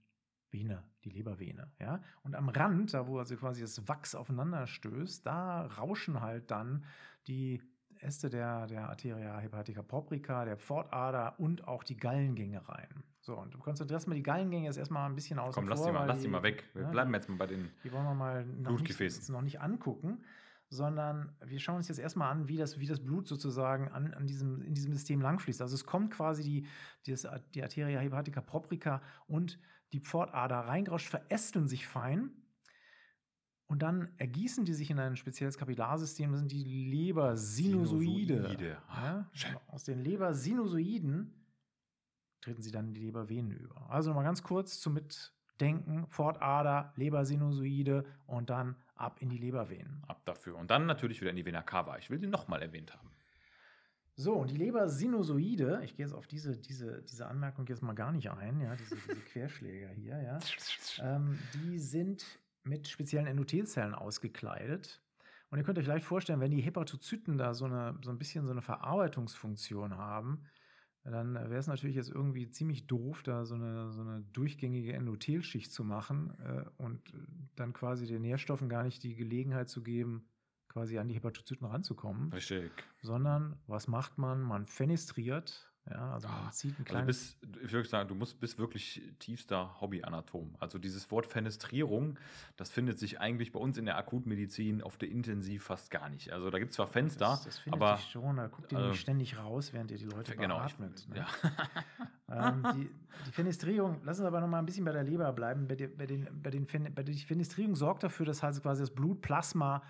Vene, 0.55 0.83
die 1.03 1.09
Lebervene. 1.09 1.69
Ja? 1.79 2.01
Und 2.23 2.35
am 2.35 2.49
Rand, 2.49 2.93
da 2.93 3.07
wo 3.07 3.19
also 3.19 3.35
quasi 3.35 3.61
das 3.61 3.87
Wachs 3.87 4.15
aufeinander 4.15 4.67
stößt, 4.67 5.25
da 5.25 5.65
rauschen 5.65 6.21
halt 6.21 6.49
dann 6.49 6.85
die 7.27 7.61
Äste 7.99 8.29
der, 8.29 8.67
der 8.67 8.89
Arteria 8.89 9.39
hepatica 9.39 9.81
poprica, 9.81 10.45
der 10.45 10.57
Pfortader 10.57 11.39
und 11.39 11.67
auch 11.67 11.83
die 11.83 11.97
Gallengänge 11.97 12.67
rein. 12.67 13.03
So, 13.19 13.37
und 13.37 13.53
du 13.53 13.57
konzentrierst 13.57 14.07
mal 14.07 14.15
die 14.15 14.23
Gallengänge 14.23 14.65
jetzt 14.65 14.77
erstmal 14.77 15.09
ein 15.09 15.15
bisschen 15.15 15.39
aus. 15.39 15.55
Komm, 15.55 15.67
lass 15.67 15.79
vor, 15.79 15.87
die 15.87 15.93
mal, 15.93 16.05
lass 16.05 16.21
die 16.21 16.27
mal 16.27 16.43
weg. 16.43 16.63
Wir 16.73 16.83
ja, 16.83 16.89
bleiben 16.89 17.13
jetzt 17.13 17.27
mal 17.27 17.37
bei 17.37 17.47
den 17.47 17.71
Die 17.83 17.91
wollen 17.91 18.05
wir 18.05 18.13
mal 18.13 18.45
noch 18.45 18.79
nicht, 18.79 19.29
noch 19.29 19.41
nicht 19.41 19.61
angucken, 19.61 20.23
sondern 20.69 21.35
wir 21.43 21.59
schauen 21.59 21.77
uns 21.77 21.87
jetzt 21.87 21.99
erstmal 21.99 22.31
an, 22.31 22.47
wie 22.47 22.57
das, 22.57 22.79
wie 22.79 22.85
das 22.85 23.03
Blut 23.03 23.27
sozusagen 23.27 23.89
an, 23.89 24.13
an 24.13 24.27
diesem, 24.27 24.61
in 24.61 24.73
diesem 24.75 24.93
System 24.93 25.21
langfließt. 25.21 25.61
Also 25.61 25.73
es 25.73 25.85
kommt 25.85 26.11
quasi 26.11 26.43
die, 26.43 26.67
die, 27.07 27.15
die 27.55 27.63
Arteria 27.63 27.99
hepatica 27.99 28.41
poprica 28.41 29.01
und 29.27 29.59
die 29.93 29.99
Pfortader 29.99 30.59
reingerauscht, 30.59 31.07
verästeln 31.07 31.67
sich 31.67 31.87
fein 31.87 32.31
und 33.67 33.81
dann 33.81 34.09
ergießen 34.17 34.65
die 34.65 34.73
sich 34.73 34.91
in 34.91 34.99
ein 34.99 35.15
spezielles 35.15 35.57
Kapillarsystem, 35.57 36.31
das 36.31 36.39
sind 36.41 36.51
die 36.51 36.63
Lebersinusoide. 36.63 38.35
Sinusoide. 38.35 38.77
Ja? 38.89 39.29
schön. 39.33 39.57
Aus 39.67 39.83
den 39.83 39.99
Lebersinusoiden 39.99 41.33
treten 42.41 42.61
sie 42.61 42.71
dann 42.71 42.89
in 42.89 42.93
die 42.93 43.01
Lebervenen 43.01 43.51
über. 43.51 43.89
Also 43.89 44.09
nochmal 44.09 44.25
ganz 44.25 44.43
kurz 44.43 44.79
zum 44.79 44.93
Mitdenken: 44.93 46.05
Pfortader, 46.07 46.93
Lebersinusoide 46.95 48.05
und 48.27 48.51
dann 48.51 48.75
ab 48.93 49.17
in 49.19 49.29
die 49.29 49.39
Lebervenen. 49.39 50.03
Ab 50.07 50.21
dafür. 50.25 50.57
Und 50.57 50.69
dann 50.69 50.85
natürlich 50.85 51.21
wieder 51.21 51.31
in 51.31 51.37
die 51.37 51.45
Vena 51.45 51.63
cava. 51.63 51.97
Ich 51.97 52.11
will 52.11 52.19
sie 52.19 52.27
nochmal 52.27 52.61
erwähnt 52.61 52.93
haben. 52.93 53.09
So, 54.17 54.33
und 54.33 54.49
die 54.49 54.55
Lebersinusoide, 54.55 55.81
ich 55.83 55.95
gehe 55.95 56.05
jetzt 56.05 56.15
auf 56.15 56.25
diese, 56.25 56.57
diese, 56.57 57.01
diese 57.03 57.27
Anmerkung 57.27 57.67
jetzt 57.67 57.81
mal 57.81 57.93
gar 57.93 58.13
nicht 58.13 58.31
ein, 58.31 58.61
ja, 58.61 58.75
diese, 58.75 58.95
diese 58.95 59.19
Querschläger 59.31 59.89
hier, 59.89 60.21
ja, 60.21 60.39
ähm, 61.01 61.37
die 61.53 61.79
sind 61.79 62.25
mit 62.63 62.87
speziellen 62.87 63.27
Endothelzellen 63.27 63.93
ausgekleidet. 63.93 65.01
Und 65.49 65.57
ihr 65.57 65.65
könnt 65.65 65.77
euch 65.77 65.85
leicht 65.85 66.05
vorstellen, 66.05 66.39
wenn 66.39 66.51
die 66.51 66.61
Hepatozyten 66.61 67.37
da 67.37 67.53
so, 67.53 67.65
eine, 67.65 67.97
so 68.03 68.09
ein 68.09 68.17
bisschen 68.17 68.45
so 68.45 68.51
eine 68.51 68.61
Verarbeitungsfunktion 68.61 69.97
haben, 69.97 70.45
dann 71.03 71.35
wäre 71.35 71.57
es 71.57 71.67
natürlich 71.67 71.95
jetzt 71.95 72.09
irgendwie 72.09 72.49
ziemlich 72.49 72.87
doof, 72.87 73.21
da 73.21 73.45
so 73.45 73.53
eine, 73.55 73.91
so 73.91 74.01
eine 74.01 74.21
durchgängige 74.33 74.93
Endothelschicht 74.93 75.71
zu 75.71 75.83
machen 75.83 76.33
äh, 76.39 76.65
und 76.81 77.13
dann 77.55 77.73
quasi 77.73 78.07
den 78.07 78.23
Nährstoffen 78.23 78.69
gar 78.69 78.83
nicht 78.83 79.03
die 79.03 79.15
Gelegenheit 79.15 79.69
zu 79.69 79.83
geben, 79.83 80.27
quasi 80.75 80.99
an 80.99 81.07
die 81.07 81.15
Hepatozyten 81.15 81.65
ranzukommen 81.65 82.33
Richtig. 82.33 82.69
sondern 83.01 83.57
was 83.65 83.87
macht 83.87 84.17
man? 84.17 84.41
Man 84.41 84.65
fenestriert, 84.65 85.71
ja, 85.89 86.11
also 86.13 86.27
man 86.27 86.47
Ah, 86.47 86.51
zieht 86.51 86.73
ein 86.73 86.81
Also 86.81 86.83
kleines. 86.83 87.37
bist, 87.41 87.63
ich 87.63 87.71
würde 87.71 87.87
sagen, 87.87 88.09
du 88.09 88.15
musst, 88.15 88.41
bist 88.41 88.59
wirklich 88.59 89.01
tiefster 89.19 89.79
Hobbyanatom. 89.79 90.55
Also 90.59 90.77
dieses 90.79 91.09
Wort 91.11 91.27
Fenestrierung, 91.27 92.19
das 92.57 92.71
findet 92.71 92.99
sich 92.99 93.21
eigentlich 93.21 93.53
bei 93.53 93.59
uns 93.59 93.77
in 93.77 93.85
der 93.85 93.95
Akutmedizin 93.97 94.81
auf 94.81 94.97
der 94.97 95.07
Intensiv 95.09 95.63
fast 95.63 95.91
gar 95.91 96.09
nicht. 96.09 96.33
Also 96.33 96.49
da 96.49 96.59
gibt 96.59 96.71
es 96.71 96.75
zwar 96.75 96.87
Fenster, 96.87 97.19
das, 97.29 97.45
das 97.45 97.59
findet 97.59 97.81
aber 97.81 97.95
sich 97.95 98.09
schon, 98.11 98.35
da 98.35 98.47
guckt 98.47 98.73
ihr 98.73 98.77
äh, 98.77 98.81
nämlich 98.81 98.99
ständig 98.99 99.37
raus, 99.37 99.71
während 99.71 99.91
ihr 99.91 99.97
die 99.97 100.05
Leute 100.05 100.35
genau, 100.35 100.65
ich, 100.65 100.75
beatmet. 100.75 101.07
ne? 101.07 101.25
ja. 102.29 102.49
ähm, 102.49 102.65
die, 102.75 102.89
die 103.27 103.31
Fenestrierung, 103.31 104.01
lass 104.03 104.19
uns 104.19 104.27
aber 104.27 104.41
noch 104.41 104.49
mal 104.49 104.59
ein 104.59 104.65
bisschen 104.65 104.83
bei 104.83 104.91
der 104.91 105.03
Leber 105.03 105.31
bleiben. 105.31 105.69
Bei, 105.69 105.75
der, 105.77 105.87
bei, 105.87 106.05
den, 106.05 106.27
bei, 106.43 106.49
den 106.49 106.65
bei 106.93 107.03
der 107.03 107.15
Fenestrierung 107.15 107.75
sorgt 107.77 108.03
dafür, 108.03 108.25
dass 108.25 108.43
halt 108.43 108.61
quasi 108.61 108.81
das 108.81 108.91
Blutplasma 108.93 109.81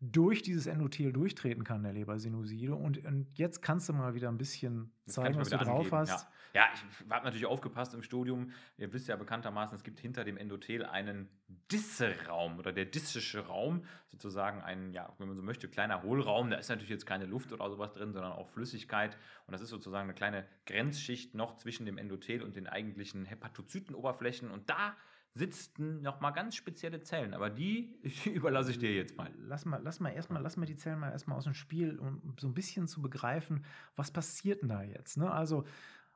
durch 0.00 0.42
dieses 0.42 0.66
Endothel 0.66 1.12
durchtreten 1.12 1.64
kann, 1.64 1.82
der 1.82 1.92
Lebersinusoide. 1.92 2.74
Und, 2.74 3.04
und 3.04 3.26
jetzt 3.36 3.62
kannst 3.62 3.88
du 3.88 3.92
mal 3.92 4.14
wieder 4.14 4.28
ein 4.28 4.38
bisschen 4.38 4.92
zeigen, 5.08 5.38
was 5.38 5.48
du 5.48 5.56
drauf 5.56 5.68
angeben, 5.68 5.96
hast. 5.96 6.28
Ja, 6.54 6.62
ja 6.62 6.68
ich 6.74 7.10
habe 7.10 7.24
natürlich 7.24 7.46
aufgepasst 7.46 7.94
im 7.94 8.02
Studium. 8.02 8.52
Ihr 8.76 8.92
wisst 8.92 9.08
ja 9.08 9.16
bekanntermaßen, 9.16 9.76
es 9.76 9.82
gibt 9.82 10.00
hinter 10.00 10.24
dem 10.24 10.36
Endothel 10.36 10.84
einen 10.84 11.28
Disseraum 11.70 12.58
oder 12.58 12.72
der 12.72 12.84
dissische 12.84 13.46
Raum, 13.46 13.84
sozusagen 14.10 14.62
ein, 14.62 14.92
ja, 14.92 15.12
wenn 15.18 15.28
man 15.28 15.36
so 15.36 15.42
möchte, 15.42 15.68
kleiner 15.68 16.02
Hohlraum. 16.02 16.50
Da 16.50 16.56
ist 16.56 16.68
natürlich 16.68 16.90
jetzt 16.90 17.06
keine 17.06 17.26
Luft 17.26 17.52
oder 17.52 17.68
sowas 17.70 17.92
drin, 17.92 18.12
sondern 18.12 18.32
auch 18.32 18.48
Flüssigkeit. 18.48 19.16
Und 19.46 19.52
das 19.52 19.60
ist 19.60 19.70
sozusagen 19.70 20.04
eine 20.04 20.14
kleine 20.14 20.46
Grenzschicht 20.66 21.34
noch 21.34 21.56
zwischen 21.56 21.86
dem 21.86 21.98
Endothel 21.98 22.42
und 22.42 22.56
den 22.56 22.66
eigentlichen 22.66 23.24
Hepatozytenoberflächen. 23.24 24.50
Und 24.50 24.68
da 24.70 24.96
sitzen 25.38 26.02
nochmal 26.02 26.32
ganz 26.32 26.56
spezielle 26.56 27.00
Zellen, 27.00 27.32
aber 27.32 27.50
die 27.50 27.96
überlasse 28.26 28.70
ich 28.70 28.78
dir 28.78 28.94
jetzt 28.94 29.16
mal. 29.16 29.32
Lass 29.38 29.64
mal, 29.64 29.80
lass 29.82 30.00
mal 30.00 30.10
erstmal, 30.10 30.42
lass 30.42 30.56
mal 30.56 30.66
die 30.66 30.76
Zellen 30.76 30.98
mal 30.98 31.10
erstmal 31.10 31.38
aus 31.38 31.44
dem 31.44 31.54
Spiel, 31.54 31.98
um 31.98 32.34
so 32.38 32.48
ein 32.48 32.54
bisschen 32.54 32.88
zu 32.88 33.00
begreifen, 33.00 33.64
was 33.96 34.10
passiert 34.10 34.62
denn 34.62 34.68
da 34.68 34.82
jetzt. 34.98 35.16
Ne? 35.16 35.30
Also 35.30 35.64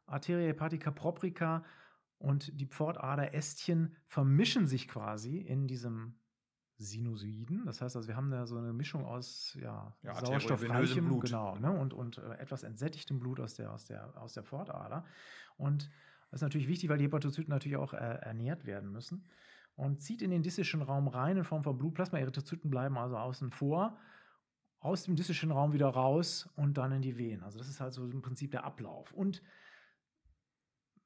Arteria 0.07 0.49
hepatica 0.49 0.91
proprica 0.91 1.65
und 2.19 2.61
die 2.61 2.67
Pfortaderästchen 2.67 3.97
vermischen 4.07 4.67
sich 4.67 4.89
quasi 4.89 5.39
in 5.39 5.67
diesem 5.67 6.15
Sinusoiden. 6.77 7.65
Das 7.65 7.81
heißt 7.81 7.97
also, 7.97 8.09
wir 8.09 8.17
haben 8.17 8.31
da 8.31 8.47
so 8.47 8.57
eine 8.57 8.73
Mischung 8.73 9.05
aus 9.05 9.57
ja, 9.61 9.97
Ja, 10.03 10.15
sauerstoffreichem 10.15 11.07
Blut. 11.07 11.25
genau, 11.27 11.57
ne? 11.57 11.71
und, 11.71 11.95
und 11.95 12.19
äh, 12.19 12.35
etwas 12.39 12.63
entsättigtem 12.63 13.21
Blut 13.21 13.41
aus 13.41 13.55
der, 13.55 13.73
aus 13.73 13.87
der, 13.87 14.17
aus 14.21 14.35
der 14.35 14.43
Pfortader. 14.43 15.05
Und 15.57 15.91
das 16.31 16.39
ist 16.39 16.43
natürlich 16.43 16.69
wichtig, 16.69 16.89
weil 16.89 16.99
die 16.99 17.05
Hepatozyten 17.05 17.51
natürlich 17.51 17.77
auch 17.77 17.93
äh, 17.93 17.97
ernährt 17.97 18.67
werden 18.67 18.91
müssen. 18.91 19.29
Und 19.75 20.03
zieht 20.03 20.23
in 20.23 20.31
den 20.31 20.43
dissischen 20.43 20.83
Raum 20.83 21.09
rein 21.09 21.37
in 21.37 21.45
Form 21.45 21.63
von 21.63 21.79
Blutplasma. 21.79 22.19
Erythrozyten 22.19 22.71
bleiben 22.71 22.99
also 22.99 23.17
außen 23.17 23.51
vor, 23.51 23.99
aus 24.83 25.05
dem 25.05 25.15
dissischen 25.17 25.53
Raum 25.53 25.73
wieder 25.73 25.89
raus 25.89 26.49
und 26.57 26.77
dann 26.77 26.93
in 26.93 27.03
die 27.03 27.17
Venen. 27.17 27.43
Also 27.43 27.59
das 27.59 27.69
ist 27.69 27.81
halt 27.81 27.95
so 27.95 28.05
im 28.05 28.21
Prinzip 28.21 28.51
der 28.51 28.65
Ablauf. 28.65 29.13
Und 29.13 29.43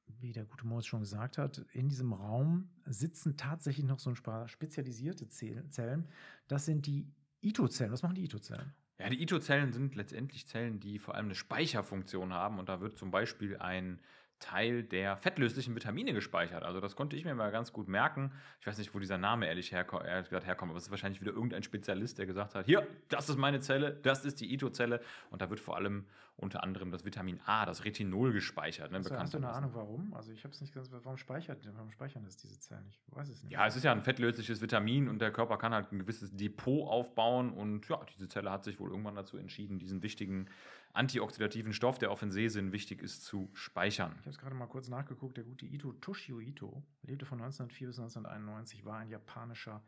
wie 0.07 0.31
der 0.31 0.45
gute 0.45 0.65
Moritz 0.65 0.87
schon 0.87 1.01
gesagt 1.01 1.37
hat, 1.37 1.59
in 1.73 1.87
diesem 1.87 2.11
Raum 2.13 2.69
sitzen 2.85 3.37
tatsächlich 3.37 3.85
noch 3.85 3.99
so 3.99 4.09
ein 4.09 4.15
paar 4.15 4.47
spezialisierte 4.47 5.27
Zell- 5.27 5.69
Zellen. 5.69 6.09
Das 6.47 6.65
sind 6.65 6.87
die 6.87 7.13
Ito-Zellen. 7.41 7.91
Was 7.91 8.01
machen 8.01 8.15
die 8.15 8.23
Ito-Zellen? 8.23 8.73
Ja, 8.99 9.09
die 9.09 9.21
Ito-Zellen 9.21 9.71
sind 9.71 9.93
letztendlich 9.93 10.47
Zellen, 10.47 10.79
die 10.79 10.97
vor 10.97 11.13
allem 11.13 11.25
eine 11.25 11.35
Speicherfunktion 11.35 12.33
haben 12.33 12.57
und 12.57 12.67
da 12.67 12.81
wird 12.81 12.97
zum 12.97 13.11
Beispiel 13.11 13.57
ein 13.57 14.01
Teil 14.39 14.83
der 14.83 15.17
fettlöslichen 15.17 15.75
Vitamine 15.75 16.13
gespeichert. 16.13 16.63
Also 16.63 16.79
das 16.79 16.95
konnte 16.95 17.15
ich 17.15 17.25
mir 17.25 17.33
mal 17.35 17.51
ganz 17.51 17.73
gut 17.73 17.87
merken. 17.87 18.31
Ich 18.59 18.67
weiß 18.67 18.77
nicht, 18.77 18.93
wo 18.93 18.99
dieser 18.99 19.17
Name 19.17 19.47
ehrlich, 19.47 19.71
herko 19.71 19.99
gesagt 19.99 20.45
herkommt, 20.45 20.69
aber 20.69 20.77
es 20.77 20.85
ist 20.85 20.91
wahrscheinlich 20.91 21.21
wieder 21.21 21.31
irgendein 21.31 21.63
Spezialist, 21.63 22.17
der 22.19 22.25
gesagt 22.25 22.55
hat, 22.55 22.65
hier, 22.65 22.87
das 23.09 23.29
ist 23.29 23.37
meine 23.37 23.59
Zelle, 23.59 23.97
das 24.03 24.25
ist 24.25 24.39
die 24.41 24.53
Ito-Zelle 24.53 25.01
und 25.31 25.41
da 25.41 25.49
wird 25.49 25.59
vor 25.59 25.75
allem 25.75 26.05
unter 26.37 26.63
anderem 26.63 26.91
das 26.91 27.03
Vitamin 27.03 27.39
A, 27.45 27.65
das 27.65 27.83
Retinol 27.83 28.31
gespeichert. 28.31 28.91
Ne, 28.91 29.01
du, 29.01 29.09
hast 29.17 29.33
du 29.33 29.37
eine. 29.37 29.49
Ahnung, 29.49 29.71
warum? 29.73 30.13
Also 30.13 30.31
ich 30.31 30.43
habe 30.43 30.53
es 30.53 30.61
nicht 30.61 30.73
ganz, 30.73 30.91
warum 30.91 31.17
speichert, 31.17 31.67
warum 31.73 31.89
speichern 31.91 32.23
das 32.23 32.37
diese 32.37 32.59
Zellen? 32.59 32.85
Ich 32.89 33.01
weiß 33.09 33.29
es 33.29 33.43
nicht. 33.43 33.51
Ja, 33.51 33.65
es 33.65 33.75
ist 33.75 33.83
ja 33.83 33.91
ein 33.91 34.03
fettlösliches 34.03 34.61
Vitamin 34.61 35.09
und 35.09 35.19
der 35.19 35.31
Körper 35.31 35.57
kann 35.57 35.73
halt 35.73 35.91
ein 35.91 35.99
gewisses 35.99 36.35
Depot 36.35 36.87
aufbauen 36.87 37.51
und 37.51 37.87
ja, 37.89 37.99
diese 38.13 38.27
Zelle 38.29 38.51
hat 38.51 38.63
sich 38.63 38.79
wohl 38.79 38.91
irgendwann 38.91 39.15
dazu 39.15 39.37
entschieden, 39.37 39.79
diesen 39.79 40.03
wichtigen 40.03 40.47
antioxidativen 40.93 41.73
Stoff, 41.73 41.97
der 41.97 42.11
auch 42.11 42.21
in 42.21 42.29
Sehsinn 42.29 42.71
wichtig 42.71 43.01
ist, 43.01 43.23
zu 43.23 43.49
speichern. 43.53 44.11
Ich 44.13 44.21
habe 44.21 44.29
es 44.29 44.37
gerade 44.37 44.55
mal 44.55 44.67
kurz 44.67 44.89
nachgeguckt. 44.89 45.37
Der 45.37 45.43
gute 45.43 45.65
Ito 45.65 45.93
Toshio 45.93 46.39
Ito 46.39 46.83
lebte 47.01 47.25
von 47.25 47.39
1904 47.39 47.87
bis 47.87 47.99
1991, 47.99 48.85
war 48.85 48.99
ein 48.99 49.09
japanischer 49.09 49.83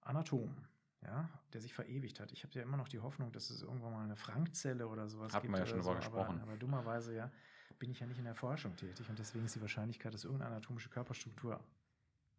Anatom, 0.00 0.56
ja, 1.04 1.28
der 1.52 1.60
sich 1.60 1.74
verewigt 1.74 2.20
hat. 2.20 2.32
Ich 2.32 2.42
habe 2.44 2.54
ja 2.54 2.62
immer 2.62 2.76
noch 2.76 2.88
die 2.88 3.00
Hoffnung, 3.00 3.32
dass 3.32 3.50
es 3.50 3.62
irgendwann 3.62 3.92
mal 3.92 4.04
eine 4.04 4.16
Frankzelle 4.16 4.86
oder 4.88 5.08
sowas 5.08 5.32
Hatten 5.34 5.48
gibt. 5.48 5.58
wir 5.58 5.60
ja 5.60 5.64
oder 5.66 5.82
schon 5.82 5.82
so, 5.82 5.94
gesprochen. 5.94 6.38
Aber, 6.40 6.42
aber 6.42 6.56
dummerweise 6.56 7.14
ja 7.14 7.30
bin 7.78 7.90
ich 7.90 8.00
ja 8.00 8.06
nicht 8.06 8.18
in 8.18 8.24
der 8.24 8.34
Forschung 8.34 8.76
tätig 8.76 9.08
und 9.08 9.18
deswegen 9.18 9.44
ist 9.44 9.56
die 9.56 9.60
Wahrscheinlichkeit, 9.60 10.14
dass 10.14 10.24
irgendeine 10.24 10.52
anatomische 10.52 10.88
Körperstruktur, 10.88 11.60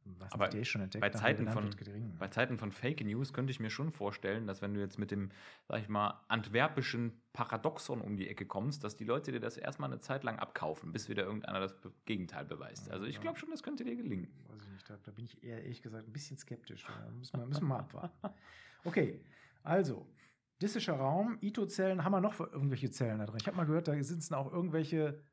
was 0.05 0.31
Aber 0.33 0.47
der 0.47 0.63
schon 0.63 0.81
entdeckt 0.81 1.03
bei 1.03 1.09
hat, 1.09 1.17
Zeiten 1.17 1.47
von-. 1.47 1.69
Bei 2.19 2.27
Zeiten 2.27 2.57
von 2.57 2.71
Fake 2.71 3.03
News 3.03 3.33
könnte 3.33 3.51
ich 3.51 3.59
mir 3.59 3.69
schon 3.69 3.91
vorstellen, 3.91 4.47
dass 4.47 4.61
wenn 4.61 4.73
du 4.73 4.79
jetzt 4.79 4.97
mit 4.97 5.11
dem, 5.11 5.31
sag 5.67 5.81
ich 5.81 5.89
mal, 5.89 6.21
antwerpischen 6.27 7.21
Paradoxon 7.33 8.01
um 8.01 8.15
die 8.15 8.27
Ecke 8.29 8.45
kommst, 8.45 8.83
dass 8.83 8.95
die 8.95 9.03
Leute 9.03 9.31
dir 9.31 9.39
das 9.39 9.57
erstmal 9.57 9.91
eine 9.91 9.99
Zeit 9.99 10.23
lang 10.23 10.39
abkaufen, 10.39 10.91
bis 10.93 11.09
wieder 11.09 11.23
irgendeiner 11.23 11.59
das 11.59 11.75
Gegenteil 12.05 12.45
beweist. 12.45 12.89
Also 12.91 13.05
ich 13.05 13.15
Ja. 13.15 13.21
glaube 13.21 13.37
schon, 13.37 13.49
das 13.51 13.63
könnte 13.63 13.83
dir 13.83 13.95
gelingen. 13.95 14.27
Ich 14.85 14.91
nicht, 14.91 15.07
da, 15.07 15.11
bin 15.11 15.25
ich 15.25 15.43
eher, 15.43 15.63
ehrlich 15.63 15.81
gesagt, 15.81 16.07
ein 16.07 16.13
bisschen 16.13 16.37
skeptisch. 16.37 16.85
Da 16.85 17.11
müssen 17.11 17.39
wir, 17.39 17.45
müssen 17.45 17.63
wir 17.63 17.67
mal 17.67 17.79
abwarten. 17.79 18.29
Okay, 18.83 19.19
also, 19.63 20.07
dissischer 20.61 20.93
Raum, 20.93 21.37
Ito-Zellen, 21.41 22.03
haben 22.03 22.11
wir 22.11 22.21
noch 22.21 22.39
irgendwelche 22.39 22.91
Zellen 22.91 23.19
da 23.19 23.25
drin? 23.25 23.37
Ich 23.41 23.47
habe 23.47 23.57
mal 23.57 23.65
gehört, 23.65 23.87
da 23.87 24.03
sitzen 24.03 24.35
auch 24.35 24.51
irgendwelche 24.51 25.23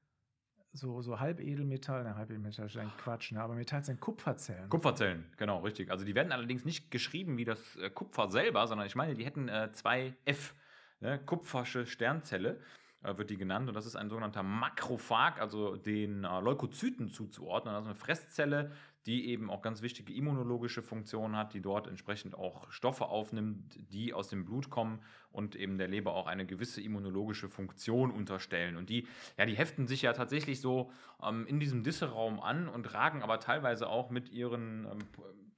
so, 0.73 1.03
so 1.03 1.21
Halbedelmetall, 1.21 2.03
ne, 2.03 2.17
Halbedelmetall 2.17 2.65
ist 2.65 2.79
eigentlich 2.79 2.97
Quatsch, 2.97 3.33
ne, 3.33 3.43
aber 3.43 3.55
Metall 3.55 3.85
sind 3.85 4.01
Kupferzellen. 4.01 4.71
Kupferzellen, 4.71 5.27
genau, 5.37 5.59
richtig. 5.61 5.91
Also 5.91 6.07
die 6.07 6.15
werden 6.15 6.33
allerdings 6.33 6.65
nicht 6.65 6.91
geschrieben 6.91 7.37
wie 7.37 7.45
das 7.45 7.77
äh, 7.77 7.91
Kupfer 7.91 8.31
selber, 8.31 8.67
sondern 8.67 8.87
ich 8.87 8.95
meine, 8.95 9.15
die 9.15 9.27
hätten 9.27 9.49
äh, 9.49 9.71
zwei 9.73 10.17
F, 10.25 10.55
ne? 11.01 11.19
Kupfersche 11.19 11.85
Sternzelle 11.85 12.59
äh, 13.03 13.19
wird 13.19 13.29
die 13.29 13.37
genannt 13.37 13.69
und 13.69 13.75
das 13.75 13.85
ist 13.85 13.97
ein 13.97 14.09
sogenannter 14.09 14.43
Makrophag, 14.43 15.43
also 15.43 15.77
den 15.77 16.25
äh, 16.25 16.41
Leukozyten 16.41 17.11
zuzuordnen, 17.11 17.75
also 17.75 17.91
eine 17.91 17.95
Fresszelle, 17.95 18.73
die 19.07 19.29
eben 19.29 19.51
auch 19.51 19.62
ganz 19.62 19.83
wichtige 19.83 20.12
immunologische 20.12 20.83
Funktionen 20.83 21.37
hat, 21.37 21.55
die 21.55 21.61
dort 21.61 21.87
entsprechend 21.87 22.35
auch 22.35 22.71
Stoffe 22.71 23.07
aufnimmt, 23.07 23.79
die 23.93 24.15
aus 24.15 24.29
dem 24.29 24.45
Blut 24.45 24.71
kommen 24.71 25.01
und 25.33 25.57
eben 25.57 25.79
der 25.79 25.88
Leber 25.88 26.15
auch 26.15 26.27
eine 26.27 26.47
gewisse 26.47 26.81
immunologische 26.81 27.49
Funktion 27.49 28.11
unterstellen. 28.11 28.77
Und 28.77 28.91
die, 28.91 29.07
ja, 29.37 29.47
die 29.47 29.57
heften 29.57 29.87
sich 29.87 30.03
ja 30.03 30.12
tatsächlich 30.12 30.61
so 30.61 30.91
ähm, 31.23 31.47
in 31.47 31.59
diesem 31.59 31.83
Disseraum 31.83 32.41
an 32.41 32.69
und 32.69 32.95
ragen 32.95 33.23
aber 33.23 33.41
teilweise 33.41 33.88
auch 33.88 34.11
mit 34.11 34.31
ihren 34.31 34.85
ähm, 34.85 34.99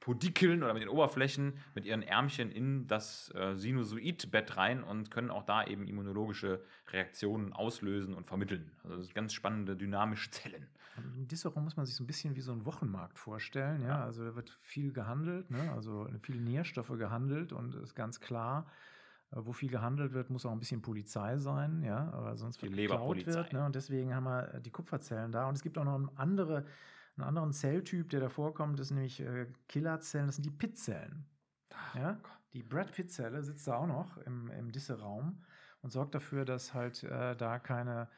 Podikeln 0.04 0.62
oder 0.62 0.74
mit 0.74 0.82
den 0.82 0.90
Oberflächen, 0.90 1.54
mit 1.74 1.86
ihren 1.86 2.02
Ärmchen 2.02 2.52
in 2.52 2.86
das 2.86 3.34
äh, 3.34 3.54
Sinusoidbett 3.56 4.58
rein 4.58 4.84
und 4.84 5.10
können 5.10 5.30
auch 5.30 5.44
da 5.44 5.64
eben 5.64 5.88
immunologische 5.88 6.62
Reaktionen 6.92 7.54
auslösen 7.54 8.12
und 8.12 8.26
vermitteln. 8.26 8.70
Also 8.82 8.96
das 8.96 9.06
sind 9.06 9.14
ganz 9.14 9.32
spannende 9.32 9.76
dynamische 9.76 10.30
Zellen. 10.30 10.66
Im 10.96 11.26
Disseraum 11.26 11.64
muss 11.64 11.76
man 11.76 11.86
sich 11.86 11.94
so 11.94 12.04
ein 12.04 12.06
bisschen 12.06 12.36
wie 12.36 12.40
so 12.40 12.52
ein 12.52 12.64
Wochenmarkt 12.64 13.18
vorstellen. 13.18 13.82
Ja, 13.82 14.04
also 14.04 14.24
da 14.24 14.36
wird 14.36 14.50
viel 14.60 14.92
gehandelt, 14.92 15.50
ne? 15.50 15.72
also 15.72 16.08
viele 16.22 16.40
Nährstoffe 16.40 16.96
gehandelt 16.98 17.52
und 17.52 17.74
ist 17.74 17.94
ganz 17.94 18.20
klar, 18.20 18.66
äh, 19.32 19.36
wo 19.38 19.52
viel 19.52 19.70
gehandelt 19.70 20.12
wird, 20.12 20.30
muss 20.30 20.46
auch 20.46 20.52
ein 20.52 20.60
bisschen 20.60 20.82
Polizei 20.82 21.36
sein, 21.38 21.82
ja, 21.82 22.12
aber 22.12 22.36
sonst 22.36 22.62
die 22.62 22.68
Leberpolizei. 22.68 23.34
wird. 23.34 23.52
Ne? 23.52 23.64
Und 23.64 23.74
deswegen 23.74 24.14
haben 24.14 24.24
wir 24.24 24.60
die 24.60 24.70
Kupferzellen 24.70 25.32
da. 25.32 25.48
Und 25.48 25.56
es 25.56 25.62
gibt 25.62 25.78
auch 25.78 25.84
noch 25.84 26.12
andere 26.16 26.64
einen 27.16 27.26
anderen 27.26 27.52
Zelltyp, 27.52 28.10
der 28.10 28.20
da 28.20 28.28
vorkommt, 28.28 28.80
ist 28.80 28.90
nämlich 28.90 29.20
äh, 29.20 29.46
Killerzellen, 29.68 30.26
das 30.26 30.36
sind 30.36 30.46
die 30.46 30.50
Pitt-Zellen. 30.50 31.24
Ja? 31.94 32.18
Die 32.52 32.62
Brad 32.62 32.92
Pitt-Zelle 32.92 33.42
sitzt 33.42 33.66
da 33.66 33.76
auch 33.76 33.86
noch 33.86 34.16
im, 34.18 34.50
im 34.50 34.72
Disse-Raum 34.72 35.42
und 35.82 35.90
sorgt 35.90 36.14
dafür, 36.14 36.44
dass 36.44 36.74
halt 36.74 37.02
äh, 37.04 37.36
da 37.36 37.58
keine 37.58 38.08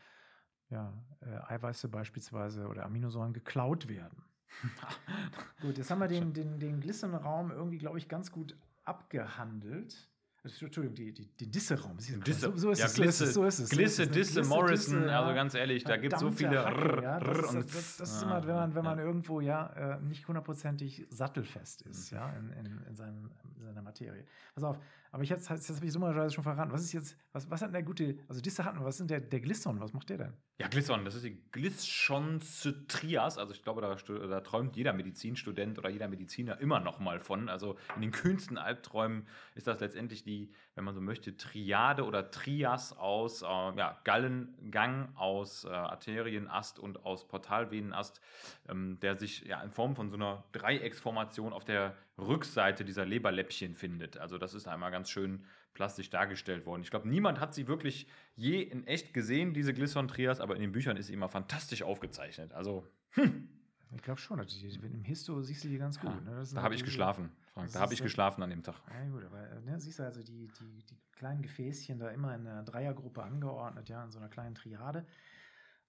ja, 0.71 0.93
äh, 1.21 1.55
Eiweiße 1.55 1.89
beispielsweise 1.89 2.67
oder 2.67 2.85
Aminosäuren 2.85 3.33
geklaut 3.33 3.89
werden. 3.89 4.23
gut, 5.61 5.77
jetzt 5.79 5.91
haben 5.91 6.01
wir 6.01 6.09
den, 6.09 6.33
den, 6.33 6.59
den 6.59 6.81
Glycerin-Raum 6.81 7.51
irgendwie, 7.51 7.79
glaube 7.79 7.99
ich, 7.99 8.09
ganz 8.09 8.31
gut 8.33 8.57
abgehandelt. 8.85 10.09
Entschuldigung, 10.45 10.95
die, 10.95 11.13
die, 11.13 11.27
den 11.27 11.51
Disse-Raum. 11.51 11.97
Disse. 11.97 12.41
So, 12.41 12.57
so, 12.57 12.71
ist 12.71 12.79
ja, 12.79 12.87
es, 12.87 12.95
Glisse, 12.95 13.27
so 13.27 13.45
ist 13.45 13.59
es. 13.59 13.69
Glisse, 13.69 14.05
so 14.05 14.13
Disse, 14.13 14.35
Glisse, 14.39 14.49
Morrison, 14.49 15.01
Disse, 15.01 15.17
also 15.17 15.35
ganz 15.35 15.55
ehrlich, 15.55 15.83
da 15.83 15.97
gibt 15.97 16.15
es 16.15 16.21
so 16.21 16.31
viele 16.31 16.65
Hacke, 16.65 17.03
ja, 17.03 17.19
das, 17.19 17.55
ist, 17.55 17.75
das, 17.75 17.97
das 17.97 18.17
ist 18.17 18.23
immer, 18.23 18.47
wenn 18.47 18.55
man, 18.55 18.75
wenn 18.77 18.85
man 18.85 18.99
irgendwo 18.99 19.41
ja 19.41 19.97
äh, 19.97 20.01
nicht 20.03 20.29
hundertprozentig 20.29 21.05
sattelfest 21.11 21.83
ist, 21.83 22.13
mhm. 22.13 22.19
ja, 22.19 22.31
in, 22.31 22.51
in, 22.53 22.83
in, 22.87 22.95
seinem, 22.95 23.31
in 23.57 23.65
seiner 23.65 23.83
Materie. 23.83 24.25
Pass 24.55 24.63
auf, 24.63 24.79
aber 25.17 25.23
ich 25.23 25.31
jetzt, 25.31 25.49
jetzt 25.49 25.71
habe 25.75 25.87
ich 25.87 25.95
dummerweise 25.95 26.35
schon 26.35 26.45
verraten. 26.45 26.71
Was 26.71 26.83
ist 26.83 26.93
jetzt, 26.93 27.17
was, 27.33 27.51
was 27.51 27.63
hat 27.63 27.69
denn 27.69 27.73
der 27.73 27.83
gute, 27.85 28.19
also 28.29 28.43
Disse 28.43 28.67
hatten 28.67 28.85
was 28.85 28.97
ist 28.97 28.99
denn 28.99 29.09
der, 29.09 29.21
der 29.21 29.41
Glisson, 29.41 29.81
was 29.81 29.95
macht 29.95 30.11
der 30.11 30.19
denn? 30.19 30.35
Ja, 30.59 30.69
Glisson, 30.69 31.07
das 31.07 31.15
ist 31.15 31.25
die 31.25 31.43
Glisschonzytrias, 31.53 33.39
also 33.39 33.55
ich 33.55 33.63
glaube, 33.63 33.81
da, 33.81 33.95
da 33.95 34.41
träumt 34.43 34.77
jeder 34.77 34.93
Medizinstudent 34.93 35.79
oder 35.79 35.89
jeder 35.89 36.09
Mediziner 36.09 36.61
immer 36.61 36.81
noch 36.81 36.99
mal 36.99 37.19
von. 37.19 37.49
Also 37.49 37.79
in 37.95 38.03
den 38.03 38.11
kühnsten 38.11 38.59
Albträumen 38.59 39.27
ist 39.55 39.67
das 39.67 39.81
letztendlich 39.81 40.23
die, 40.23 40.53
wenn 40.75 40.85
man 40.85 40.95
so 40.95 41.01
möchte, 41.01 41.35
Triade 41.35 42.05
oder 42.05 42.31
Trias 42.31 42.95
aus 42.95 43.41
äh, 43.41 43.47
ja, 43.47 43.99
Gallengang, 44.05 45.17
aus 45.17 45.65
äh, 45.65 45.69
Arterienast 45.69 46.79
und 46.79 47.07
aus 47.07 47.27
Portalvenenast, 47.27 48.21
ähm, 48.69 48.99
der 49.01 49.17
sich 49.17 49.47
ja 49.47 49.63
in 49.63 49.71
Form 49.71 49.97
von 49.97 50.11
so 50.11 50.17
einer 50.17 50.45
Dreiecksformation 50.53 51.55
auf 51.55 51.65
der 51.65 51.97
Rückseite 52.19 52.85
dieser 52.85 53.05
Leberläppchen 53.05 53.75
findet. 53.75 54.17
Also 54.17 54.39
das 54.39 54.55
ist 54.55 54.67
einmal 54.67 54.91
ganz 54.91 55.11
schön 55.11 55.45
plastisch 55.75 56.09
dargestellt 56.11 56.65
worden. 56.65 56.83
Ich 56.83 56.91
glaube, 56.91 57.09
niemand 57.09 57.41
hat 57.41 57.55
sie 57.55 57.69
wirklich 57.69 58.07
je 58.35 58.63
in 58.63 58.87
echt 58.87 59.13
gesehen, 59.13 59.53
diese 59.53 59.75
Glisson-Trias, 59.75 60.41
aber 60.41 60.55
in 60.55 60.63
den 60.63 60.73
Büchern 60.73 60.97
ist 60.97 61.09
sie 61.09 61.13
immer 61.13 61.29
fantastisch 61.29 61.83
aufgezeichnet. 61.83 62.55
Also, 62.55 62.87
hm. 63.11 63.49
Ich 63.95 64.03
glaube 64.03 64.21
schon, 64.21 64.41
im 64.41 65.05
Histo 65.05 65.41
siehst 65.43 65.65
du 65.65 65.69
die 65.69 65.79
ganz 65.79 66.01
gut. 66.01 66.11
Ja, 66.11 66.21
ne? 66.21 66.45
Da 66.55 66.63
habe 66.63 66.75
ich 66.75 66.85
geschlafen, 66.85 67.31
Frank. 67.55 67.73
Da 67.73 67.81
habe 67.81 67.95
ich 67.95 68.03
geschlafen 68.03 68.43
an 68.43 68.51
dem 68.51 68.63
Tag. 68.63 68.75
Ja, 68.91 69.09
gut, 69.11 69.25
aber 69.25 69.61
ne, 69.61 69.79
siehst 69.79 70.01
du 70.01 70.03
also 70.03 70.23
die, 70.23 70.49
die, 70.59 70.83
die 70.83 70.97
kleinen 71.13 71.41
Gefäßchen 71.41 71.99
da 71.99 72.11
immer 72.11 72.35
in 72.35 72.47
einer 72.47 72.65
Dreiergruppe 72.65 73.23
angeordnet, 73.23 73.89
ja, 73.89 74.03
in 74.03 74.11
so 74.11 74.19
einer 74.19 74.29
kleinen 74.29 74.55
Triade. 74.57 75.07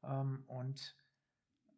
Ähm, 0.04 0.44
und 0.48 0.96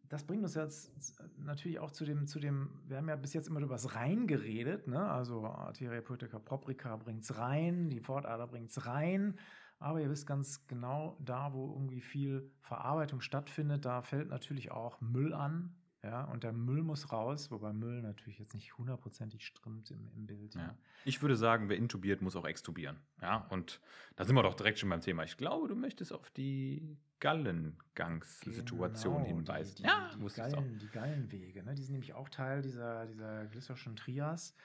das 0.10 0.24
bringt 0.24 0.44
uns 0.44 0.56
jetzt 0.56 0.92
natürlich 1.38 1.80
auch 1.80 1.92
zu 1.92 2.04
dem, 2.04 2.28
zu 2.28 2.40
dem, 2.40 2.70
wir 2.88 2.98
haben 2.98 3.08
ja 3.08 3.16
bis 3.16 3.34
jetzt 3.34 3.48
immer 3.48 3.62
über 3.62 3.76
das 3.76 3.96
Rein 3.96 4.26
geredet, 4.28 4.88
ne? 4.88 5.10
also 5.10 5.46
Arteria 5.46 6.02
poetica 6.02 6.40
proprica 6.40 7.00
es 7.20 7.38
rein, 7.38 7.90
die 7.90 8.02
Pfortader 8.02 8.48
bringt 8.48 8.72
es 8.72 8.86
rein, 8.88 9.38
aber 9.78 10.02
ihr 10.02 10.10
wisst 10.10 10.26
ganz 10.26 10.66
genau, 10.68 11.16
da 11.20 11.54
wo 11.54 11.74
irgendwie 11.74 12.02
viel 12.02 12.52
Verarbeitung 12.62 13.22
stattfindet, 13.22 13.86
da 13.86 14.02
fällt 14.02 14.30
natürlich 14.30 14.72
auch 14.72 15.00
Müll 15.00 15.34
an, 15.34 15.76
ja, 16.04 16.24
und 16.24 16.44
der 16.44 16.54
Müll 16.54 16.82
muss 16.82 17.12
raus, 17.12 17.52
wobei 17.52 17.74
Müll 17.74 18.02
natürlich 18.02 18.40
jetzt 18.40 18.54
nicht 18.54 18.78
hundertprozentig 18.78 19.46
stimmt 19.46 19.92
im, 19.92 20.10
im 20.16 20.26
Bild. 20.26 20.56
Ja. 20.56 20.62
Ja. 20.62 20.78
Ich 21.04 21.22
würde 21.22 21.36
sagen, 21.36 21.68
wer 21.68 21.76
intubiert, 21.76 22.22
muss 22.22 22.38
auch 22.38 22.46
extubieren. 22.46 22.98
Ja, 23.22 23.46
und 23.50 23.82
da 24.16 24.24
sind 24.24 24.36
wir 24.36 24.44
doch 24.44 24.56
direkt 24.56 24.80
schon 24.80 24.90
beim 24.90 25.02
Thema. 25.02 25.24
Ich 25.24 25.36
glaube, 25.36 25.68
du 25.68 25.76
möchtest 25.76 26.14
auf 26.14 26.30
die 26.32 26.98
Gallengangssituation 27.20 29.24
genau, 29.24 29.28
hinweisen. 29.28 29.76
Die, 29.78 29.84
die, 29.84 29.88
ja, 29.88 30.10
die, 30.16 30.36
Gallen, 30.36 30.80
die 30.80 30.88
Gallenwege, 30.88 31.64
ne? 31.64 31.76
die 31.76 31.84
sind 31.84 31.94
nämlich 31.94 32.14
auch 32.14 32.30
Teil 32.30 32.62
dieser, 32.62 33.06
dieser 33.06 33.46
glycerischen 33.48 33.96
Trias. 33.96 34.56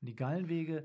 Und 0.00 0.08
die 0.08 0.16
Gallenwege 0.16 0.84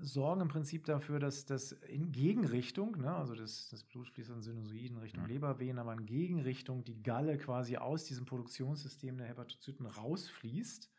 sorgen 0.00 0.40
im 0.40 0.48
Prinzip 0.48 0.84
dafür, 0.84 1.18
dass 1.18 1.46
das 1.46 1.72
in 1.72 2.12
Gegenrichtung, 2.12 2.98
ne, 2.98 3.14
also 3.14 3.34
das, 3.34 3.68
das 3.70 3.84
Blut 3.84 4.08
fließt 4.08 4.30
an 4.30 4.42
Sinusoiden 4.42 4.98
Richtung 4.98 5.22
mhm. 5.22 5.30
Lebervenen, 5.30 5.78
aber 5.78 5.92
in 5.92 6.06
Gegenrichtung 6.06 6.84
die 6.84 7.02
Galle 7.02 7.38
quasi 7.38 7.76
aus 7.76 8.04
diesem 8.04 8.26
Produktionssystem 8.26 9.16
der 9.16 9.28
Hepatozyten 9.28 9.86
rausfließt 9.86 10.90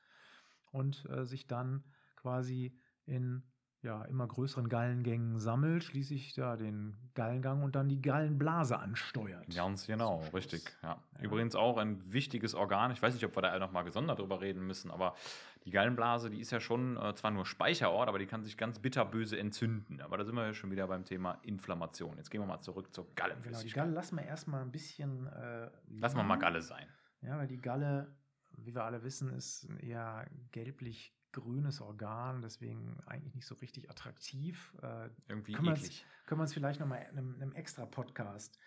und 0.71 1.05
äh, 1.09 1.25
sich 1.25 1.47
dann 1.47 1.83
quasi 2.15 2.73
in 3.05 3.43
ja, 3.85 4.03
immer 4.05 4.27
größeren 4.27 4.67
Gallengängen 4.67 5.39
sammelt, 5.39 5.83
schließlich 5.83 6.33
da 6.33 6.57
den 6.57 6.97
Gallengang 7.13 7.63
und 7.63 7.75
dann 7.75 7.87
die 7.87 8.01
Gallenblase 8.01 8.77
ansteuert. 8.77 9.45
Ganz 9.55 9.87
genau, 9.87 10.23
richtig. 10.33 10.63
Ja. 10.83 11.01
ja. 11.17 11.23
Übrigens 11.23 11.55
auch 11.55 11.77
ein 11.77 12.01
wichtiges 12.11 12.55
Organ. 12.55 12.91
Ich 12.91 13.01
weiß 13.01 13.13
nicht, 13.13 13.23
ob 13.23 13.35
wir 13.37 13.41
da 13.41 13.57
nochmal 13.59 13.85
gesondert 13.85 14.19
drüber 14.19 14.41
reden 14.41 14.65
müssen, 14.67 14.91
aber 14.91 15.15
die 15.63 15.71
Gallenblase, 15.71 16.29
die 16.29 16.41
ist 16.41 16.51
ja 16.51 16.59
schon 16.59 16.97
äh, 16.97 17.15
zwar 17.15 17.31
nur 17.31 17.45
Speicherort, 17.45 18.09
aber 18.09 18.19
die 18.19 18.25
kann 18.25 18.43
sich 18.43 18.57
ganz 18.57 18.79
bitterböse 18.79 19.37
entzünden. 19.39 20.01
Aber 20.01 20.17
da 20.17 20.25
sind 20.25 20.35
wir 20.35 20.45
ja 20.45 20.53
schon 20.53 20.71
wieder 20.71 20.87
beim 20.87 21.05
Thema 21.05 21.39
Inflammation. 21.43 22.17
Jetzt 22.17 22.29
gehen 22.29 22.41
wir 22.41 22.47
mal 22.47 22.61
zurück 22.61 22.93
zur 22.93 23.07
Gallenflüssigkeit. 23.15 23.53
Genau, 23.53 23.69
die 23.69 23.73
Galle 23.73 23.91
lassen 23.91 24.17
wir 24.17 24.25
erstmal 24.25 24.61
ein 24.61 24.71
bisschen. 24.71 25.27
Äh, 25.27 25.69
lassen 25.87 26.17
wir 26.17 26.23
mal 26.23 26.37
Galle 26.37 26.61
sein. 26.61 26.87
Ja, 27.21 27.37
weil 27.37 27.47
die 27.47 27.57
Galle, 27.57 28.15
wie 28.57 28.75
wir 28.75 28.83
alle 28.83 29.03
wissen, 29.03 29.29
ist 29.29 29.67
eher 29.79 30.27
gelblich 30.51 31.14
grünes 31.35 31.81
Organ, 31.81 32.41
deswegen 32.41 32.97
eigentlich 33.05 33.35
nicht 33.35 33.45
so 33.45 33.55
richtig 33.55 33.89
attraktiv. 33.89 34.73
Äh, 34.81 35.09
Irgendwie 35.27 35.53
können 35.53 35.75
eklig. 35.75 36.05
Können 36.25 36.39
wir 36.39 36.43
uns 36.43 36.53
vielleicht 36.53 36.79
nochmal 36.79 37.05
in 37.11 37.17
einem, 37.17 37.35
einem 37.35 37.53
extra 37.53 37.85
Podcast 37.85 38.57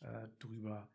äh, 0.00 0.28
drüber 0.38 0.88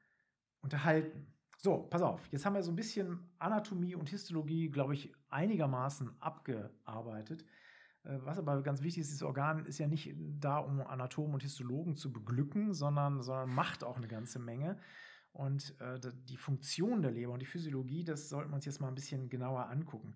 unterhalten. 0.61 1.27
So, 1.57 1.83
pass 1.83 2.01
auf, 2.01 2.27
jetzt 2.31 2.45
haben 2.45 2.55
wir 2.55 2.63
so 2.63 2.71
ein 2.71 2.75
bisschen 2.75 3.29
Anatomie 3.37 3.93
und 3.93 4.09
Histologie, 4.09 4.69
glaube 4.69 4.95
ich, 4.95 5.13
einigermaßen 5.29 6.09
abgearbeitet. 6.19 7.45
Äh, 8.03 8.17
was 8.23 8.39
aber 8.39 8.61
ganz 8.63 8.81
wichtig 8.81 9.01
ist, 9.01 9.09
dieses 9.09 9.23
Organ 9.23 9.65
ist 9.65 9.77
ja 9.77 9.87
nicht 9.87 10.15
da, 10.17 10.57
um 10.57 10.81
Anatomen 10.81 11.35
und 11.35 11.43
Histologen 11.43 11.95
zu 11.95 12.11
beglücken, 12.11 12.73
sondern, 12.73 13.21
sondern 13.21 13.53
macht 13.53 13.83
auch 13.83 13.97
eine 13.97 14.07
ganze 14.07 14.39
Menge. 14.39 14.79
Und 15.33 15.79
äh, 15.79 15.99
die 16.27 16.35
Funktion 16.35 17.01
der 17.01 17.11
Leber 17.11 17.31
und 17.31 17.39
die 17.39 17.45
Physiologie, 17.45 18.03
das 18.03 18.27
sollten 18.27 18.51
wir 18.51 18.55
uns 18.55 18.65
jetzt 18.65 18.81
mal 18.81 18.89
ein 18.89 18.95
bisschen 18.95 19.29
genauer 19.29 19.69
angucken. 19.69 20.15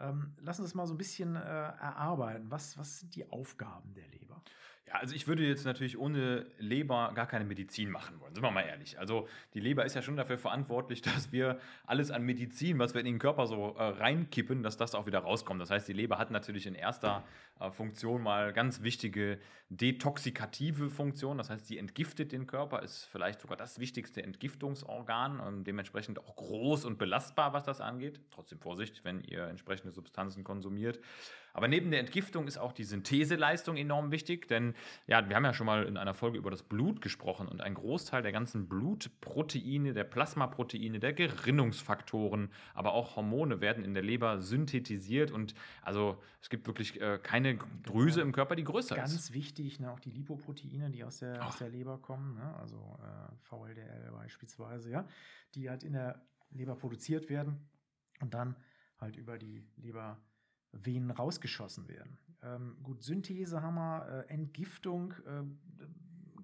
Ähm, 0.00 0.34
lass 0.40 0.58
uns 0.58 0.70
das 0.70 0.74
mal 0.74 0.86
so 0.86 0.94
ein 0.94 0.98
bisschen 0.98 1.36
äh, 1.36 1.38
erarbeiten. 1.38 2.50
Was, 2.50 2.78
was 2.78 3.00
sind 3.00 3.14
die 3.14 3.30
Aufgaben 3.30 3.92
der 3.94 4.06
Leber? 4.08 4.42
Ja, 4.88 4.94
also 4.94 5.14
ich 5.14 5.28
würde 5.28 5.46
jetzt 5.46 5.66
natürlich 5.66 5.98
ohne 5.98 6.46
Leber 6.58 7.12
gar 7.14 7.26
keine 7.26 7.44
Medizin 7.44 7.90
machen 7.90 8.20
wollen, 8.20 8.34
sind 8.34 8.42
wir 8.42 8.50
mal 8.50 8.62
ehrlich. 8.62 8.98
Also 8.98 9.28
die 9.52 9.60
Leber 9.60 9.84
ist 9.84 9.94
ja 9.94 10.00
schon 10.00 10.16
dafür 10.16 10.38
verantwortlich, 10.38 11.02
dass 11.02 11.30
wir 11.30 11.60
alles 11.84 12.10
an 12.10 12.22
Medizin, 12.22 12.78
was 12.78 12.94
wir 12.94 13.00
in 13.00 13.06
den 13.06 13.18
Körper 13.18 13.46
so 13.46 13.74
äh, 13.76 13.82
reinkippen, 13.82 14.62
dass 14.62 14.78
das 14.78 14.94
auch 14.94 15.04
wieder 15.04 15.18
rauskommt. 15.18 15.60
Das 15.60 15.70
heißt, 15.70 15.86
die 15.88 15.92
Leber 15.92 16.16
hat 16.16 16.30
natürlich 16.30 16.66
in 16.66 16.74
erster 16.74 17.22
äh, 17.60 17.70
Funktion 17.70 18.22
mal 18.22 18.54
ganz 18.54 18.82
wichtige 18.82 19.38
detoxikative 19.68 20.88
Funktion. 20.88 21.36
Das 21.36 21.50
heißt, 21.50 21.66
sie 21.66 21.76
entgiftet 21.76 22.32
den 22.32 22.46
Körper, 22.46 22.82
ist 22.82 23.04
vielleicht 23.12 23.40
sogar 23.40 23.58
das 23.58 23.78
wichtigste 23.78 24.22
Entgiftungsorgan 24.22 25.38
und 25.40 25.64
dementsprechend 25.64 26.18
auch 26.18 26.36
groß 26.36 26.86
und 26.86 26.98
belastbar, 26.98 27.52
was 27.52 27.64
das 27.64 27.82
angeht. 27.82 28.20
Trotzdem 28.30 28.58
Vorsicht, 28.58 29.04
wenn 29.04 29.20
ihr 29.20 29.44
entsprechende 29.44 29.92
Substanzen 29.92 30.44
konsumiert. 30.44 30.98
Aber 31.52 31.68
neben 31.68 31.90
der 31.90 32.00
Entgiftung 32.00 32.46
ist 32.46 32.58
auch 32.58 32.72
die 32.72 32.84
Syntheseleistung 32.84 33.76
enorm 33.76 34.10
wichtig, 34.10 34.48
denn 34.48 34.74
ja, 35.06 35.28
wir 35.28 35.36
haben 35.36 35.44
ja 35.44 35.54
schon 35.54 35.66
mal 35.66 35.84
in 35.84 35.96
einer 35.96 36.14
Folge 36.14 36.38
über 36.38 36.50
das 36.50 36.62
Blut 36.62 37.00
gesprochen 37.00 37.48
und 37.48 37.60
ein 37.60 37.74
Großteil 37.74 38.22
der 38.22 38.32
ganzen 38.32 38.68
Blutproteine, 38.68 39.92
der 39.92 40.04
Plasmaproteine, 40.04 40.98
der 41.00 41.12
Gerinnungsfaktoren, 41.12 42.50
aber 42.74 42.92
auch 42.92 43.16
Hormone 43.16 43.60
werden 43.60 43.84
in 43.84 43.94
der 43.94 44.02
Leber 44.02 44.40
synthetisiert 44.40 45.30
und 45.30 45.54
also 45.82 46.22
es 46.40 46.48
gibt 46.48 46.66
wirklich 46.66 47.00
äh, 47.00 47.18
keine 47.22 47.58
Drüse 47.82 48.20
im 48.20 48.32
Körper, 48.32 48.54
die 48.54 48.64
größer 48.64 48.96
Ganz 48.96 49.10
ist. 49.10 49.16
Ganz 49.16 49.32
wichtig, 49.32 49.80
ne, 49.80 49.90
auch 49.90 50.00
die 50.00 50.10
Lipoproteine, 50.10 50.90
die 50.90 51.04
aus 51.04 51.18
der, 51.18 51.44
aus 51.46 51.58
der 51.58 51.68
Leber 51.68 51.98
kommen, 51.98 52.34
ne, 52.34 52.54
also 52.56 52.98
äh, 53.02 53.34
VLDL 53.42 54.10
beispielsweise, 54.12 54.90
ja, 54.90 55.08
die 55.54 55.68
halt 55.68 55.82
in 55.82 55.94
der 55.94 56.22
Leber 56.50 56.76
produziert 56.76 57.28
werden 57.28 57.68
und 58.20 58.34
dann 58.34 58.56
halt 58.98 59.16
über 59.16 59.38
die 59.38 59.66
Lebervenen 60.78 61.10
rausgeschossen 61.10 61.88
werden. 61.88 62.18
Ähm, 62.42 62.76
gut, 62.82 63.02
Synthese 63.02 63.62
haben 63.62 63.74
wir, 63.74 64.24
äh, 64.28 64.32
Entgiftung, 64.32 65.12
äh, 65.26 65.42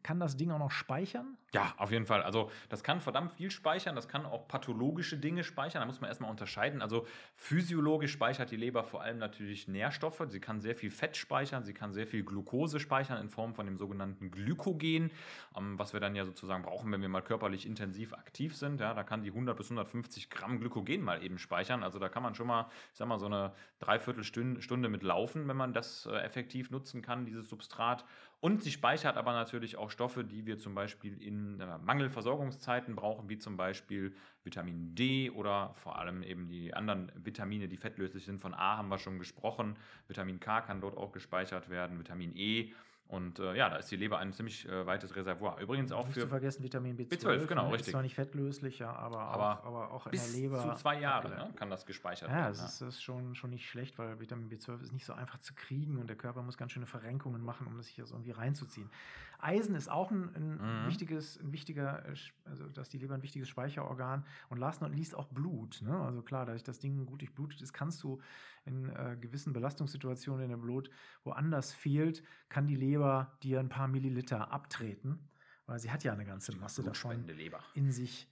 kann 0.05 0.21
das 0.21 0.37
Ding 0.37 0.51
auch 0.51 0.59
noch 0.59 0.71
speichern? 0.71 1.37
Ja, 1.55 1.73
auf 1.79 1.91
jeden 1.91 2.05
Fall. 2.05 2.23
Also 2.23 2.51
das 2.69 2.85
kann 2.85 3.01
verdammt 3.01 3.33
viel 3.33 3.51
speichern, 3.51 3.97
das 3.97 4.07
kann 4.07 4.27
auch 4.27 4.47
pathologische 4.47 5.17
Dinge 5.17 5.45
speichern. 5.45 5.81
Da 5.81 5.87
muss 5.87 6.01
man 6.01 6.09
erstmal 6.09 6.31
unterscheiden. 6.31 6.83
Also 6.83 7.07
physiologisch 7.37 8.13
speichert 8.13 8.51
die 8.51 8.57
Leber 8.57 8.85
vor 8.85 9.03
allem 9.03 9.19
natürlich 9.19 9.67
Nährstoffe. 9.67 10.23
Sie 10.29 10.41
kann 10.41 10.61
sehr 10.61 10.77
viel 10.77 10.91
Fett 10.91 11.17
speichern, 11.17 11.65
sie 11.65 11.73
kann 11.73 11.93
sehr 11.93 12.07
viel 12.07 12.23
Glucose 12.23 12.81
speichern 12.81 13.19
in 13.19 13.31
Form 13.31 13.55
von 13.55 13.65
dem 13.65 13.79
sogenannten 13.79 14.31
Glykogen, 14.31 15.11
ähm, 15.57 15.79
was 15.79 15.95
wir 15.95 16.01
dann 16.01 16.15
ja 16.15 16.27
sozusagen 16.27 16.65
brauchen, 16.65 16.93
wenn 16.93 17.01
wir 17.01 17.09
mal 17.09 17.23
körperlich 17.23 17.65
intensiv 17.65 18.13
aktiv 18.13 18.55
sind. 18.55 18.81
Ja, 18.81 18.93
da 18.93 19.05
kann 19.05 19.23
die 19.23 19.31
100 19.31 19.57
bis 19.57 19.67
150 19.67 20.29
Gramm 20.29 20.61
Glykogen 20.61 21.03
mal 21.03 21.23
eben 21.23 21.39
speichern. 21.39 21.83
Also 21.83 21.99
da 21.99 22.11
kann 22.11 22.23
man 22.23 22.35
schon 22.35 22.47
mal, 22.47 22.69
ich 22.93 22.99
sag 22.99 23.09
mal, 23.09 23.19
so 23.19 23.27
eine 23.27 23.53
Dreiviertelstunde 23.79 24.91
mit 24.91 25.03
laufen, 25.03 25.49
wenn 25.49 25.57
man 25.57 25.73
das 25.73 26.05
äh, 26.07 26.19
effektiv 26.19 26.71
nutzen 26.71 27.01
kann, 27.01 27.25
dieses 27.25 27.49
Substrat. 27.49 28.05
Und 28.45 28.63
sie 28.63 28.73
speichert 28.73 29.17
aber 29.17 29.33
natürlich 29.33 29.79
auch 29.79 29.89
Stoffe, 29.89 30.23
die 30.23 30.45
wir 30.45 30.59
zum 30.59 30.75
Beispiel 30.75 31.17
in 31.23 31.59
äh, 31.61 31.79
Mangelversorgungszeiten 31.79 32.95
brauchen, 32.95 33.31
wie 33.31 33.39
zum 33.39 33.57
Beispiel 33.57 34.15
Vitamin 34.43 34.95
D 34.95 35.31
oder 35.31 35.73
vor 35.73 35.99
allem 35.99 36.23
eben 36.23 36.51
die 36.51 36.75
anderen 36.75 37.11
Vitamine, 37.15 37.69
die 37.69 37.79
fettlöslich 37.79 38.27
sind. 38.27 38.43
Von 38.43 38.53
A 38.53 38.77
haben 38.77 38.91
wir 38.91 38.99
schon 38.99 39.19
gesprochen. 39.19 39.79
Vitamin 40.09 40.41
K 40.41 40.61
kann 40.61 40.83
dort 40.83 40.99
auch 40.99 41.11
gespeichert 41.11 41.71
werden, 41.71 41.99
Vitamin 41.99 42.37
E. 42.37 42.75
Und 43.15 43.39
äh, 43.39 43.55
ja, 43.55 43.69
da 43.69 43.77
ist 43.77 43.91
die 43.91 43.97
Leber 43.97 44.19
ein 44.19 44.33
ziemlich 44.33 44.69
äh, 44.69 44.85
weites 44.87 45.15
Reservoir. 45.15 45.59
Übrigens 45.61 45.93
auch 45.93 46.05
Nicht 46.07 46.15
für. 46.15 46.21
zu 46.23 46.29
vergessen 46.29 46.63
Vitamin 46.65 46.97
B12. 46.97 47.09
B12, 47.25 47.47
genau, 47.47 47.63
ne? 47.67 47.69
richtig. 47.75 47.87
Ist 47.89 47.93
zwar 47.93 48.03
nicht 48.03 48.15
fettlöslich, 48.17 48.79
ja, 48.81 48.93
aber, 48.93 49.21
Aber 49.21 49.61
auch, 49.61 49.65
aber 49.65 49.91
auch 49.93 50.07
in 50.07 50.13
der 50.19 50.29
Leber. 50.29 50.59
zu 50.59 50.75
zwei 50.83 50.99
Jahre 51.01 51.29
ne, 51.29 51.51
kann 51.57 51.71
das 51.71 51.87
gespeichert 51.87 52.29
Ja, 52.29 52.35
werden. 52.37 52.49
das 52.49 52.65
ist, 52.73 52.81
das 52.83 52.95
ist 52.97 53.03
schon, 53.03 53.35
schon 53.35 53.51
nicht 53.51 53.69
schlecht, 53.69 53.97
weil 53.99 54.19
Vitamin 54.19 54.51
B12 54.51 54.83
ist 54.83 54.93
nicht 54.93 55.05
so 55.07 55.13
einfach 55.13 55.39
zu 55.39 55.55
kriegen 55.55 55.99
und 55.99 56.09
der 56.09 56.17
Körper 56.17 56.43
muss 56.43 56.57
ganz 56.59 56.73
schöne 56.73 56.87
Verrenkungen 56.87 57.43
machen, 57.45 57.67
um 57.69 57.77
das 57.77 57.87
hier 57.87 58.05
so 58.05 58.15
irgendwie 58.17 58.33
reinzuziehen. 58.33 58.91
Eisen 59.39 59.75
ist 59.75 59.91
auch 59.91 60.11
ein, 60.11 60.35
ein 60.35 60.83
Mhm. 60.83 60.87
wichtiges, 60.87 61.39
ein 61.39 61.53
wichtiger, 61.53 62.05
äh, 62.09 62.15
also 62.45 62.69
dass 62.69 62.89
die 62.89 62.99
Leber 62.99 63.15
ein 63.15 63.23
wichtiges 63.23 63.49
Speicherorgan 63.49 64.25
und 64.49 64.59
last 64.59 64.81
not 64.81 64.95
least 64.95 65.15
auch 65.15 65.29
Blut. 65.29 65.81
Ne? 65.83 65.97
Also 65.97 66.23
klar, 66.23 66.47
dadurch 66.47 66.63
das 66.63 66.79
Ding 66.79 67.07
gut 67.07 67.21
durchblutet 67.21 67.61
ist, 67.63 67.73
kannst 67.73 68.03
du 68.03 68.21
in 68.65 68.89
äh, 68.91 69.17
gewissen 69.21 69.53
Belastungssituationen 69.53 70.45
in 70.45 70.51
dem 70.51 70.61
Blut 70.61 70.91
woanders 71.25 71.73
fehlt, 71.73 72.23
kann 72.49 72.67
die 72.67 72.77
Leber 72.77 73.37
dir 73.43 73.61
ein 73.61 73.69
paar 73.69 73.89
Milliliter 73.89 74.51
abtreten, 74.53 75.29
weil 75.67 75.79
sie 75.79 75.91
hat 75.91 76.05
ja 76.05 76.13
eine 76.13 76.25
ganze 76.25 76.57
Masse 76.57 76.83
davon 76.83 77.27
Leber. 77.27 77.61
in 77.75 77.91
sich 77.93 78.29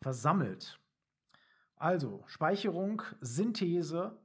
versammelt. 0.00 0.78
Also 1.76 2.22
Speicherung, 2.26 3.02
Synthese, 3.20 4.18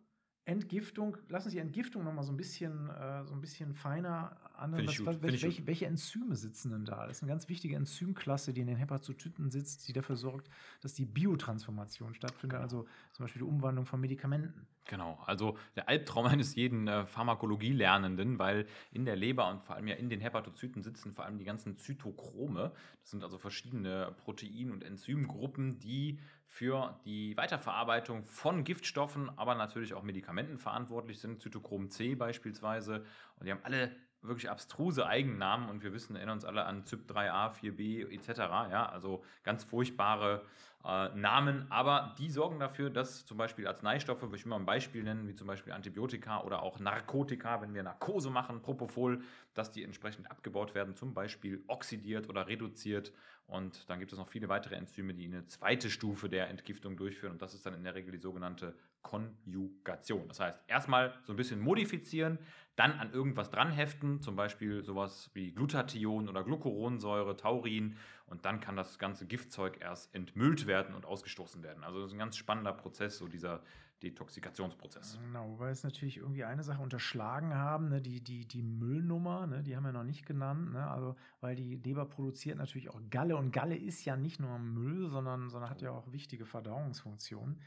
Entgiftung. 0.46 1.18
Lassen 1.28 1.50
Sie 1.50 1.58
die 1.58 1.62
Entgiftung 1.62 2.04
noch 2.04 2.14
mal 2.14 2.24
so 2.24 2.32
ein 2.32 2.38
bisschen, 2.38 2.90
äh, 2.90 3.24
so 3.26 3.34
ein 3.34 3.42
bisschen 3.42 3.74
feiner 3.74 4.38
an. 4.60 4.74
Was, 4.86 5.06
was, 5.06 5.22
welche, 5.22 5.66
welche 5.68 5.86
Enzyme 5.86 6.36
sitzen 6.36 6.72
denn 6.72 6.86
da? 6.86 7.08
Das 7.08 7.18
ist 7.18 7.24
eine 7.24 7.32
ganz 7.32 7.50
wichtige 7.50 7.76
Enzymklasse, 7.76 8.54
die 8.54 8.62
in 8.62 8.68
den 8.68 8.78
Hepatozyten 8.78 9.50
sitzt, 9.50 9.88
die 9.88 9.94
dafür 9.94 10.16
sorgt, 10.16 10.50
dass 10.82 10.94
die 10.94 11.06
Biotransformation 11.06 12.14
stattfindet, 12.14 12.50
Genau. 12.50 12.64
also 12.64 12.88
zum 13.14 13.24
Beispiel 13.24 13.42
die 13.42 13.48
Umwandlung 13.48 13.86
von 13.86 14.00
Medikamenten. 14.00 14.68
Genau, 14.86 15.20
also 15.26 15.58
der 15.76 15.88
Albtraum 15.88 16.26
eines 16.28 16.56
jeden 16.56 16.88
äh, 16.88 17.06
Pharmakologie-Lernenden, 17.06 18.40
weil 18.40 18.66
in 18.92 19.06
der 19.06 19.16
Leber 19.16 19.50
und 19.50 19.62
vor 19.64 19.76
allem 19.76 19.88
ja 19.88 19.96
in 19.96 20.10
den 20.10 20.20
Hepatozyten 20.20 20.82
sitzen 20.82 21.14
vor 21.14 21.26
allem 21.26 21.38
die 21.38 21.46
ganzen 21.46 21.78
Zytochrome. 21.78 22.72
Das 23.02 23.12
sind 23.12 23.24
also 23.24 23.38
verschiedene 23.38 24.16
Protein- 24.24 24.72
und 24.72 24.84
Enzymgruppen, 24.84 25.80
die 25.80 26.20
für 26.48 27.00
die 27.06 27.38
Weiterverarbeitung 27.38 28.24
von 28.24 28.64
Giftstoffen, 28.64 29.30
aber 29.38 29.54
natürlich 29.54 29.94
auch 29.94 30.02
Medikamenten 30.02 30.58
verantwortlich 30.58 31.20
sind. 31.20 31.40
Zytochrom 31.40 31.92
C 31.92 32.16
beispielsweise. 32.16 33.06
Und 33.38 33.46
die 33.46 33.52
haben 33.52 33.64
alle 33.64 33.92
wirklich 34.22 34.50
abstruse 34.50 35.06
Eigennamen 35.06 35.70
und 35.70 35.84
wir 35.84 35.94
wissen, 35.94 36.16
erinnern 36.16 36.36
uns 36.36 36.46
alle 36.46 36.66
an 36.66 36.84
CYP3A, 36.84 37.54
4B 37.54 38.10
etc. 38.12 38.40
Ja, 38.72 38.90
also 38.90 39.24
ganz 39.44 39.64
furchtbare 39.64 40.44
äh, 40.86 41.10
Namen, 41.10 41.66
aber 41.70 42.16
die 42.18 42.30
sorgen 42.30 42.60
dafür, 42.60 42.90
dass 42.90 43.26
zum 43.26 43.38
Beispiel 43.38 43.68
Arzneistoffe, 43.68 44.24
ich 44.34 44.46
will 44.46 44.50
mal 44.50 44.58
ein 44.58 44.66
Beispiel 44.66 45.04
nennen, 45.04 45.28
wie 45.28 45.36
zum 45.36 45.48
Beispiel 45.48 45.74
Antibiotika 45.74 46.42
oder 46.42 46.64
auch 46.64 46.80
Narkotika, 46.80 47.62
wenn 47.62 47.74
wir 47.74 47.84
Narkose 47.84 48.30
machen, 48.30 48.62
Propofol, 48.62 49.22
dass 49.54 49.72
die 49.72 49.84
entsprechend 49.84 50.32
abgebaut 50.32 50.76
werden, 50.76 50.96
zum 50.96 51.14
Beispiel 51.14 51.64
oxidiert 51.68 52.30
oder 52.30 52.48
reduziert. 52.48 53.12
Und 53.48 53.90
dann 53.90 54.00
gibt 54.00 54.14
es 54.14 54.18
noch 54.18 54.30
viele 54.30 54.48
weitere 54.48 54.76
Enzyme, 54.76 55.14
die 55.14 55.26
eine 55.26 55.46
zweite 55.48 55.90
Stufe 55.90 56.30
der 56.30 56.50
Entgiftung 56.50 56.96
durchführen. 56.96 57.34
Und 57.34 57.42
das 57.42 57.54
ist 57.54 57.66
dann 57.66 57.74
in 57.74 57.84
der 57.84 57.96
Regel 57.96 58.12
die 58.12 58.20
sogenannte 58.20 58.76
Konjugation. 59.02 60.28
Das 60.28 60.40
heißt, 60.40 60.60
erstmal 60.68 61.14
so 61.24 61.34
ein 61.34 61.36
bisschen 61.36 61.60
modifizieren, 61.60 62.38
dann 62.76 62.94
an 62.94 63.12
irgendwas 63.12 63.50
dranheften, 63.50 64.22
zum 64.22 64.36
Beispiel 64.36 64.84
sowas 64.84 65.32
wie 65.34 65.52
Glutathion 65.52 66.30
oder 66.30 66.44
Glucuronsäure, 66.44 67.36
Taurin. 67.36 67.98
Und 68.26 68.46
dann 68.46 68.60
kann 68.60 68.76
das 68.76 69.00
ganze 69.00 69.26
Giftzeug 69.26 69.82
erst 69.82 70.14
entmüllt 70.16 70.68
werden 70.68 70.96
und 70.96 71.06
ausgestoßen 71.06 71.64
werden. 71.64 71.84
Also 71.84 72.00
das 72.00 72.10
ist 72.10 72.14
ein 72.14 72.20
ganz 72.20 72.38
spannender 72.38 72.74
Prozess, 72.74 73.18
so 73.18 73.28
dieser 73.28 73.62
Detoxikationsprozess. 74.04 75.20
Genau, 75.26 75.50
wobei 75.50 75.72
es 75.72 75.84
natürlich 75.84 76.18
irgendwie 76.18 76.46
eine 76.46 76.64
Sache 76.64 76.82
unterschlagen 76.82 77.54
haben, 77.54 77.90
ne, 77.90 78.02
die, 78.02 78.22
die, 78.22 78.46
die 78.46 78.62
Müllnummer, 78.62 79.46
ne, 79.46 79.62
die 79.62 79.76
haben 79.76 79.84
wir 79.84 79.92
noch 79.92 80.04
nicht 80.04 80.26
genannt, 80.26 80.72
ne, 80.72 80.90
also 80.90 81.16
weil 81.42 81.56
die 81.56 81.76
Leber 81.76 82.06
produziert 82.06 82.58
natürlich 82.58 82.90
auch 82.90 83.02
Galle 83.10 83.36
und 83.36 83.52
Galle 83.52 83.76
ist 83.76 84.06
ja 84.06 84.16
nicht 84.16 84.40
nur 84.40 84.58
Müll, 84.58 85.10
sondern, 85.10 85.50
sondern 85.50 85.70
hat 85.70 85.82
ja 85.82 85.92
auch 85.92 86.12
wichtige 86.14 86.46
Verdauungsfunktionen. 86.46 87.60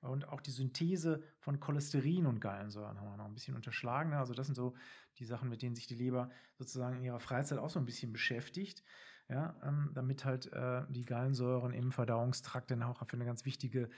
Und 0.00 0.28
auch 0.28 0.40
die 0.40 0.50
Synthese 0.50 1.22
von 1.38 1.58
Cholesterin 1.58 2.26
und 2.26 2.40
Gallensäuren 2.40 3.00
haben 3.00 3.10
wir 3.10 3.16
noch 3.16 3.24
ein 3.24 3.34
bisschen 3.34 3.56
unterschlagen. 3.56 4.12
Also 4.12 4.34
das 4.34 4.46
sind 4.46 4.54
so 4.54 4.74
die 5.18 5.24
Sachen, 5.24 5.48
mit 5.48 5.62
denen 5.62 5.74
sich 5.74 5.86
die 5.86 5.94
Leber 5.94 6.30
sozusagen 6.58 6.96
in 6.96 7.04
ihrer 7.04 7.20
Freizeit 7.20 7.58
auch 7.58 7.70
so 7.70 7.78
ein 7.78 7.86
bisschen 7.86 8.12
beschäftigt. 8.12 8.84
Ja, 9.28 9.56
ähm, 9.64 9.90
damit 9.92 10.24
halt 10.24 10.52
äh, 10.52 10.82
die 10.88 11.04
Gallensäuren 11.04 11.72
im 11.72 11.90
Verdauungstrakt 11.90 12.70
dann 12.70 12.84
auch 12.84 13.04
für 13.08 13.14
eine 13.14 13.24
ganz 13.24 13.44
wichtige 13.44 13.90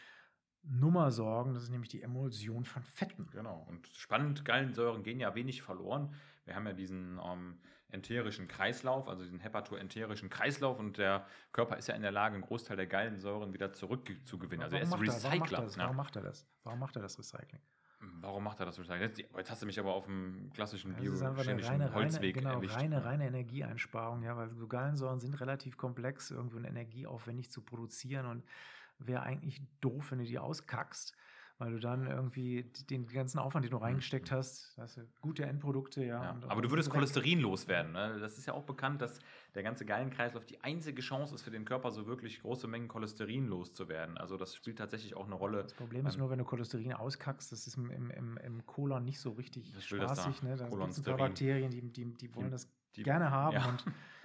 Nummer 0.62 1.10
sorgen. 1.10 1.52
Das 1.52 1.62
ist 1.62 1.70
nämlich 1.70 1.90
die 1.90 2.02
Emulsion 2.02 2.64
von 2.64 2.82
Fetten. 2.82 3.28
Genau. 3.30 3.66
Und 3.68 3.86
spannend, 3.88 4.44
Gallensäuren 4.44 5.02
gehen 5.02 5.20
ja 5.20 5.34
wenig 5.34 5.62
verloren. 5.62 6.14
Wir 6.44 6.54
haben 6.54 6.66
ja 6.66 6.72
diesen 6.72 7.20
ähm, 7.22 7.58
enterischen 7.90 8.48
Kreislauf, 8.48 9.08
also 9.08 9.22
diesen 9.22 9.40
hepatoenterischen 9.40 10.28
Kreislauf 10.28 10.78
und 10.78 10.98
der 10.98 11.26
Körper 11.52 11.76
ist 11.76 11.88
ja 11.88 11.94
in 11.94 12.02
der 12.02 12.12
Lage, 12.12 12.34
einen 12.34 12.44
Großteil 12.44 12.76
der 12.76 12.86
Gallensäuren 12.86 13.52
wieder 13.54 13.72
zurückzugewinnen. 13.72 14.62
Also 14.62 14.76
er 14.76 14.82
ist 14.82 14.90
macht 14.90 15.02
er, 15.02 15.22
warum, 15.22 15.38
macht 15.38 15.52
er 15.52 15.58
Recycler. 15.58 15.62
das? 15.62 15.76
ne? 15.76 15.82
warum 15.82 15.96
macht 15.96 16.16
er 16.16 16.22
das? 16.22 16.46
Warum 16.64 16.78
macht 16.78 16.96
er 16.96 17.02
das 17.02 17.18
Recycling? 17.18 17.60
Warum 18.20 18.44
macht 18.44 18.60
er 18.60 18.66
das 18.66 18.78
Recycling? 18.78 19.02
Jetzt, 19.02 19.18
jetzt 19.18 19.50
hast 19.50 19.62
du 19.62 19.66
mich 19.66 19.78
aber 19.80 19.94
auf 19.94 20.04
dem 20.04 20.50
klassischen 20.52 20.94
Das 20.94 21.04
ist 21.04 21.22
einfach 21.22 21.46
eine 21.46 21.56
biochemischen 21.56 21.70
reine, 21.70 21.84
reine, 21.84 21.94
Holzweg 21.94 22.34
genau, 22.34 22.52
erwischt. 22.54 22.76
reine, 22.76 23.04
reine 23.04 23.26
Energieeinsparung, 23.26 24.22
ja, 24.22 24.36
weil 24.36 24.50
so 24.54 24.68
Gallensäuren 24.68 25.18
sind 25.18 25.40
relativ 25.40 25.76
komplex, 25.76 26.30
irgendwie 26.30 26.56
und 26.56 26.64
energieaufwendig 26.64 27.50
zu 27.50 27.62
produzieren 27.62 28.26
und 28.26 28.44
wäre 28.98 29.22
eigentlich 29.22 29.62
doof, 29.80 30.10
wenn 30.10 30.18
du 30.18 30.24
die 30.24 30.38
auskackst, 30.38 31.16
weil 31.58 31.72
du 31.72 31.80
dann 31.80 32.06
irgendwie 32.06 32.62
den 32.88 33.06
ganzen 33.08 33.40
Aufwand, 33.40 33.64
den 33.64 33.72
du 33.72 33.78
reingesteckt 33.78 34.30
hast, 34.30 34.76
hast 34.78 34.96
du 34.96 35.02
gute 35.20 35.44
Endprodukte, 35.44 36.04
ja. 36.04 36.34
Mhm. 36.34 36.42
Ja, 36.42 36.48
aber 36.50 36.62
du 36.62 36.70
würdest. 36.70 36.88
Cholesterin 36.88 37.40
loswerden. 37.40 37.92
Ne? 37.92 38.18
Das 38.20 38.38
ist 38.38 38.46
ja 38.46 38.52
auch 38.54 38.62
bekannt, 38.62 39.02
dass 39.02 39.18
der 39.54 39.64
ganze 39.64 39.84
Gallenkreislauf 39.84 40.46
die 40.46 40.62
einzige 40.62 41.02
Chance 41.02 41.34
ist 41.34 41.42
für 41.42 41.50
den 41.50 41.64
Körper, 41.64 41.90
so 41.90 42.06
wirklich 42.06 42.40
große 42.40 42.68
Mengen 42.68 42.86
Cholesterin 42.86 43.48
loszuwerden. 43.48 44.16
Also 44.18 44.36
das 44.36 44.54
spielt 44.54 44.78
tatsächlich 44.78 45.16
auch 45.16 45.26
eine 45.26 45.34
Rolle. 45.34 45.62
Das 45.62 45.74
Problem 45.74 46.06
ist 46.06 46.16
nur, 46.16 46.30
wenn 46.30 46.38
du 46.38 46.44
Cholesterin 46.44 46.92
auskackst, 46.92 47.50
das 47.50 47.66
ist 47.66 47.76
im, 47.76 47.90
im, 47.90 48.36
im, 48.36 48.66
Kolon 48.66 49.04
nicht 49.04 49.18
so 49.18 49.30
richtig 49.32 49.72
Das 49.74 49.88
das 49.88 49.98
da. 49.98 50.14
spaßig. 50.14 50.42
Ne? 50.42 50.56
Da 50.56 50.68
gibt 50.68 50.72
es 50.90 50.98
ein 50.98 51.04
paar 51.04 51.16
Cholonsterin. 51.16 51.16
Bakterien, 51.18 51.70
die, 51.70 51.80
die, 51.82 52.04
die 52.14 52.34
wollen 52.36 52.50
das 52.52 52.68
die- 52.94 53.02
gerne 53.02 53.30
haben 53.30 53.54
ja. 53.54 53.68
und 53.68 53.84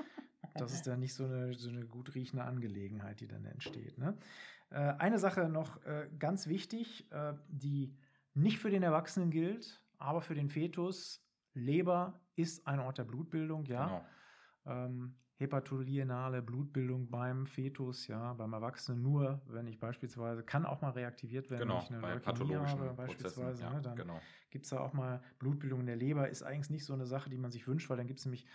das 0.55 0.73
ist 0.73 0.85
dann 0.85 0.99
nicht 0.99 1.13
so 1.13 1.25
eine, 1.25 1.53
so 1.55 1.69
eine 1.69 1.85
gut 1.85 2.13
riechende 2.13 2.43
Angelegenheit, 2.43 3.19
die 3.21 3.27
dann 3.27 3.45
entsteht. 3.45 3.97
Ne? 3.97 4.15
Äh, 4.73 4.95
eine 4.97 5.19
Sache 5.19 5.49
noch 5.49 5.83
äh, 5.85 6.09
ganz 6.17 6.47
wichtig, 6.47 7.09
äh, 7.11 7.33
die 7.47 7.95
nicht 8.33 8.57
für 8.57 8.71
den 8.71 8.81
Erwachsenen 8.81 9.29
gilt, 9.29 9.81
aber 9.99 10.21
für 10.21 10.33
den 10.33 10.49
Fetus. 10.49 11.23
Leber 11.53 12.19
ist 12.35 12.65
ein 12.65 12.79
Ort 12.79 12.97
der 12.97 13.03
Blutbildung, 13.03 13.65
ja. 13.65 13.85
Genau. 13.85 14.05
Ähm, 14.65 15.15
hepatolienale 15.35 16.41
Blutbildung 16.41 17.11
beim 17.11 17.45
Fetus, 17.45 18.07
ja, 18.07 18.33
beim 18.33 18.53
Erwachsenen 18.53 19.03
nur, 19.03 19.41
wenn 19.45 19.67
ich 19.67 19.79
beispielsweise, 19.79 20.41
kann 20.43 20.65
auch 20.65 20.81
mal 20.81 20.91
reaktiviert 20.91 21.51
werden, 21.51 21.67
Genau, 21.67 21.75
wenn 21.75 21.83
ich 21.83 21.91
eine 21.91 22.01
bei 22.01 22.13
Leukämie 22.13 22.25
pathologischen 22.25 22.79
habe, 22.79 22.93
Prozessen. 22.95 23.43
beispielsweise. 23.43 23.63
Ja, 23.63 23.73
ne, 23.73 23.81
dann 23.81 23.95
genau. 23.95 24.19
gibt 24.49 24.65
es 24.65 24.71
da 24.71 24.79
auch 24.79 24.93
mal 24.93 25.21
Blutbildung 25.37 25.81
in 25.81 25.85
der 25.85 25.95
Leber. 25.97 26.29
Ist 26.29 26.41
eigentlich 26.41 26.71
nicht 26.71 26.85
so 26.85 26.93
eine 26.93 27.05
Sache, 27.05 27.29
die 27.29 27.37
man 27.37 27.51
sich 27.51 27.67
wünscht, 27.67 27.89
weil 27.89 27.97
dann 27.97 28.07
gibt 28.07 28.19
es 28.19 28.25
nämlich 28.25 28.47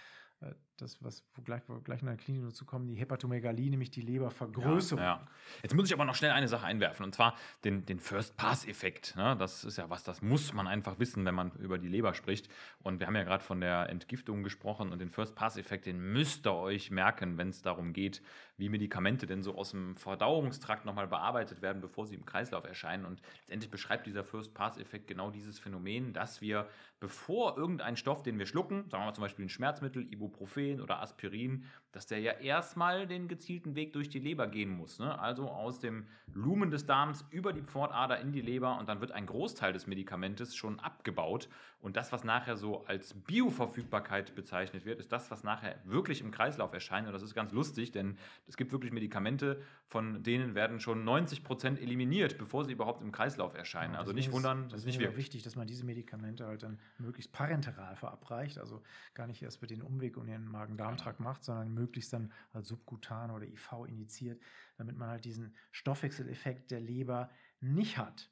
das, 0.76 1.02
was 1.02 1.24
wo 1.34 1.42
gleich, 1.42 1.62
wo 1.66 1.80
gleich 1.80 2.00
in 2.00 2.06
der 2.06 2.16
Klinik 2.16 2.42
dazu 2.44 2.64
kommen, 2.64 2.86
die 2.86 2.94
Hepatomegalie, 2.94 3.70
nämlich 3.70 3.90
die 3.90 4.00
Lebervergrößerung. 4.00 5.02
Ja, 5.02 5.16
ja. 5.16 5.26
Jetzt 5.62 5.74
muss 5.74 5.86
ich 5.86 5.92
aber 5.92 6.04
noch 6.04 6.14
schnell 6.14 6.30
eine 6.30 6.46
Sache 6.46 6.66
einwerfen, 6.66 7.04
und 7.04 7.14
zwar 7.14 7.34
den, 7.64 7.84
den 7.84 7.98
First-Pass-Effekt. 7.98 9.16
Ne? 9.16 9.36
Das 9.36 9.64
ist 9.64 9.78
ja 9.78 9.90
was, 9.90 10.04
das 10.04 10.22
muss 10.22 10.52
man 10.52 10.68
einfach 10.68 10.98
wissen, 10.98 11.24
wenn 11.24 11.34
man 11.34 11.50
über 11.52 11.78
die 11.78 11.88
Leber 11.88 12.14
spricht. 12.14 12.48
Und 12.80 13.00
wir 13.00 13.06
haben 13.08 13.16
ja 13.16 13.24
gerade 13.24 13.42
von 13.42 13.60
der 13.60 13.88
Entgiftung 13.88 14.44
gesprochen 14.44 14.92
und 14.92 15.00
den 15.00 15.10
First-Pass-Effekt, 15.10 15.86
den 15.86 15.98
müsst 15.98 16.46
ihr 16.46 16.54
euch 16.54 16.90
merken, 16.90 17.38
wenn 17.38 17.48
es 17.48 17.62
darum 17.62 17.92
geht, 17.92 18.22
wie 18.58 18.68
Medikamente 18.68 19.26
denn 19.26 19.42
so 19.42 19.54
aus 19.54 19.70
dem 19.70 19.96
Verdauungstrakt 19.96 20.84
nochmal 20.84 21.06
bearbeitet 21.06 21.62
werden, 21.62 21.80
bevor 21.80 22.06
sie 22.06 22.16
im 22.16 22.26
Kreislauf 22.26 22.64
erscheinen. 22.64 23.06
Und 23.06 23.22
letztendlich 23.38 23.70
beschreibt 23.70 24.06
dieser 24.06 24.24
First-Pass-Effekt 24.24 25.06
genau 25.06 25.30
dieses 25.30 25.58
Phänomen, 25.58 26.12
dass 26.12 26.40
wir, 26.40 26.68
bevor 26.98 27.56
irgendein 27.56 27.96
Stoff, 27.96 28.22
den 28.22 28.38
wir 28.38 28.46
schlucken, 28.46 28.90
sagen 28.90 29.02
wir 29.02 29.06
mal 29.06 29.14
zum 29.14 29.22
Beispiel 29.22 29.46
ein 29.46 29.48
Schmerzmittel, 29.48 30.12
Ibuprofen 30.12 30.80
oder 30.80 31.00
Aspirin, 31.00 31.64
dass 31.92 32.06
der 32.06 32.20
ja 32.20 32.32
erstmal 32.32 33.06
den 33.06 33.28
gezielten 33.28 33.74
Weg 33.74 33.92
durch 33.92 34.08
die 34.08 34.18
Leber 34.18 34.46
gehen 34.46 34.70
muss. 34.70 34.98
Ne? 34.98 35.18
Also 35.18 35.48
aus 35.48 35.80
dem 35.80 36.06
Lumen 36.34 36.70
des 36.70 36.86
Darms 36.86 37.24
über 37.30 37.52
die 37.52 37.62
Pfortader 37.62 38.20
in 38.20 38.32
die 38.32 38.40
Leber 38.40 38.78
und 38.78 38.88
dann 38.88 39.00
wird 39.00 39.12
ein 39.12 39.26
Großteil 39.26 39.72
des 39.72 39.86
Medikamentes 39.86 40.54
schon 40.54 40.78
abgebaut. 40.80 41.48
Und 41.80 41.96
das, 41.96 42.10
was 42.10 42.24
nachher 42.24 42.56
so 42.56 42.84
als 42.86 43.14
Bioverfügbarkeit 43.14 44.34
bezeichnet 44.34 44.84
wird, 44.84 44.98
ist 44.98 45.12
das, 45.12 45.30
was 45.30 45.44
nachher 45.44 45.76
wirklich 45.84 46.20
im 46.20 46.32
Kreislauf 46.32 46.72
erscheint. 46.72 47.06
Und 47.06 47.12
das 47.12 47.22
ist 47.22 47.34
ganz 47.34 47.52
lustig, 47.52 47.92
denn 47.92 48.18
es 48.48 48.56
gibt 48.56 48.72
wirklich 48.72 48.92
Medikamente, 48.92 49.62
von 49.86 50.22
denen 50.24 50.54
werden 50.54 50.80
schon 50.80 51.04
90 51.04 51.44
Prozent 51.44 51.80
eliminiert, 51.80 52.36
bevor 52.36 52.64
sie 52.64 52.72
überhaupt 52.72 53.00
im 53.00 53.12
Kreislauf 53.12 53.54
erscheinen. 53.54 53.94
Ja, 53.94 54.00
also 54.00 54.12
nicht 54.12 54.32
wundern, 54.32 54.68
das 54.68 54.80
ist 54.80 54.86
nicht 54.86 54.98
wirklich 54.98 55.16
wichtig, 55.16 55.42
dass 55.44 55.56
man 55.56 55.66
diese 55.66 55.84
Medikamente 55.84 56.46
halt 56.46 56.64
dann 56.64 56.78
möglichst 56.98 57.32
parenteral 57.32 57.94
verabreicht, 57.94 58.58
also 58.58 58.82
gar 59.14 59.26
nicht 59.26 59.42
erst 59.42 59.62
mit 59.62 59.70
den 59.70 59.82
Umweg 59.82 60.16
um 60.16 60.26
den 60.26 60.48
Magen-Darm-Trakt 60.48 61.20
macht, 61.20 61.44
sondern 61.44 61.72
möglichst 61.78 62.12
dann 62.12 62.32
als 62.52 62.68
subkutan 62.68 63.30
oder 63.30 63.46
IV 63.46 63.86
indiziert, 63.86 64.42
damit 64.76 64.96
man 64.96 65.08
halt 65.08 65.24
diesen 65.24 65.54
Stoffwechseleffekt 65.70 66.70
der 66.70 66.80
Leber 66.80 67.30
nicht 67.60 67.98
hat. 67.98 68.30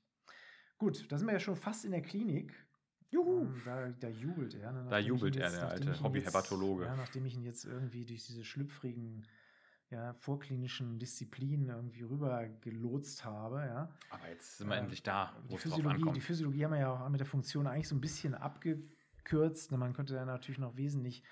Gut, 0.79 1.11
da 1.11 1.17
sind 1.17 1.27
wir 1.27 1.33
ja 1.33 1.41
schon 1.41 1.57
fast 1.57 1.85
in 1.85 1.93
der 1.93 2.03
Klinik. 2.03 2.53
Juhu. 3.11 3.43
Ähm, 3.43 3.63
da, 3.65 3.89
da, 3.89 4.09
jubelt 4.09 4.55
er. 4.55 4.73
Ne? 4.73 4.87
Da 4.91 4.99
jubelt 4.99 5.37
er, 5.37 5.51
der 5.51 5.69
alte 5.69 6.03
Hobby-Hepatologe. 6.03 6.85
Ja, 6.85 6.97
nachdem 6.97 7.25
ich 7.27 7.35
ihn 7.35 7.45
jetzt 7.45 7.65
irgendwie 7.65 8.05
durch 8.05 8.27
diese 8.27 8.45
schlüpfrigen 8.45 9.27
ja, 9.91 10.15
vorklinischen 10.15 10.99
Disziplinen 10.99 11.69
irgendwie 11.69 12.03
rüber 12.03 12.47
gelotst 12.61 13.25
habe. 13.25 13.59
Ja. 13.59 13.91
Aber 14.11 14.29
jetzt 14.29 14.59
sind 14.59 14.69
wir 14.69 14.77
äh, 14.77 14.81
endlich 14.81 15.03
da, 15.03 15.35
wo 15.47 15.57
drauf 15.57 15.87
ankommt. 15.87 16.17
Die 16.17 16.21
Physiologie 16.21 16.65
haben 16.65 16.73
wir 16.73 16.81
ja 16.81 16.93
auch 16.93 17.09
mit 17.09 17.21
der 17.21 17.27
Funktion 17.27 17.67
eigentlich 17.67 17.89
so 17.89 17.95
ein 17.95 18.01
bisschen 18.01 18.35
abgekürzt. 18.35 19.71
Man 19.73 19.93
könnte 19.93 20.15
da 20.15 20.25
natürlich 20.25 20.59
noch 20.59 20.77
wesentlich 20.77 21.23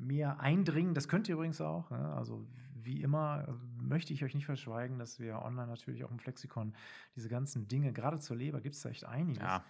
mehr 0.00 0.40
eindringen. 0.40 0.94
Das 0.94 1.08
könnt 1.08 1.28
ihr 1.28 1.34
übrigens 1.34 1.60
auch. 1.60 1.90
Ja. 1.90 2.14
Also 2.14 2.46
wie 2.82 3.02
immer 3.02 3.46
möchte 3.80 4.12
ich 4.12 4.24
euch 4.24 4.34
nicht 4.34 4.46
verschweigen, 4.46 4.98
dass 4.98 5.20
wir 5.20 5.42
online 5.42 5.66
natürlich 5.66 6.04
auch 6.04 6.10
im 6.10 6.18
Flexikon 6.18 6.74
diese 7.14 7.28
ganzen 7.28 7.68
Dinge, 7.68 7.92
gerade 7.92 8.18
zur 8.18 8.36
Leber 8.36 8.60
gibt 8.60 8.74
es 8.74 8.82
da 8.82 8.88
echt 8.88 9.04
einiges, 9.04 9.42
ja. 9.42 9.64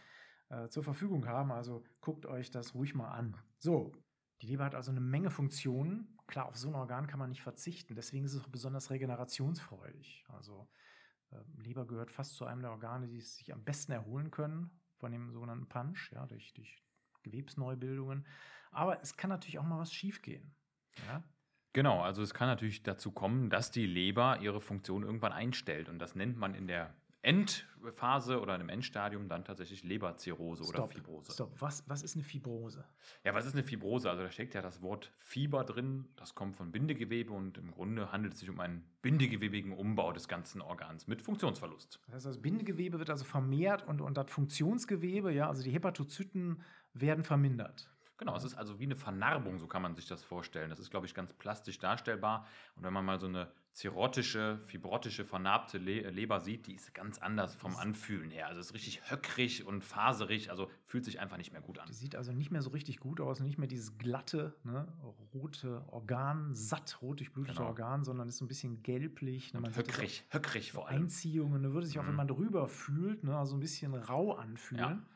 äh, 0.49 0.69
zur 0.69 0.83
Verfügung 0.83 1.27
haben. 1.27 1.51
Also 1.53 1.85
guckt 2.01 2.27
euch 2.27 2.51
das 2.51 2.75
ruhig 2.75 2.95
mal 2.95 3.11
an. 3.11 3.37
So, 3.59 3.93
die 4.41 4.47
Leber 4.47 4.65
hat 4.65 4.75
also 4.75 4.91
eine 4.91 5.01
Menge 5.01 5.31
Funktionen. 5.31 6.17
Klar, 6.27 6.47
auf 6.47 6.57
so 6.57 6.69
ein 6.69 6.75
Organ 6.75 7.09
kann 7.09 7.19
man 7.19 7.31
nicht 7.31 7.43
verzichten. 7.43 7.95
Deswegen 7.95 8.25
ist 8.25 8.35
es 8.35 8.43
auch 8.43 8.49
besonders 8.49 8.91
regenerationsfreudig. 8.91 10.25
Also 10.29 10.69
äh, 11.31 11.37
Leber 11.57 11.87
gehört 11.87 12.13
fast 12.13 12.35
zu 12.35 12.45
einem 12.47 12.63
der 12.63 12.71
Organe, 12.71 13.09
die 13.09 13.21
sich 13.21 13.53
am 13.53 13.65
besten 13.65 13.93
erholen 13.93 14.31
können 14.31 14.71
von 14.97 15.13
dem 15.13 15.31
sogenannten 15.33 15.69
Punch, 15.69 16.13
ja, 16.13 16.27
durch, 16.27 16.53
durch 16.55 16.83
Gewebsneubildungen. 17.23 18.27
Aber 18.71 19.01
es 19.03 19.17
kann 19.17 19.31
natürlich 19.31 19.59
auch 19.59 19.65
mal 19.65 19.79
was 19.79 19.93
schiefgehen. 19.93 20.55
Ja? 21.09 21.23
Genau, 21.73 22.01
also 22.03 22.23
es 22.23 22.35
kann 22.35 22.49
natürlich 22.49 22.83
dazu 22.83 23.13
kommen, 23.13 23.49
dass 23.51 23.71
die 23.71 23.87
Leber 23.87 24.39
ihre 24.41 24.61
Funktion 24.61 25.03
irgendwann 25.05 25.33
einstellt. 25.33 25.89
Und 25.89 25.99
das 25.99 26.15
nennt 26.15 26.37
man 26.37 26.55
in 26.55 26.67
der 26.67 26.95
Endphase 27.23 28.41
oder 28.41 28.59
im 28.59 28.71
Endstadium 28.71 29.29
dann 29.29 29.45
tatsächlich 29.45 29.85
Leberzirrhose 29.85 30.65
Stop, 30.65 30.75
oder 30.75 30.89
Fibrose. 30.89 31.33
Stopp, 31.33 31.61
was, 31.61 31.85
was 31.87 32.03
ist 32.03 32.17
eine 32.17 32.25
Fibrose? 32.25 32.85
Ja, 33.25 33.35
was 33.35 33.45
ist 33.45 33.53
eine 33.53 33.63
Fibrose? 33.63 34.09
Also 34.09 34.23
da 34.23 34.31
steckt 34.31 34.55
ja 34.55 34.63
das 34.63 34.81
Wort 34.81 35.13
Fieber 35.19 35.65
drin, 35.65 36.09
das 36.17 36.35
kommt 36.35 36.57
von 36.57 36.73
Bindegewebe 36.73 37.33
und 37.33 37.59
im 37.59 37.73
Grunde 37.73 38.11
handelt 38.11 38.35
es 38.35 38.41
sich 38.41 38.49
um 38.49 38.59
einen 38.59 38.87
bindegewebigen 39.03 39.73
Umbau 39.73 40.13
des 40.13 40.29
ganzen 40.29 40.63
Organs 40.63 41.07
mit 41.09 41.21
Funktionsverlust. 41.21 42.01
Das 42.07 42.15
heißt, 42.15 42.27
das 42.27 42.41
Bindegewebe 42.41 42.99
wird 42.99 43.11
also 43.11 43.25
vermehrt 43.25 43.87
und, 43.87 44.01
und 44.01 44.17
das 44.17 44.31
Funktionsgewebe, 44.31 45.31
ja, 45.31 45.47
also 45.47 45.63
die 45.63 45.73
Hepatozyten 45.73 46.63
werden 46.95 47.25
vermindert. 47.25 47.91
Genau, 48.21 48.37
es 48.37 48.45
ist 48.45 48.55
also 48.55 48.79
wie 48.79 48.85
eine 48.85 48.97
Vernarbung, 48.97 49.59
so 49.59 49.67
kann 49.67 49.81
man 49.81 49.95
sich 49.95 50.07
das 50.07 50.23
vorstellen. 50.23 50.69
Das 50.69 50.79
ist, 50.79 50.91
glaube 50.91 51.07
ich, 51.07 51.15
ganz 51.15 51.33
plastisch 51.33 51.79
darstellbar. 51.79 52.47
Und 52.77 52.83
wenn 52.83 52.93
man 52.93 53.03
mal 53.03 53.19
so 53.19 53.27
eine 53.27 53.51
zirrhotische, 53.73 54.59
fibrotische, 54.59 55.25
vernarbte 55.25 55.79
Le 55.79 56.11
Leber 56.11 56.39
sieht, 56.41 56.67
die 56.67 56.75
ist 56.75 56.93
ganz 56.93 57.17
anders 57.17 57.55
vom 57.55 57.77
Anfühlen 57.77 58.31
her. 58.31 58.49
Also 58.49 58.61
es 58.61 58.67
ist 58.67 58.75
richtig 58.75 59.11
höckrig 59.11 59.67
und 59.67 59.83
faserig, 59.83 60.51
also 60.51 60.71
fühlt 60.85 61.07
sich 61.07 61.19
einfach 61.19 61.39
nicht 61.39 61.53
mehr 61.53 61.63
gut 61.63 61.79
an. 61.79 61.87
Die 61.89 61.95
sieht 61.95 62.15
also 62.15 62.33
nicht 62.33 62.51
mehr 62.51 62.61
so 62.61 62.69
richtig 62.69 63.01
gut 63.01 63.23
aus, 63.23 63.41
nicht 63.41 63.57
mehr 63.57 63.69
dieses 63.69 63.97
glatte, 63.97 64.55
ne, 64.65 64.87
rote 65.33 65.83
Organ, 65.89 66.55
satt 66.55 67.01
rot 67.01 67.21
durchblutete 67.21 67.57
genau. 67.57 67.69
Organ, 67.69 68.05
sondern 68.05 68.29
ist 68.29 68.37
so 68.37 68.45
ein 68.45 68.49
bisschen 68.49 68.83
gelblich. 68.83 69.55
Ne, 69.55 69.61
man 69.61 69.75
höckrig, 69.75 70.27
höckrig 70.29 70.73
vor 70.73 70.89
allem. 70.89 71.05
Einziehungen, 71.05 71.63
da 71.63 71.73
würde 71.73 71.87
sich 71.87 71.99
auch, 71.99 72.03
mhm. 72.03 72.09
wenn 72.09 72.17
man 72.17 72.29
drüber 72.29 72.69
fühlt, 72.69 73.25
ne, 73.25 73.35
also 73.35 73.57
ein 73.57 73.61
bisschen 73.61 73.95
rau 73.95 74.35
anfühlen. 74.35 75.07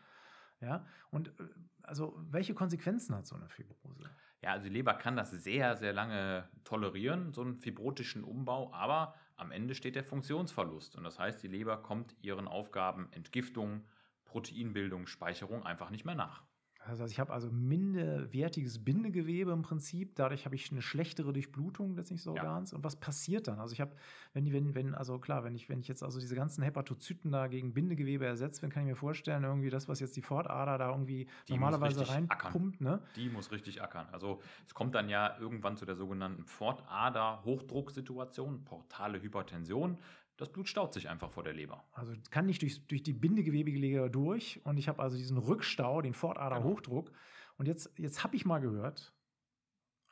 Ja. 0.63 0.69
ja. 0.69 0.87
Und 1.11 1.29
äh, 1.39 1.45
also 1.85 2.19
welche 2.31 2.55
Konsequenzen 2.55 3.15
hat 3.15 3.27
so 3.27 3.37
eine 3.37 3.49
Fibrose? 3.49 4.05
Ja, 4.43 4.53
also 4.53 4.65
die 4.65 4.75
Leber 4.75 4.95
kann 4.95 5.17
das 5.17 5.31
sehr, 5.31 5.77
sehr 5.77 5.93
lange 5.93 6.49
tolerieren, 6.65 7.33
so 7.33 7.41
einen 7.41 7.57
fibrotischen 7.57 8.25
Umbau, 8.25 8.73
aber 8.73 9.15
am 9.37 9.51
Ende 9.51 9.75
steht 9.75 9.97
der 9.97 10.05
Funktionsverlust. 10.05 10.97
Und 10.97 11.05
das 11.05 11.19
heißt, 11.19 11.43
die 11.43 11.49
Leber 11.49 11.79
kommt 11.79 12.15
ihren 12.21 12.47
Aufgaben 12.47 13.09
Entgiftung, 13.13 13.85
Proteinbildung, 14.25 15.07
Speicherung 15.07 15.65
einfach 15.65 15.91
nicht 15.91 16.05
mehr 16.05 16.15
nach. 16.15 16.45
Also 16.87 17.07
ich 17.07 17.19
habe 17.19 17.33
also 17.33 17.51
minderwertiges 17.51 18.85
Bindegewebe 18.85 19.53
im 19.53 19.63
Prinzip. 19.63 20.15
Dadurch 20.17 20.45
habe 20.45 20.55
ich 20.55 20.71
eine 20.71 20.83
schlechtere 20.83 21.33
Durchblutung 21.33 21.97
letztlich 21.97 22.21
des 22.21 22.29
Organs. 22.29 22.73
Ja. 22.73 22.77
Und 22.77 22.85
was 22.85 22.97
passiert 22.97 23.49
dann? 23.49 23.59
Also 23.59 23.73
ich 23.73 23.81
habe, 23.81 23.93
wenn, 24.35 24.53
wenn, 24.53 24.75
wenn, 24.75 24.95
also 24.95 25.19
klar, 25.19 25.45
wenn 25.45 25.55
ich, 25.55 25.71
wenn 25.71 25.81
ich 25.81 25.89
jetzt 25.89 26.03
also 26.03 26.21
diese 26.21 26.35
ganzen 26.35 26.63
Hepatozyten 26.63 27.33
da 27.33 27.47
gegen 27.47 27.73
Bindegewebe 27.73 28.27
ersetzt, 28.27 28.63
dann 28.63 28.69
kann 28.71 28.83
ich 28.83 28.91
mir 28.91 28.97
vorstellen, 28.97 29.45
irgendwie 29.45 29.71
das, 29.71 29.89
was 29.89 30.01
jetzt 30.01 30.15
die 30.17 30.23
Fortader 30.23 30.77
da 30.77 30.91
irgendwie 30.91 31.27
die 31.49 31.55
normalerweise 31.55 32.07
reinpumpt, 32.09 32.83
ne? 32.83 33.01
Die 33.17 33.31
muss 33.31 33.51
richtig 33.51 33.81
ackern. 33.83 34.07
Also 34.13 34.43
es 34.67 34.75
kommt 34.75 34.95
dann 34.95 35.09
ja 35.09 35.39
irgendwann 35.39 35.79
zu 35.79 35.87
der 35.87 35.97
sogenannten 35.97 36.45
Fortader-Hochdrucksituation, 36.45 38.63
portale 38.65 39.23
Hypertension 39.23 39.97
das 40.37 40.51
Blut 40.51 40.69
staut 40.69 40.93
sich 40.93 41.09
einfach 41.09 41.31
vor 41.31 41.45
der 41.45 41.53
Leber. 41.53 41.85
Also 41.93 42.13
kann 42.31 42.47
nicht 42.47 42.63
durch, 42.63 42.85
durch 42.87 43.03
die 43.03 43.13
bindegewebige 43.13 43.79
Leber 43.79 44.09
durch 44.09 44.61
und 44.65 44.79
ich 44.79 44.89
habe 44.89 45.03
also 45.03 45.17
diesen 45.17 45.39
Rückstau, 45.39 46.03
den 46.03 46.15
Fortaderhochdruck. 46.15 47.07
Genau. 47.07 47.19
Und 47.57 47.67
jetzt, 47.67 47.93
jetzt 47.99 48.25
habe 48.25 48.35
ich 48.35 48.45
mal 48.45 48.59
gehört, 48.59 49.15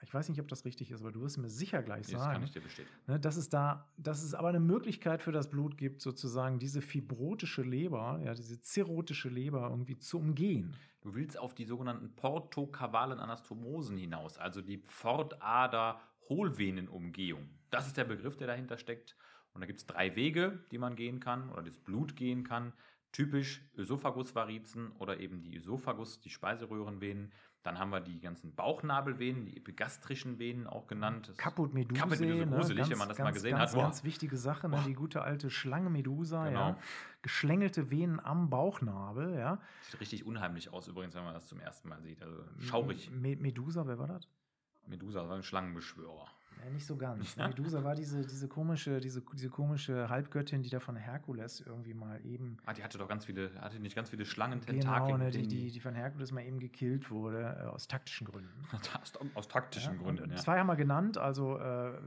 ich 0.02 0.12
weiß 0.12 0.28
nicht, 0.28 0.40
ob 0.40 0.48
das 0.48 0.64
richtig 0.64 0.90
ist, 0.90 1.00
aber 1.00 1.12
du 1.12 1.22
wirst 1.22 1.38
mir 1.38 1.48
sicher 1.48 1.80
gleich 1.82 2.08
sagen. 2.08 2.18
Das 2.18 2.32
kann 2.32 2.42
ich 2.42 2.50
dir 2.50 2.60
bestätigen. 2.60 2.92
Ne, 3.06 3.20
dass 3.20 3.36
es 3.36 3.48
da, 3.48 3.88
dass 3.96 4.24
es 4.24 4.34
aber 4.34 4.48
eine 4.48 4.58
Möglichkeit 4.58 5.22
für 5.22 5.30
das 5.30 5.48
Blut 5.48 5.78
gibt, 5.78 6.02
sozusagen 6.02 6.58
diese 6.58 6.82
fibrotische 6.82 7.62
Leber, 7.62 8.20
ja, 8.24 8.34
diese 8.34 8.60
cirrhotische 8.62 9.28
Leber 9.28 9.68
irgendwie 9.70 9.96
zu 9.98 10.18
umgehen. 10.18 10.74
Du 11.02 11.14
willst 11.14 11.38
auf 11.38 11.54
die 11.54 11.64
sogenannten 11.64 12.16
portokavalen 12.16 13.20
Anastomosen 13.20 13.96
hinaus, 13.96 14.38
also 14.38 14.60
die 14.60 14.78
Pfortader-Hohlvenenumgehung. 14.78 17.48
Das 17.70 17.86
ist 17.86 17.96
der 17.96 18.02
Begriff, 18.04 18.36
der 18.36 18.48
dahinter 18.48 18.78
steckt. 18.78 19.16
Und 19.54 19.60
da 19.60 19.66
gibt 19.66 19.78
es 19.78 19.86
drei 19.86 20.16
Wege, 20.16 20.64
die 20.70 20.78
man 20.78 20.96
gehen 20.96 21.20
kann 21.20 21.50
oder 21.50 21.62
das 21.62 21.78
Blut 21.78 22.16
gehen 22.16 22.44
kann. 22.44 22.72
Typisch 23.12 23.62
Ösophagusvarizen 23.76 24.92
oder 24.92 25.20
eben 25.20 25.42
die 25.42 25.54
Ösophagus, 25.56 26.20
die 26.20 26.30
Speiseröhrenvenen. 26.30 27.30
Dann 27.62 27.78
haben 27.78 27.90
wir 27.90 28.00
die 28.00 28.18
ganzen 28.20 28.54
Bauchnabelvenen, 28.54 29.44
die 29.44 29.56
epigastrischen 29.56 30.38
Venen 30.38 30.66
auch 30.66 30.88
genannt. 30.88 31.32
Caput 31.36 31.74
Medusae. 31.74 32.00
Caput 32.02 32.20
Medusae, 32.20 32.46
gruselig, 32.46 32.84
ne? 32.84 32.90
wenn 32.90 32.98
man 32.98 33.08
das 33.08 33.16
ganz, 33.18 33.26
mal 33.26 33.32
gesehen 33.32 33.56
ganz, 33.56 33.72
hat. 33.72 33.80
Ganz 33.80 34.04
wichtige 34.04 34.36
Sache, 34.36 34.68
ne? 34.68 34.82
die 34.86 34.94
gute 34.94 35.22
alte 35.22 35.48
Schlange 35.48 35.88
Medusa, 35.88 36.48
genau. 36.48 36.70
ja. 36.70 36.78
Geschlängelte 37.20 37.90
Venen 37.90 38.18
am 38.18 38.50
Bauchnabel, 38.50 39.38
ja. 39.38 39.60
Sieht 39.82 40.00
richtig 40.00 40.26
unheimlich 40.26 40.72
aus 40.72 40.88
übrigens, 40.88 41.14
wenn 41.14 41.24
man 41.24 41.34
das 41.34 41.46
zum 41.46 41.60
ersten 41.60 41.88
Mal 41.88 42.00
sieht. 42.00 42.20
Also 42.20 42.42
schaurig. 42.58 43.10
Medusa, 43.12 43.86
wer 43.86 43.98
war 43.98 44.08
das? 44.08 44.26
Medusa 44.86 45.28
war 45.28 45.36
ein 45.36 45.44
Schlangenbeschwörer. 45.44 46.26
Ja, 46.64 46.70
nicht 46.70 46.86
so 46.86 46.96
ganz. 46.96 47.36
Medusa 47.36 47.82
war 47.82 47.94
diese, 47.94 48.24
diese, 48.26 48.48
komische, 48.48 49.00
diese, 49.00 49.22
diese 49.32 49.48
komische 49.48 50.08
Halbgöttin, 50.08 50.62
die 50.62 50.70
da 50.70 50.80
von 50.80 50.96
Herkules 50.96 51.60
irgendwie 51.60 51.94
mal 51.94 52.24
eben. 52.24 52.58
Ah, 52.66 52.72
die 52.72 52.82
hatte 52.82 52.98
doch 52.98 53.08
ganz 53.08 53.24
viele, 53.24 53.50
hatte 53.60 53.80
nicht 53.80 53.96
ganz 53.96 54.10
viele 54.10 54.24
Schlangen-Tentakel. 54.24 55.06
Genau, 55.06 55.18
ne, 55.18 55.30
die, 55.30 55.46
die, 55.46 55.70
die 55.70 55.80
von 55.80 55.94
Herkules 55.94 56.32
mal 56.32 56.44
eben 56.44 56.60
gekillt 56.60 57.10
wurde, 57.10 57.56
äh, 57.60 57.66
aus 57.66 57.88
taktischen 57.88 58.26
Gründen. 58.26 58.50
aus, 59.02 59.12
aus 59.34 59.48
taktischen 59.48 59.94
ja, 59.94 60.02
Gründen, 60.02 60.30
ja. 60.30 60.36
Zwei 60.36 60.58
haben 60.58 60.68
wir 60.68 60.76
genannt, 60.76 61.18
also 61.18 61.58
äh, 61.58 61.98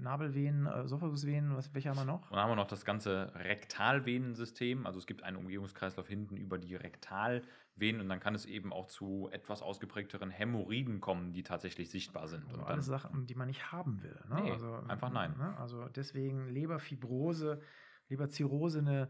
Nabelvenen, 0.00 0.66
äh, 0.66 0.86
Sophagusvenen, 0.86 1.56
was, 1.56 1.72
welche 1.74 1.90
haben 1.90 1.98
wir 1.98 2.04
noch? 2.04 2.30
Und 2.30 2.32
dann 2.32 2.40
haben 2.40 2.50
wir 2.50 2.56
noch 2.56 2.66
das 2.66 2.84
ganze 2.84 3.32
Rektalvenensystem. 3.34 4.86
Also 4.86 4.98
es 4.98 5.06
gibt 5.06 5.22
einen 5.22 5.36
Umgehungskreislauf 5.36 6.08
hinten 6.08 6.36
über 6.36 6.58
die 6.58 6.74
Rektalvenen 6.74 8.00
und 8.00 8.08
dann 8.08 8.20
kann 8.20 8.34
es 8.34 8.46
eben 8.46 8.72
auch 8.72 8.86
zu 8.86 9.28
etwas 9.32 9.62
ausgeprägteren 9.62 10.30
Hämorrhoiden 10.30 11.00
kommen, 11.00 11.32
die 11.32 11.42
tatsächlich 11.42 11.90
sichtbar 11.90 12.28
sind. 12.28 12.46
Also 12.48 12.60
und 12.60 12.66
alles 12.66 12.86
Sachen, 12.86 13.26
die 13.26 13.34
man 13.34 13.48
nicht 13.48 13.72
haben 13.72 14.02
will. 14.02 14.18
Ne? 14.28 14.42
Nee, 14.42 14.50
also, 14.52 14.74
einfach 14.88 15.10
nein. 15.10 15.34
Ne? 15.38 15.56
Also 15.58 15.88
deswegen 15.88 16.48
Leberfibrose, 16.48 17.60
Leberzirrhose 18.08 18.80
eine 18.80 19.08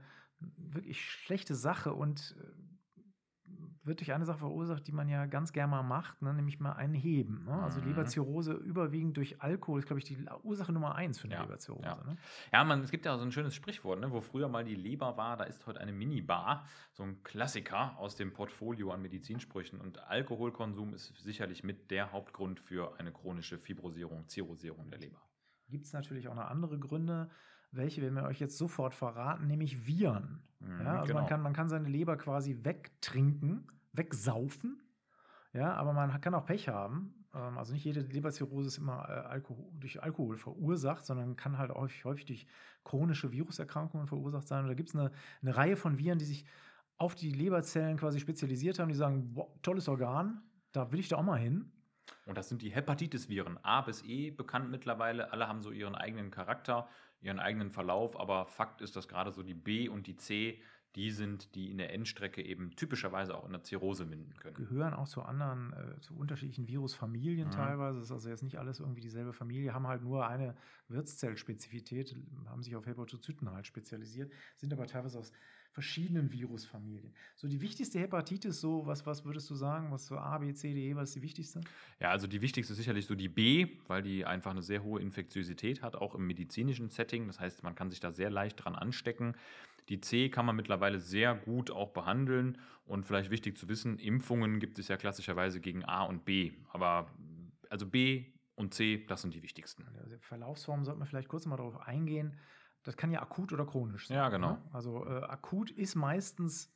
wirklich 0.57 1.01
schlechte 1.01 1.55
Sache 1.55 1.93
und 1.93 2.37
äh, 2.39 2.70
wird 3.83 4.01
durch 4.01 4.13
eine 4.13 4.27
Sache 4.27 4.39
verursacht, 4.41 4.87
die 4.87 4.93
man 4.93 5.09
ja 5.09 5.25
ganz 5.27 5.53
gerne 5.53 5.71
mal 5.71 5.83
macht, 5.83 6.21
ne? 6.21 6.35
nämlich 6.35 6.61
mal 6.61 6.73
ein 6.73 6.93
Heben. 6.93 7.45
Ne? 7.45 7.53
Also 7.63 7.81
Mhm. 7.81 7.87
Leberzirrhose 7.89 8.53
überwiegend 8.53 9.17
durch 9.17 9.41
Alkohol 9.41 9.79
ist, 9.81 9.87
glaube 9.87 10.01
ich, 10.01 10.05
die 10.05 10.19
Ursache 10.43 10.73
Nummer 10.73 10.95
eins 10.97 11.19
für 11.19 11.25
eine 11.25 11.35
Ja, 11.35 11.43
Leberzirrhose. 11.43 11.85
ja. 11.87 11.95
Ne? 12.05 12.17
Ja, 12.53 12.65
man, 12.65 12.83
es 12.83 12.91
gibt 12.91 13.07
ja 13.07 13.17
so 13.17 13.25
ein 13.25 13.33
schönes 13.33 13.55
Sprichwort, 13.55 14.01
ne, 14.01 14.11
wo 14.11 14.21
früher 14.21 14.49
mal 14.49 14.65
die 14.65 14.75
Leber 14.75 15.17
war, 15.17 15.37
da 15.39 15.45
ist 15.45 15.67
heute 15.67 15.81
eine 15.81 15.93
Minibar. 15.93 16.67
So 16.93 17.03
ein 17.05 17.23
Klassiker 17.23 17.97
aus 17.99 18.17
dem 18.17 18.33
Portfolio 18.33 18.91
an 18.93 19.01
Medizinsprüchen. 19.01 19.81
Und 19.81 19.99
Alkoholkonsum 20.09 20.93
ist 20.93 21.17
sicherlich 21.19 21.65
mit 21.65 21.91
der 21.91 22.13
Hauptgrund 22.13 22.61
für 22.61 22.99
eine 22.99 23.13
chronische 23.13 23.59
Fibrosierung, 23.59 24.29
Zirrhosierung 24.29 24.91
der 24.91 24.99
Leber. 24.99 25.23
Gibt 25.69 25.87
es 25.87 25.93
natürlich 25.93 26.29
auch 26.29 26.35
noch 26.35 26.51
andere 26.51 26.79
Gründe, 26.79 27.31
welche 27.73 28.03
werden 28.03 28.15
wir 28.15 28.25
euch 28.25 28.41
jetzt 28.41 28.59
sofort 28.59 28.95
verraten, 28.95 29.47
nämlich 29.47 29.87
Viren. 29.87 30.43
Mhm, 30.61 30.81
Ja, 30.83 30.93
also 31.01 31.07
genau. 31.09 31.21
man, 31.21 31.29
kann, 31.29 31.43
man 31.43 31.53
kann 31.53 31.69
seine 31.69 31.89
Leber 31.89 32.17
quasi 32.17 32.59
wegtrinken, 32.65 33.67
wegsaufen. 33.93 34.81
Ja, 35.53 35.75
aber 35.75 35.93
man 35.93 36.21
kann 36.21 36.35
auch 36.35 36.47
Pech 36.47 36.69
haben. 36.69 37.15
Ähm, 37.35 37.59
Also 37.59 37.73
nicht 37.73 37.85
jede 37.85 38.01
Leberzirrhose 38.01 38.69
ist 38.69 38.79
immer 38.79 39.09
äh, 39.09 39.13
Alkohol, 39.13 39.67
durch 39.79 40.03
Alkohol 40.03 40.37
verursacht, 40.37 41.05
sondern 41.05 41.37
kann 41.37 41.59
halt 41.59 41.71
häufig, 41.73 42.05
häufig 42.05 42.27
durch 42.27 42.47
chronische 42.85 43.33
Viruserkrankungen 43.33 44.07
verursacht 44.07 44.47
sein. 44.47 44.63
Und 44.63 44.69
da 44.69 44.75
gibt 44.75 44.89
es 44.91 44.95
eine, 44.95 45.11
eine 45.43 45.57
Reihe 45.57 45.77
von 45.77 45.99
Viren, 45.99 46.19
die 46.19 46.25
sich 46.25 46.45
auf 46.99 47.15
die 47.15 47.33
Leberzellen 47.33 47.97
quasi 47.97 48.21
spezialisiert 48.21 48.79
haben, 48.79 48.89
die 48.89 48.95
sagen, 48.95 49.33
boah, 49.33 49.49
tolles 49.63 49.89
Organ, 49.89 50.43
da 50.73 50.93
will 50.93 51.01
ich 51.01 51.09
da 51.09 51.17
auch 51.17 51.23
mal 51.23 51.39
hin. 51.39 51.73
Und 52.27 52.37
das 52.37 52.49
sind 52.49 52.63
die 52.63 52.71
Hepatitis-Viren. 52.71 53.59
A 53.65 53.81
bis 53.81 54.03
E 54.05 54.31
bekannt 54.31 54.71
mittlerweile. 54.71 55.33
Alle 55.33 55.49
haben 55.49 55.63
so 55.63 55.71
ihren 55.71 55.95
eigenen 55.95 56.31
Charakter, 56.31 56.89
ihren 57.21 57.39
eigenen 57.39 57.71
Verlauf. 57.71 58.19
Aber 58.19 58.47
Fakt 58.47 58.81
ist, 58.81 58.97
dass 58.97 59.09
gerade 59.09 59.33
so 59.33 59.43
die 59.43 59.55
B 59.55 59.89
und 59.89 60.07
die 60.07 60.17
C 60.17 60.61
die 60.97 61.11
sind, 61.11 61.55
die 61.55 61.71
in 61.71 61.79
der 61.79 61.93
Endstrecke 61.93 62.43
eben 62.45 62.75
typischerweise 62.77 63.35
auch 63.37 63.47
in 63.47 63.53
der 63.53 63.63
Zirrhose 63.63 64.05
münden 64.05 64.35
können. 64.37 64.57
gehören 64.57 64.93
auch 64.95 65.09
zu 65.09 65.23
anderen, 65.23 65.73
äh, 65.73 66.01
zu 66.01 66.17
unterschiedlichen 66.17 66.67
Virusfamilien 66.67 67.49
Mhm. 67.49 67.53
teilweise. 67.53 67.99
Das 67.99 68.07
ist 68.07 68.13
also 68.13 68.29
jetzt 68.29 68.43
nicht 68.43 68.59
alles 68.59 68.81
irgendwie 68.81 69.01
dieselbe 69.01 69.33
Familie, 69.33 69.73
haben 69.73 69.87
halt 69.87 70.03
nur 70.03 70.27
eine 70.27 70.57
Wirtszellspezifität, 70.89 72.17
haben 72.47 72.63
sich 72.63 72.77
auf 72.77 72.87
Hepatozyten 72.87 73.51
halt 73.51 73.67
spezialisiert, 73.67 74.33
sind 74.57 74.73
aber 74.73 74.87
teilweise 74.87 75.19
aus 75.19 75.33
verschiedenen 75.73 76.33
Virusfamilien. 76.33 77.15
So 77.37 77.47
die 77.47 77.61
wichtigste 77.61 78.01
Hepatitis, 78.01 78.61
so 78.61 78.87
was, 78.87 79.07
was 79.07 79.25
würdest 79.25 79.49
du 79.51 79.55
sagen, 79.55 79.93
was 79.93 80.07
so 80.07 80.17
A, 80.19 80.39
B, 80.39 80.53
C, 80.53 80.75
D, 80.75 80.91
E, 80.91 80.97
was 80.97 81.11
ist 81.11 81.15
die 81.17 81.23
wichtigste? 81.23 81.61
Ja, 82.01 82.11
also 82.11 82.27
die 82.27 82.41
wichtigste 82.41 82.73
ist 82.73 82.79
sicherlich 82.79 83.07
so 83.07 83.15
die 83.15 83.29
B, 83.29 83.69
weil 83.87 84.03
die 84.03 84.25
einfach 84.25 84.51
eine 84.51 84.63
sehr 84.63 84.83
hohe 84.83 85.01
Infektiosität 85.01 85.81
hat, 85.83 85.95
auch 85.95 86.17
im 86.17 86.27
medizinischen 86.27 86.89
Setting. 86.89 87.29
Das 87.29 87.39
heißt, 87.39 87.63
man 87.63 87.77
kann 87.77 87.89
sich 87.91 88.01
da 88.01 88.11
sehr 88.11 88.31
leicht 88.31 88.65
dran 88.65 88.75
anstecken. 88.75 89.37
Die 89.91 90.01
C 90.01 90.31
kann 90.31 90.47
man 90.47 90.57
mittlerweile 90.57 91.01
sehr 91.01 91.35
gut 91.35 91.71
auch 91.71 91.93
behandeln. 91.93 92.57
Und 92.85 93.05
vielleicht 93.07 93.31
wichtig 93.31 93.59
zu 93.59 93.69
wissen, 93.69 93.99
Impfungen 93.99 94.59
gibt 94.59 94.79
es 94.79 94.89
ja 94.89 94.97
klassischerweise 94.97 95.61
gegen 95.61 95.85
A 95.85 96.05
und 96.05 96.25
B. 96.25 96.53
Aber 96.73 97.11
also 97.69 97.87
B 97.87 98.33
und 98.55 98.73
C, 98.73 99.05
das 99.07 99.23
sind 99.23 99.35
die 99.35 99.43
wichtigsten. 99.43 99.87
Also 99.87 100.17
Verlaufsformen 100.21 100.85
sollten 100.85 101.01
wir 101.01 101.07
vielleicht 101.07 101.29
kurz 101.29 101.47
mal 101.47 101.57
darauf 101.57 101.81
eingehen. 101.81 102.37
Das 102.83 102.97
kann 102.97 103.11
ja 103.11 103.21
akut 103.21 103.53
oder 103.53 103.67
chronisch 103.67 104.09
sein. 104.09 104.17
Ja, 104.17 104.29
genau. 104.29 104.53
Ne? 104.53 104.63
Also 104.73 105.07
äh, 105.07 105.23
akut 105.25 105.71
ist 105.71 105.95
meistens 105.97 106.73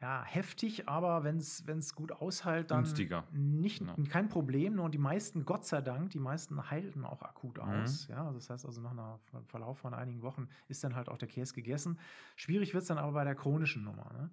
ja, 0.00 0.22
heftig, 0.24 0.88
aber 0.88 1.24
wenn 1.24 1.38
es 1.38 1.94
gut 1.96 2.12
aushält, 2.12 2.70
dann 2.70 2.84
Günstiger. 2.84 3.24
nicht 3.32 3.80
Genau. 3.80 3.96
kein 4.08 4.28
Problem. 4.28 4.76
Nur 4.76 4.88
die 4.90 4.98
meisten, 4.98 5.44
Gott 5.44 5.64
sei 5.66 5.80
Dank, 5.80 6.10
die 6.10 6.20
meisten 6.20 6.70
heilten 6.70 7.04
auch 7.04 7.22
akut 7.22 7.56
Mhm. 7.58 7.62
aus. 7.82 8.06
Ja, 8.08 8.24
also 8.26 8.38
das 8.38 8.48
heißt 8.48 8.64
also 8.64 8.80
nach 8.80 8.92
einem 8.92 9.44
Verlauf 9.46 9.78
von 9.78 9.94
einigen 9.94 10.22
Wochen 10.22 10.48
ist 10.68 10.84
dann 10.84 10.94
halt 10.94 11.08
auch 11.08 11.18
der 11.18 11.26
Käse 11.26 11.52
gegessen. 11.52 11.98
Schwierig 12.36 12.74
wird 12.74 12.82
es 12.82 12.88
dann 12.88 12.98
aber 12.98 13.10
bei 13.12 13.24
der 13.24 13.34
chronischen 13.34 13.82
Nummer. 13.82 14.08
Ne? 14.12 14.30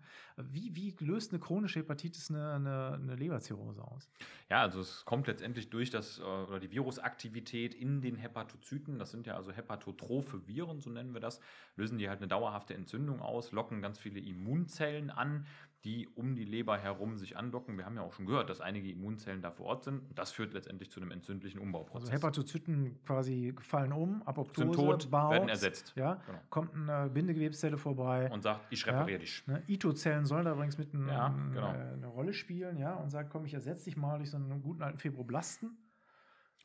Wie, 0.51 0.75
wie 0.75 0.93
löst 1.03 1.31
eine 1.31 1.39
chronische 1.39 1.79
Hepatitis 1.79 2.29
eine, 2.29 2.53
eine, 2.53 2.91
eine 3.01 3.15
Leberzirrhose 3.15 3.81
aus? 3.83 4.11
Ja, 4.51 4.61
also 4.61 4.81
es 4.81 5.03
kommt 5.05 5.25
letztendlich 5.25 5.71
durch 5.71 5.89
das 5.89 6.19
äh, 6.19 6.21
oder 6.21 6.59
die 6.59 6.69
Virusaktivität 6.71 7.73
in 7.73 8.01
den 8.01 8.17
Hepatozyten. 8.17 8.99
Das 8.99 9.09
sind 9.09 9.25
ja 9.25 9.35
also 9.35 9.51
hepatotrophe 9.51 10.47
Viren, 10.47 10.79
so 10.79 10.91
nennen 10.91 11.13
wir 11.15 11.21
das. 11.21 11.39
Lösen 11.75 11.97
die 11.97 12.07
halt 12.07 12.19
eine 12.19 12.27
dauerhafte 12.27 12.75
Entzündung 12.75 13.19
aus, 13.21 13.51
locken 13.51 13.81
ganz 13.81 13.97
viele 13.97 14.19
Immunzellen 14.19 15.09
an, 15.09 15.47
die 15.85 16.07
um 16.15 16.35
die 16.35 16.43
Leber 16.45 16.77
herum 16.79 17.15
sich 17.15 17.37
andocken. 17.37 17.77
Wir 17.77 17.85
haben 17.85 17.95
ja 17.95 18.01
auch 18.01 18.11
schon 18.11 18.25
gehört, 18.25 18.49
dass 18.49 18.59
einige 18.59 18.89
Immunzellen 18.89 19.41
da 19.41 19.51
vor 19.51 19.67
Ort 19.67 19.83
sind. 19.83 19.99
Und 20.09 20.17
das 20.17 20.31
führt 20.31 20.53
letztendlich 20.53 20.89
zu 20.89 20.99
einem 20.99 21.11
entzündlichen 21.11 21.59
Umbauprozess. 21.59 22.09
Also 22.09 22.11
Hepatozyten 22.11 22.99
quasi 23.05 23.53
fallen 23.61 23.93
um, 23.93 24.23
Apoptose, 24.23 24.67
sind 24.67 24.73
tot, 24.75 25.11
baut, 25.11 25.31
werden 25.31 25.47
ersetzt. 25.49 25.93
Ja, 25.95 26.15
Genau. 26.25 26.39
kommt 26.49 26.73
eine 26.73 27.09
Bindegewebszelle 27.09 27.77
vorbei. 27.77 28.29
Und 28.31 28.41
sagt, 28.41 28.65
ich 28.71 28.85
repariere 28.87 29.19
dich. 29.19 29.45
Ne, 29.45 29.63
Ito-Zellen 29.67 30.25
sollen 30.25 30.45
da 30.45 30.53
übrigens 30.53 30.77
mit 30.79 30.91
ein, 30.93 31.07
Ja, 31.07 31.27
genau. 31.29 31.71
äh, 31.71 31.93
eine 31.93 32.07
Rolle 32.07 32.33
spielen, 32.33 32.77
ja, 32.77 32.95
und 32.95 33.11
sagt, 33.11 33.29
komm, 33.29 33.45
ich 33.45 33.53
ersetze 33.53 33.85
dich 33.85 33.95
mal 33.95 34.17
durch 34.17 34.31
so 34.31 34.37
einen 34.37 34.61
guten 34.63 34.81
alten 34.81 34.97
Fibroblasten. 34.97 35.77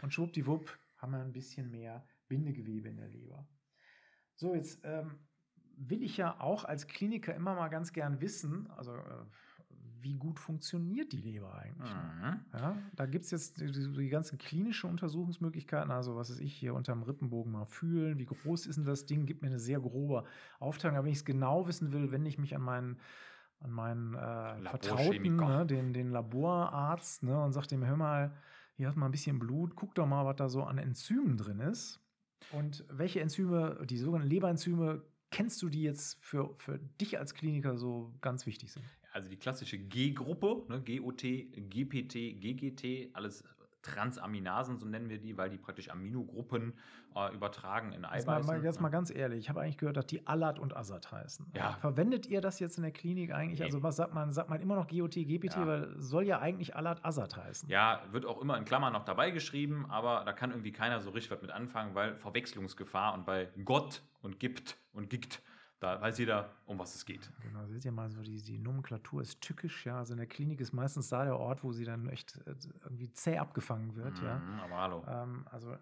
Und 0.02 0.14
schwuppdiwupp 0.14 0.78
haben 0.96 1.12
wir 1.12 1.20
ein 1.20 1.32
bisschen 1.32 1.70
mehr 1.70 2.06
Bindegewebe 2.28 2.88
in 2.88 2.96
der 2.96 3.08
Leber. 3.08 3.46
So, 4.36 4.54
jetzt 4.54 4.80
ähm, 4.84 5.18
will 5.88 6.02
ich 6.02 6.16
ja 6.16 6.40
auch 6.40 6.64
als 6.64 6.86
Kliniker 6.86 7.34
immer 7.34 7.54
mal 7.54 7.68
ganz 7.68 7.92
gern 7.92 8.20
wissen, 8.20 8.68
also 8.76 8.94
äh, 8.94 9.24
wie 10.02 10.14
gut 10.14 10.38
funktioniert 10.38 11.12
die 11.12 11.18
Leber 11.18 11.54
eigentlich? 11.54 11.92
Mhm. 11.92 12.40
Ja, 12.52 12.76
da 12.96 13.06
gibt 13.06 13.24
es 13.24 13.30
jetzt 13.30 13.60
die, 13.60 13.70
die 13.70 14.08
ganzen 14.08 14.38
klinischen 14.38 14.88
Untersuchungsmöglichkeiten, 14.90 15.90
also 15.90 16.16
was 16.16 16.30
ist 16.30 16.40
ich 16.40 16.54
hier 16.54 16.74
unterm 16.74 17.02
Rippenbogen 17.02 17.52
mal 17.52 17.66
fühlen, 17.66 18.18
wie 18.18 18.26
groß 18.26 18.66
ist 18.66 18.76
denn 18.76 18.84
das 18.84 19.06
Ding, 19.06 19.26
gibt 19.26 19.42
mir 19.42 19.48
eine 19.48 19.58
sehr 19.58 19.80
grobe 19.80 20.24
Aufteilung, 20.58 20.96
aber 20.96 21.04
wenn 21.06 21.12
ich 21.12 21.18
es 21.18 21.24
genau 21.24 21.66
wissen 21.66 21.92
will, 21.92 22.12
wende 22.12 22.28
ich 22.28 22.38
mich 22.38 22.54
an 22.54 22.62
meinen 22.62 23.00
an 23.62 23.72
meinen 23.72 24.14
äh, 24.14 24.62
Vertrauten, 24.62 25.36
ne, 25.36 25.66
den, 25.66 25.92
den 25.92 26.08
Laborarzt, 26.08 27.22
ne, 27.22 27.42
und 27.42 27.52
sagt 27.52 27.70
dem, 27.70 27.84
hör 27.84 27.96
mal, 27.96 28.32
hier 28.72 28.86
hast 28.86 28.94
du 28.94 29.00
mal 29.00 29.06
ein 29.06 29.12
bisschen 29.12 29.38
Blut, 29.38 29.76
guck 29.76 29.94
doch 29.94 30.06
mal, 30.06 30.24
was 30.24 30.36
da 30.36 30.48
so 30.48 30.62
an 30.62 30.78
Enzymen 30.78 31.36
drin 31.36 31.60
ist. 31.60 32.00
Und 32.52 32.84
welche 32.88 33.20
Enzyme, 33.20 33.84
die 33.84 33.98
sogenannten 33.98 34.30
Leberenzyme, 34.30 35.02
kennst 35.30 35.62
du 35.62 35.68
die 35.68 35.82
jetzt 35.82 36.18
für, 36.20 36.54
für 36.58 36.78
dich 37.00 37.18
als 37.18 37.34
Kliniker 37.34 37.76
so 37.78 38.12
ganz 38.20 38.46
wichtig 38.46 38.72
sind? 38.72 38.84
Also 39.12 39.28
die 39.28 39.36
klassische 39.36 39.78
G-Gruppe, 39.78 40.64
ne, 40.68 40.82
GOT, 40.82 41.22
GPT, 41.22 42.40
GGT, 42.40 43.10
alles 43.12 43.44
Transaminasen, 43.82 44.78
so 44.78 44.86
nennen 44.86 45.08
wir 45.08 45.18
die, 45.18 45.36
weil 45.36 45.50
die 45.50 45.58
praktisch 45.58 45.90
Aminogruppen 45.90 46.74
äh, 47.14 47.34
übertragen 47.34 47.92
in 47.92 48.02
Jetzt 48.02 48.26
mal, 48.26 48.34
Eiweißen. 48.36 48.46
mal, 48.46 48.64
jetzt 48.64 48.76
ne? 48.76 48.82
mal 48.82 48.88
ganz 48.88 49.10
ehrlich, 49.10 49.40
ich 49.40 49.48
habe 49.48 49.60
eigentlich 49.60 49.78
gehört, 49.78 49.96
dass 49.96 50.06
die 50.06 50.26
Alat 50.26 50.58
und 50.58 50.76
Azat 50.76 51.10
heißen. 51.10 51.46
Ja. 51.54 51.72
Verwendet 51.80 52.26
ihr 52.26 52.40
das 52.40 52.60
jetzt 52.60 52.76
in 52.76 52.82
der 52.82 52.92
Klinik 52.92 53.32
eigentlich? 53.32 53.60
Nee. 53.60 53.66
Also 53.66 53.82
was 53.82 53.96
sagt 53.96 54.14
man? 54.14 54.32
Sagt 54.32 54.50
man 54.50 54.60
immer 54.60 54.76
noch 54.76 54.88
GOT, 54.88 55.14
GPT, 55.14 55.56
Ja. 55.56 55.66
weil 55.66 55.94
soll 55.98 56.24
ja 56.24 56.40
eigentlich 56.40 56.76
Alat 56.76 57.04
Azat 57.04 57.36
heißen. 57.36 57.68
Ja, 57.68 58.02
wird 58.10 58.26
auch 58.26 58.40
immer 58.40 58.56
in 58.56 58.64
Klammern 58.64 58.92
noch 58.92 59.04
dabei 59.04 59.30
geschrieben, 59.30 59.86
aber 59.88 60.24
da 60.24 60.32
kann 60.32 60.50
irgendwie 60.50 60.72
keiner 60.72 61.00
so 61.00 61.10
richtig 61.10 61.30
was 61.30 61.42
mit 61.42 61.50
anfangen, 61.50 61.94
weil 61.94 62.14
Verwechslungsgefahr 62.14 63.14
und 63.14 63.24
bei 63.24 63.48
Gott 63.64 64.02
und 64.22 64.38
gibt 64.38 64.76
und 64.92 65.10
gibt, 65.10 65.42
da 65.80 66.00
weiß 66.00 66.18
jeder, 66.18 66.50
um 66.66 66.78
was 66.78 66.94
es 66.94 67.04
geht. 67.04 67.30
Genau, 67.42 67.66
seht 67.66 67.84
ihr 67.84 67.92
mal 67.92 68.10
so, 68.10 68.22
die, 68.22 68.42
die 68.42 68.58
Nomenklatur 68.58 69.22
ist 69.22 69.40
tückisch, 69.40 69.86
ja. 69.86 69.98
Also 69.98 70.12
in 70.12 70.18
der 70.18 70.26
Klinik 70.26 70.60
ist 70.60 70.72
meistens 70.72 71.08
da 71.08 71.24
der 71.24 71.38
Ort, 71.38 71.64
wo 71.64 71.72
sie 71.72 71.84
dann 71.84 72.08
echt 72.10 72.36
äh, 72.46 72.54
irgendwie 72.84 73.10
zäh 73.12 73.38
abgefangen 73.38 73.96
wird, 73.96 74.18
ja. 74.22 74.38
Mhm, 74.38 74.60
aber 74.60 74.76
hallo. 74.76 75.04
Ähm, 75.08 75.46
also 75.50 75.72
äh, 75.72 75.78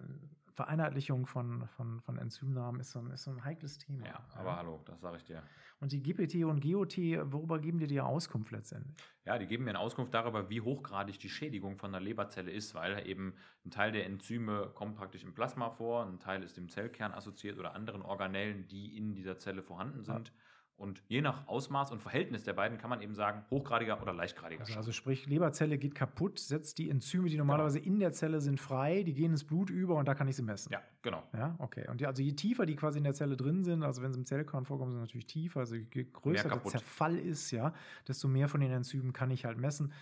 Vereinheitlichung 0.59 1.25
von, 1.27 1.69
von, 1.69 2.01
von 2.01 2.19
Enzymnamen 2.19 2.81
ist 2.81 2.91
so, 2.91 2.99
ein, 2.99 3.13
ist 3.13 3.23
so 3.23 3.31
ein 3.31 3.45
heikles 3.45 3.79
Thema. 3.79 4.05
Ja, 4.05 4.27
aber 4.35 4.57
hallo, 4.57 4.81
das 4.87 5.01
sage 5.01 5.19
ich 5.19 5.25
dir. 5.25 5.41
Und 5.79 5.93
die 5.93 6.03
GPT 6.03 6.45
und 6.45 6.61
GOT, 6.61 6.99
worüber 7.33 7.61
geben 7.61 7.79
dir 7.79 7.87
die 7.87 8.01
Auskunft 8.01 8.51
letztendlich? 8.51 8.97
Ja, 9.25 9.39
die 9.39 9.47
geben 9.47 9.63
mir 9.63 9.71
eine 9.71 9.79
Auskunft 9.79 10.13
darüber, 10.13 10.51
wie 10.51 10.61
hochgradig 10.61 11.21
die 11.21 11.29
Schädigung 11.29 11.79
von 11.79 11.93
der 11.93 12.01
Leberzelle 12.01 12.51
ist, 12.51 12.75
weil 12.75 13.07
eben 13.07 13.35
ein 13.65 13.71
Teil 13.71 13.93
der 13.93 14.05
Enzyme 14.07 14.73
kommt 14.75 14.97
praktisch 14.97 15.23
im 15.23 15.33
Plasma 15.33 15.71
vor, 15.71 16.05
ein 16.05 16.19
Teil 16.19 16.43
ist 16.43 16.59
im 16.59 16.69
Zellkern 16.69 17.13
assoziiert 17.13 17.57
oder 17.57 17.77
anderen 17.77 18.03
Organellen, 18.03 18.67
die 18.67 18.97
in 18.97 19.15
dieser 19.15 19.39
Zelle 19.39 19.63
vorhanden 19.63 20.03
sind. 20.03 20.33
Und 20.79 21.03
je 21.09 21.21
nach 21.23 21.49
Ausmaß 21.49 21.91
und 21.91 22.01
Verhältnis 22.01 22.45
der 22.45 22.53
beiden 22.53 22.79
kann 22.79 22.89
man 22.89 23.03
eben 23.03 23.13
sagen, 23.13 23.43
hochgradiger 23.51 24.01
oder 24.01 24.13
leichtgradiger 24.13 24.61
Also, 24.61 24.71
Schaden. 24.71 24.79
also 24.79 24.93
sprich, 24.93 25.27
Leberzelle 25.27 25.77
geht 25.77 25.97
kaputt, 25.97 26.39
setzt 26.39 26.79
die 26.79 26.89
Enzyme, 26.89 27.29
die 27.29 27.37
normalerweise 27.37 27.81
in 27.81 27.99
der 27.99 28.13
Zelle 28.13 28.41
sind, 28.41 28.61
frei, 28.61 29.03
die 29.03 29.13
gehen 29.13 29.33
ins 29.33 29.43
Blut 29.43 29.71
über 29.71 29.97
und 29.97 30.07
da 30.07 30.15
kann 30.15 30.29
ich 30.29 30.37
sie 30.37 30.43
messen. 30.43 30.71
ja, 30.73 30.81
genau. 31.03 31.25
Ja, 31.33 31.57
okay. 31.59 31.89
Und 31.91 32.01
die, 32.01 32.07
also 32.07 32.23
je 32.23 32.33
tiefer 32.33 32.65
die 32.65 32.77
quasi 32.77 32.99
in 32.99 33.05
der 33.05 33.15
Zelle 33.15 33.37
drin 33.37 33.65
sind, 33.65 33.83
also 33.83 34.03
wenn 34.03 34.13
sie 34.13 34.21
im 34.21 34.25
Zellkern 34.25 34.65
vorkommen, 34.67 34.93
sind 34.93 35.01
sie 35.01 35.07
natürlich 35.07 35.27
tiefer, 35.27 35.61
also 35.61 35.75
je 35.75 35.85
größer 36.13 36.49
der. 36.49 36.63
Zerfall 36.63 37.19
ist, 37.19 37.51
ja, 37.51 37.75
desto 38.07 38.29
mehr 38.29 38.49
von 38.49 38.61
den 38.61 38.71
Enzymen 38.71 39.13
kann 39.13 39.33
ich 39.33 39.45
halt 39.45 39.59
messen. 39.59 39.93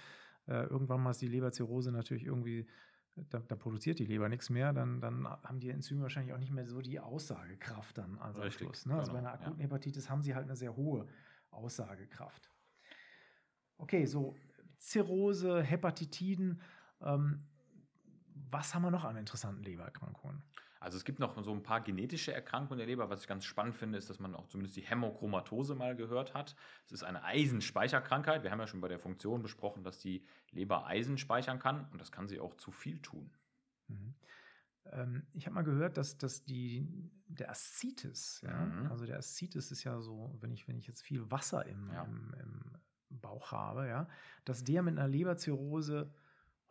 Äh, 0.46 0.64
irgendwann 0.66 1.02
mal 1.02 1.10
ist 1.10 1.22
die 1.22 1.26
Leberzirrhose 1.28 1.90
natürlich 1.90 2.24
irgendwie, 2.26 2.66
da, 3.30 3.38
da 3.38 3.56
produziert 3.56 3.98
die 3.98 4.04
Leber 4.04 4.28
nichts 4.28 4.50
mehr, 4.50 4.72
dann, 4.72 5.00
dann 5.00 5.26
haben 5.26 5.60
die 5.60 5.70
Enzyme 5.70 6.02
wahrscheinlich 6.02 6.34
auch 6.34 6.38
nicht 6.38 6.52
mehr 6.52 6.66
so 6.66 6.80
die 6.80 7.00
Aussagekraft 7.00 7.98
dann 7.98 8.18
also 8.18 8.42
am 8.42 8.50
Schluss. 8.50 8.86
Ne? 8.86 8.94
Also 8.94 9.12
bei 9.12 9.18
genau, 9.18 9.30
einer 9.30 9.38
ja. 9.38 9.46
akuten 9.46 9.60
Hepatitis 9.60 10.10
haben 10.10 10.22
sie 10.22 10.34
halt 10.34 10.44
eine 10.44 10.56
sehr 10.56 10.76
hohe 10.76 11.06
Aussagekraft. 11.50 12.50
Okay, 13.78 14.06
so 14.06 14.36
Zirrhose, 14.78 15.62
Hepatitiden, 15.62 16.60
ähm, 17.00 17.46
was 18.50 18.74
haben 18.74 18.82
wir 18.82 18.90
noch 18.90 19.04
an 19.04 19.16
interessanten 19.16 19.62
Lebererkrankungen? 19.62 20.42
Also 20.86 20.98
es 20.98 21.04
gibt 21.04 21.18
noch 21.18 21.36
so 21.42 21.52
ein 21.52 21.64
paar 21.64 21.80
genetische 21.80 22.32
Erkrankungen 22.32 22.78
der 22.78 22.86
Leber. 22.86 23.10
Was 23.10 23.22
ich 23.22 23.26
ganz 23.26 23.44
spannend 23.44 23.74
finde, 23.74 23.98
ist, 23.98 24.08
dass 24.08 24.20
man 24.20 24.36
auch 24.36 24.46
zumindest 24.46 24.76
die 24.76 24.82
Hämochromatose 24.82 25.74
mal 25.74 25.96
gehört 25.96 26.32
hat. 26.32 26.54
Es 26.84 26.92
ist 26.92 27.02
eine 27.02 27.24
Eisenspeicherkrankheit. 27.24 28.44
Wir 28.44 28.52
haben 28.52 28.60
ja 28.60 28.68
schon 28.68 28.80
bei 28.80 28.86
der 28.86 29.00
Funktion 29.00 29.42
besprochen, 29.42 29.82
dass 29.82 29.98
die 29.98 30.24
Leber 30.52 30.86
Eisen 30.86 31.18
speichern 31.18 31.58
kann 31.58 31.88
und 31.90 32.00
das 32.00 32.12
kann 32.12 32.28
sie 32.28 32.38
auch 32.38 32.54
zu 32.54 32.70
viel 32.70 33.00
tun. 33.02 33.32
Mhm. 33.88 34.14
Ähm, 34.92 35.26
ich 35.32 35.46
habe 35.46 35.54
mal 35.56 35.62
gehört, 35.64 35.96
dass, 35.96 36.18
dass 36.18 36.44
die, 36.44 36.86
der 37.26 37.50
Aszites, 37.50 38.40
ja, 38.42 38.54
Mhm. 38.56 38.86
also 38.86 39.06
der 39.06 39.18
Aszites 39.18 39.72
ist 39.72 39.82
ja 39.82 40.00
so, 40.00 40.36
wenn 40.40 40.52
ich, 40.52 40.68
wenn 40.68 40.78
ich 40.78 40.86
jetzt 40.86 41.02
viel 41.02 41.28
Wasser 41.32 41.66
im, 41.66 41.90
Ja. 41.92 42.04
im, 42.04 42.32
im 42.40 43.20
Bauch 43.20 43.50
habe, 43.50 43.88
ja, 43.88 44.08
dass 44.44 44.62
der 44.62 44.84
mit 44.84 44.96
einer 44.96 45.08
Leberzirrhose 45.08 46.12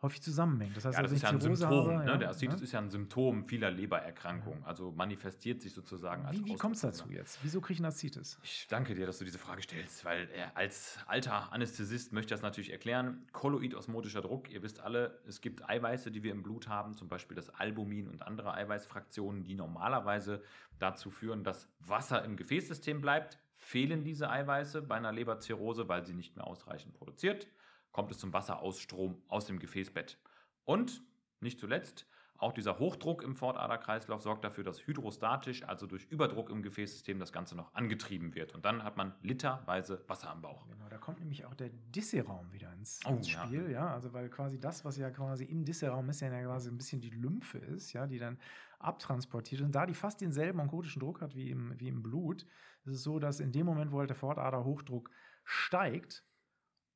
häufig 0.02 0.20
zusammenhängt. 0.22 0.76
Das 0.76 0.84
heißt, 0.84 0.96
Ja, 0.96 1.02
das 1.02 1.12
also, 1.12 1.16
ist 1.16 1.22
ja 1.22 1.28
ein 1.30 1.40
Symptom. 1.40 1.86
habe, 1.88 2.04
ne? 2.04 2.10
ja, 2.10 2.16
Der 2.18 2.30
Aszites 2.30 2.60
ja. 2.60 2.64
ist 2.64 2.72
ja 2.72 2.78
ein 2.80 2.90
Symptom 2.90 3.48
vieler 3.48 3.70
Lebererkrankungen. 3.70 4.62
Also 4.64 4.92
manifestiert 4.92 5.62
sich 5.62 5.72
sozusagen 5.72 6.26
als 6.26 6.38
Wie, 6.38 6.44
wie 6.44 6.54
kommt 6.56 6.76
es 6.76 6.82
dazu 6.82 7.10
jetzt? 7.10 7.38
Wieso 7.42 7.60
kriege 7.60 7.74
ich 7.74 7.78
einen 7.80 7.86
Aszites? 7.86 8.38
Ich 8.42 8.66
danke 8.68 8.94
dir, 8.94 9.06
dass 9.06 9.18
du 9.18 9.24
diese 9.24 9.38
Frage 9.38 9.62
stellst, 9.62 10.04
weil 10.04 10.24
äh, 10.24 10.46
als 10.54 10.98
alter 11.06 11.52
Anästhesist 11.52 12.12
möchte 12.12 12.26
ich 12.34 12.36
das 12.36 12.42
natürlich 12.42 12.72
erklären. 12.72 13.26
Kolloidosmotischer 13.32 14.20
Druck, 14.20 14.50
ihr 14.50 14.62
wisst 14.62 14.80
alle, 14.80 15.20
es 15.26 15.40
gibt 15.40 15.68
Eiweiße, 15.68 16.10
die 16.10 16.22
wir 16.22 16.32
im 16.32 16.42
Blut 16.42 16.68
haben, 16.68 16.94
zum 16.94 17.08
Beispiel 17.08 17.34
das 17.34 17.48
Albumin 17.50 18.08
und 18.08 18.22
andere 18.22 18.52
Eiweißfraktionen, 18.54 19.44
die 19.44 19.54
normalerweise 19.54 20.42
dazu 20.78 21.10
führen, 21.10 21.42
dass 21.42 21.68
Wasser 21.80 22.24
im 22.24 22.36
Gefäßsystem 22.36 23.00
bleibt. 23.00 23.38
Fehlen 23.58 24.04
diese 24.04 24.28
Eiweiße 24.28 24.82
bei 24.82 24.96
einer 24.96 25.12
Leberzirrhose, 25.12 25.88
weil 25.88 26.04
sie 26.04 26.12
nicht 26.12 26.36
mehr 26.36 26.46
ausreichend 26.46 26.92
produziert, 26.92 27.48
kommt 27.96 28.10
es 28.10 28.18
zum 28.18 28.34
Wasserausstrom 28.34 29.22
aus 29.26 29.46
dem 29.46 29.58
Gefäßbett. 29.58 30.18
Und 30.66 31.02
nicht 31.40 31.58
zuletzt, 31.58 32.06
auch 32.36 32.52
dieser 32.52 32.78
Hochdruck 32.78 33.22
im 33.22 33.34
Fortaderkreislauf 33.34 34.20
sorgt 34.20 34.44
dafür, 34.44 34.64
dass 34.64 34.86
hydrostatisch, 34.86 35.62
also 35.62 35.86
durch 35.86 36.04
Überdruck 36.10 36.50
im 36.50 36.62
Gefäßsystem, 36.62 37.18
das 37.18 37.32
Ganze 37.32 37.56
noch 37.56 37.72
angetrieben 37.72 38.34
wird. 38.34 38.54
Und 38.54 38.66
dann 38.66 38.84
hat 38.84 38.98
man 38.98 39.14
literweise 39.22 40.04
Wasser 40.08 40.28
am 40.28 40.42
Bauch. 40.42 40.66
Genau, 40.68 40.86
da 40.90 40.98
kommt 40.98 41.20
nämlich 41.20 41.46
auch 41.46 41.54
der 41.54 41.70
Disseraum 41.70 42.52
wieder 42.52 42.70
ins, 42.74 43.00
Oh, 43.06 43.12
ins 43.12 43.32
ja. 43.32 43.46
Spiel, 43.46 43.70
ja. 43.70 43.94
Also 43.94 44.12
weil 44.12 44.28
quasi 44.28 44.60
das, 44.60 44.84
was 44.84 44.98
ja 44.98 45.10
quasi 45.10 45.44
im 45.44 45.64
Disseraum 45.64 46.10
ist, 46.10 46.20
ja 46.20 46.28
quasi 46.28 46.68
ein 46.68 46.76
bisschen 46.76 47.00
die 47.00 47.08
Lymphe 47.08 47.56
ist, 47.56 47.94
ja, 47.94 48.06
die 48.06 48.18
dann 48.18 48.38
abtransportiert. 48.78 49.62
Und 49.62 49.74
da 49.74 49.86
die 49.86 49.94
fast 49.94 50.20
denselben 50.20 50.60
onkotischen 50.60 51.00
Druck 51.00 51.22
hat 51.22 51.34
wie 51.34 51.50
im, 51.50 51.80
wie 51.80 51.88
im 51.88 52.02
Blut, 52.02 52.42
ist 52.84 52.92
es 52.92 53.02
so, 53.02 53.18
dass 53.18 53.40
in 53.40 53.52
dem 53.52 53.64
Moment, 53.64 53.90
wo 53.90 54.00
halt 54.00 54.10
der 54.10 54.16
Fortaderhochdruck 54.16 55.10
steigt, 55.44 56.26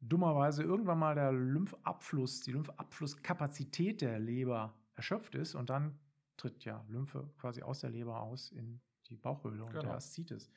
dummerweise 0.00 0.62
irgendwann 0.62 0.98
mal 0.98 1.14
der 1.14 1.32
Lymphabfluss, 1.32 2.40
die 2.40 2.52
Lymphabflusskapazität 2.52 4.00
der 4.00 4.18
Leber 4.18 4.74
erschöpft 4.94 5.34
ist 5.34 5.54
und 5.54 5.70
dann 5.70 5.98
tritt 6.36 6.64
ja 6.64 6.84
Lymphe 6.88 7.30
quasi 7.38 7.62
aus 7.62 7.80
der 7.80 7.90
Leber 7.90 8.20
aus 8.20 8.50
in 8.50 8.80
die 9.08 9.16
Bauchhöhle 9.16 9.62
und 9.64 9.72
Genau. 9.72 9.82
der 9.82 9.94
Aszites 9.94 10.50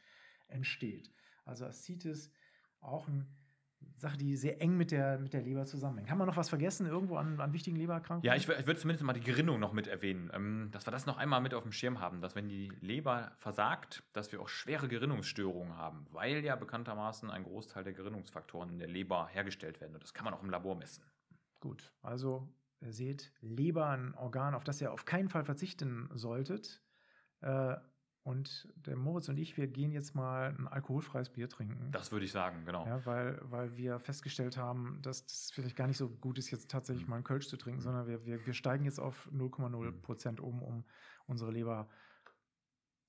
entsteht. 0.47 1.11
Also 1.45 1.65
Aszites 1.65 2.31
auch 2.79 3.07
eine 3.07 3.27
Sache, 3.97 4.17
die 4.17 4.35
sehr 4.35 4.61
eng 4.61 4.77
mit 4.77 4.91
der, 4.91 5.17
mit 5.19 5.33
der 5.33 5.41
Leber 5.41 5.65
zusammenhängt. 5.65 6.09
Haben 6.09 6.17
wir 6.17 6.25
noch 6.25 6.37
was 6.37 6.49
vergessen 6.49 6.85
irgendwo 6.85 7.15
an, 7.15 7.39
an 7.39 7.53
wichtigen 7.53 7.77
Lebererkrankungen? 7.77 8.25
Ja, 8.25 8.35
ich, 8.35 8.47
ich 8.47 8.67
würde 8.67 8.79
zumindest 8.79 9.03
mal 9.03 9.13
die 9.13 9.21
Gerinnung 9.21 9.59
noch 9.59 9.73
mit 9.73 9.87
erwähnen, 9.87 10.29
ähm, 10.33 10.69
dass 10.71 10.85
wir 10.87 10.91
das 10.91 11.05
noch 11.05 11.17
einmal 11.17 11.41
mit 11.41 11.53
auf 11.53 11.63
dem 11.63 11.71
Schirm 11.71 11.99
haben, 11.99 12.21
dass 12.21 12.35
wenn 12.35 12.47
die 12.47 12.71
Leber 12.81 13.31
versagt, 13.37 14.03
dass 14.13 14.31
wir 14.31 14.41
auch 14.41 14.49
schwere 14.49 14.87
Gerinnungsstörungen 14.87 15.77
haben, 15.77 16.05
weil 16.11 16.43
ja 16.43 16.55
bekanntermaßen 16.55 17.29
ein 17.29 17.43
Großteil 17.43 17.83
der 17.83 17.93
Gerinnungsfaktoren 17.93 18.69
in 18.69 18.79
der 18.79 18.87
Leber 18.87 19.27
hergestellt 19.27 19.79
werden. 19.81 19.93
Und 19.93 20.03
das 20.03 20.13
kann 20.13 20.25
man 20.25 20.33
auch 20.33 20.43
im 20.43 20.49
Labor 20.49 20.75
messen. 20.75 21.03
Gut, 21.59 21.93
also 22.01 22.47
ihr 22.81 22.91
seht, 22.91 23.31
Leber, 23.39 23.87
ein 23.87 24.13
Organ, 24.15 24.55
auf 24.55 24.63
das 24.63 24.81
ihr 24.81 24.91
auf 24.91 25.05
keinen 25.05 25.29
Fall 25.29 25.45
verzichten 25.45 26.09
solltet. 26.13 26.81
Äh, 27.41 27.75
und 28.23 28.67
der 28.75 28.95
Moritz 28.95 29.27
und 29.27 29.37
ich, 29.37 29.57
wir 29.57 29.67
gehen 29.67 29.91
jetzt 29.91 30.15
mal 30.15 30.55
ein 30.57 30.67
alkoholfreies 30.67 31.29
Bier 31.29 31.49
trinken. 31.49 31.91
Das 31.91 32.11
würde 32.11 32.25
ich 32.25 32.31
sagen, 32.31 32.63
genau. 32.65 32.85
Ja, 32.85 33.05
weil, 33.05 33.39
weil 33.43 33.75
wir 33.75 33.99
festgestellt 33.99 34.55
haben, 34.57 34.99
dass 35.01 35.25
das 35.25 35.51
vielleicht 35.53 35.75
gar 35.75 35.87
nicht 35.87 35.97
so 35.97 36.09
gut 36.09 36.37
ist, 36.37 36.49
jetzt 36.49 36.71
tatsächlich 36.71 37.05
Mhm. 37.05 37.09
mal 37.09 37.15
einen 37.17 37.25
Kölsch 37.25 37.47
zu 37.49 37.57
trinken, 37.57 37.79
Mhm. 37.79 37.83
sondern 37.83 38.07
wir, 38.07 38.25
wir, 38.25 38.45
wir 38.45 38.53
steigen 38.53 38.85
jetzt 38.85 38.99
auf 38.99 39.29
0,0 39.33 39.91
Prozent 40.01 40.39
um, 40.39 40.61
um 40.61 40.85
unsere 41.27 41.51
Leber 41.51 41.89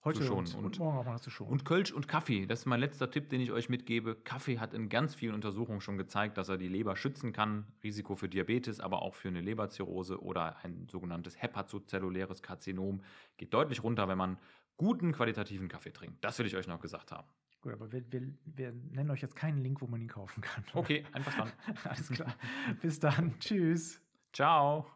heute 0.04 0.22
schonen 0.22 0.46
und, 0.48 0.54
und- 0.56 0.64
und 0.64 0.78
morgen 0.80 0.98
auch 0.98 1.04
mal 1.06 1.18
zu 1.20 1.30
schonen. 1.30 1.50
Und 1.52 1.64
Kölsch 1.64 1.90
und 1.92 2.08
Kaffee, 2.08 2.44
das 2.46 2.60
ist 2.60 2.66
mein 2.66 2.80
letzter 2.80 3.10
Tipp, 3.10 3.30
den 3.30 3.40
ich 3.40 3.52
euch 3.52 3.68
mitgebe. 3.70 4.16
Kaffee 4.16 4.58
hat 4.58 4.74
in 4.74 4.88
ganz 4.90 5.14
vielen 5.14 5.34
Untersuchungen 5.34 5.80
schon 5.80 5.96
gezeigt, 5.96 6.36
dass 6.36 6.48
er 6.50 6.58
die 6.58 6.68
Leber 6.68 6.94
schützen 6.96 7.32
kann. 7.32 7.66
Risiko 7.82 8.14
für 8.14 8.28
Diabetes, 8.28 8.80
aber 8.80 9.00
auch 9.00 9.14
für 9.14 9.28
eine 9.28 9.40
Leberzirrhose 9.40 10.20
oder 10.22 10.56
ein 10.64 10.88
sogenanntes 10.90 11.40
hepatozelluläres 11.40 12.42
Karzinom 12.42 13.02
geht 13.38 13.54
deutlich 13.54 13.82
runter, 13.82 14.06
wenn 14.08 14.18
man 14.18 14.38
guten 14.76 15.12
qualitativen 15.12 15.68
Kaffee 15.68 15.92
trinkt. 15.92 16.22
Das 16.24 16.38
will 16.38 16.46
ich 16.46 16.56
euch 16.56 16.66
noch 16.66 16.80
gesagt 16.80 17.12
haben. 17.12 17.28
Gut, 17.60 17.72
aber 17.72 17.90
wir, 17.92 18.04
wir, 18.12 18.22
wir 18.44 18.72
nennen 18.72 19.10
euch 19.10 19.22
jetzt 19.22 19.36
keinen 19.36 19.58
Link, 19.58 19.80
wo 19.80 19.86
man 19.86 20.00
ihn 20.00 20.08
kaufen 20.08 20.42
kann. 20.42 20.64
Okay, 20.74 21.04
einverstanden. 21.12 21.54
Alles 21.84 22.10
klar. 22.10 22.34
Bis 22.82 23.00
dann. 23.00 23.38
Tschüss. 23.38 24.00
Ciao. 24.32 24.86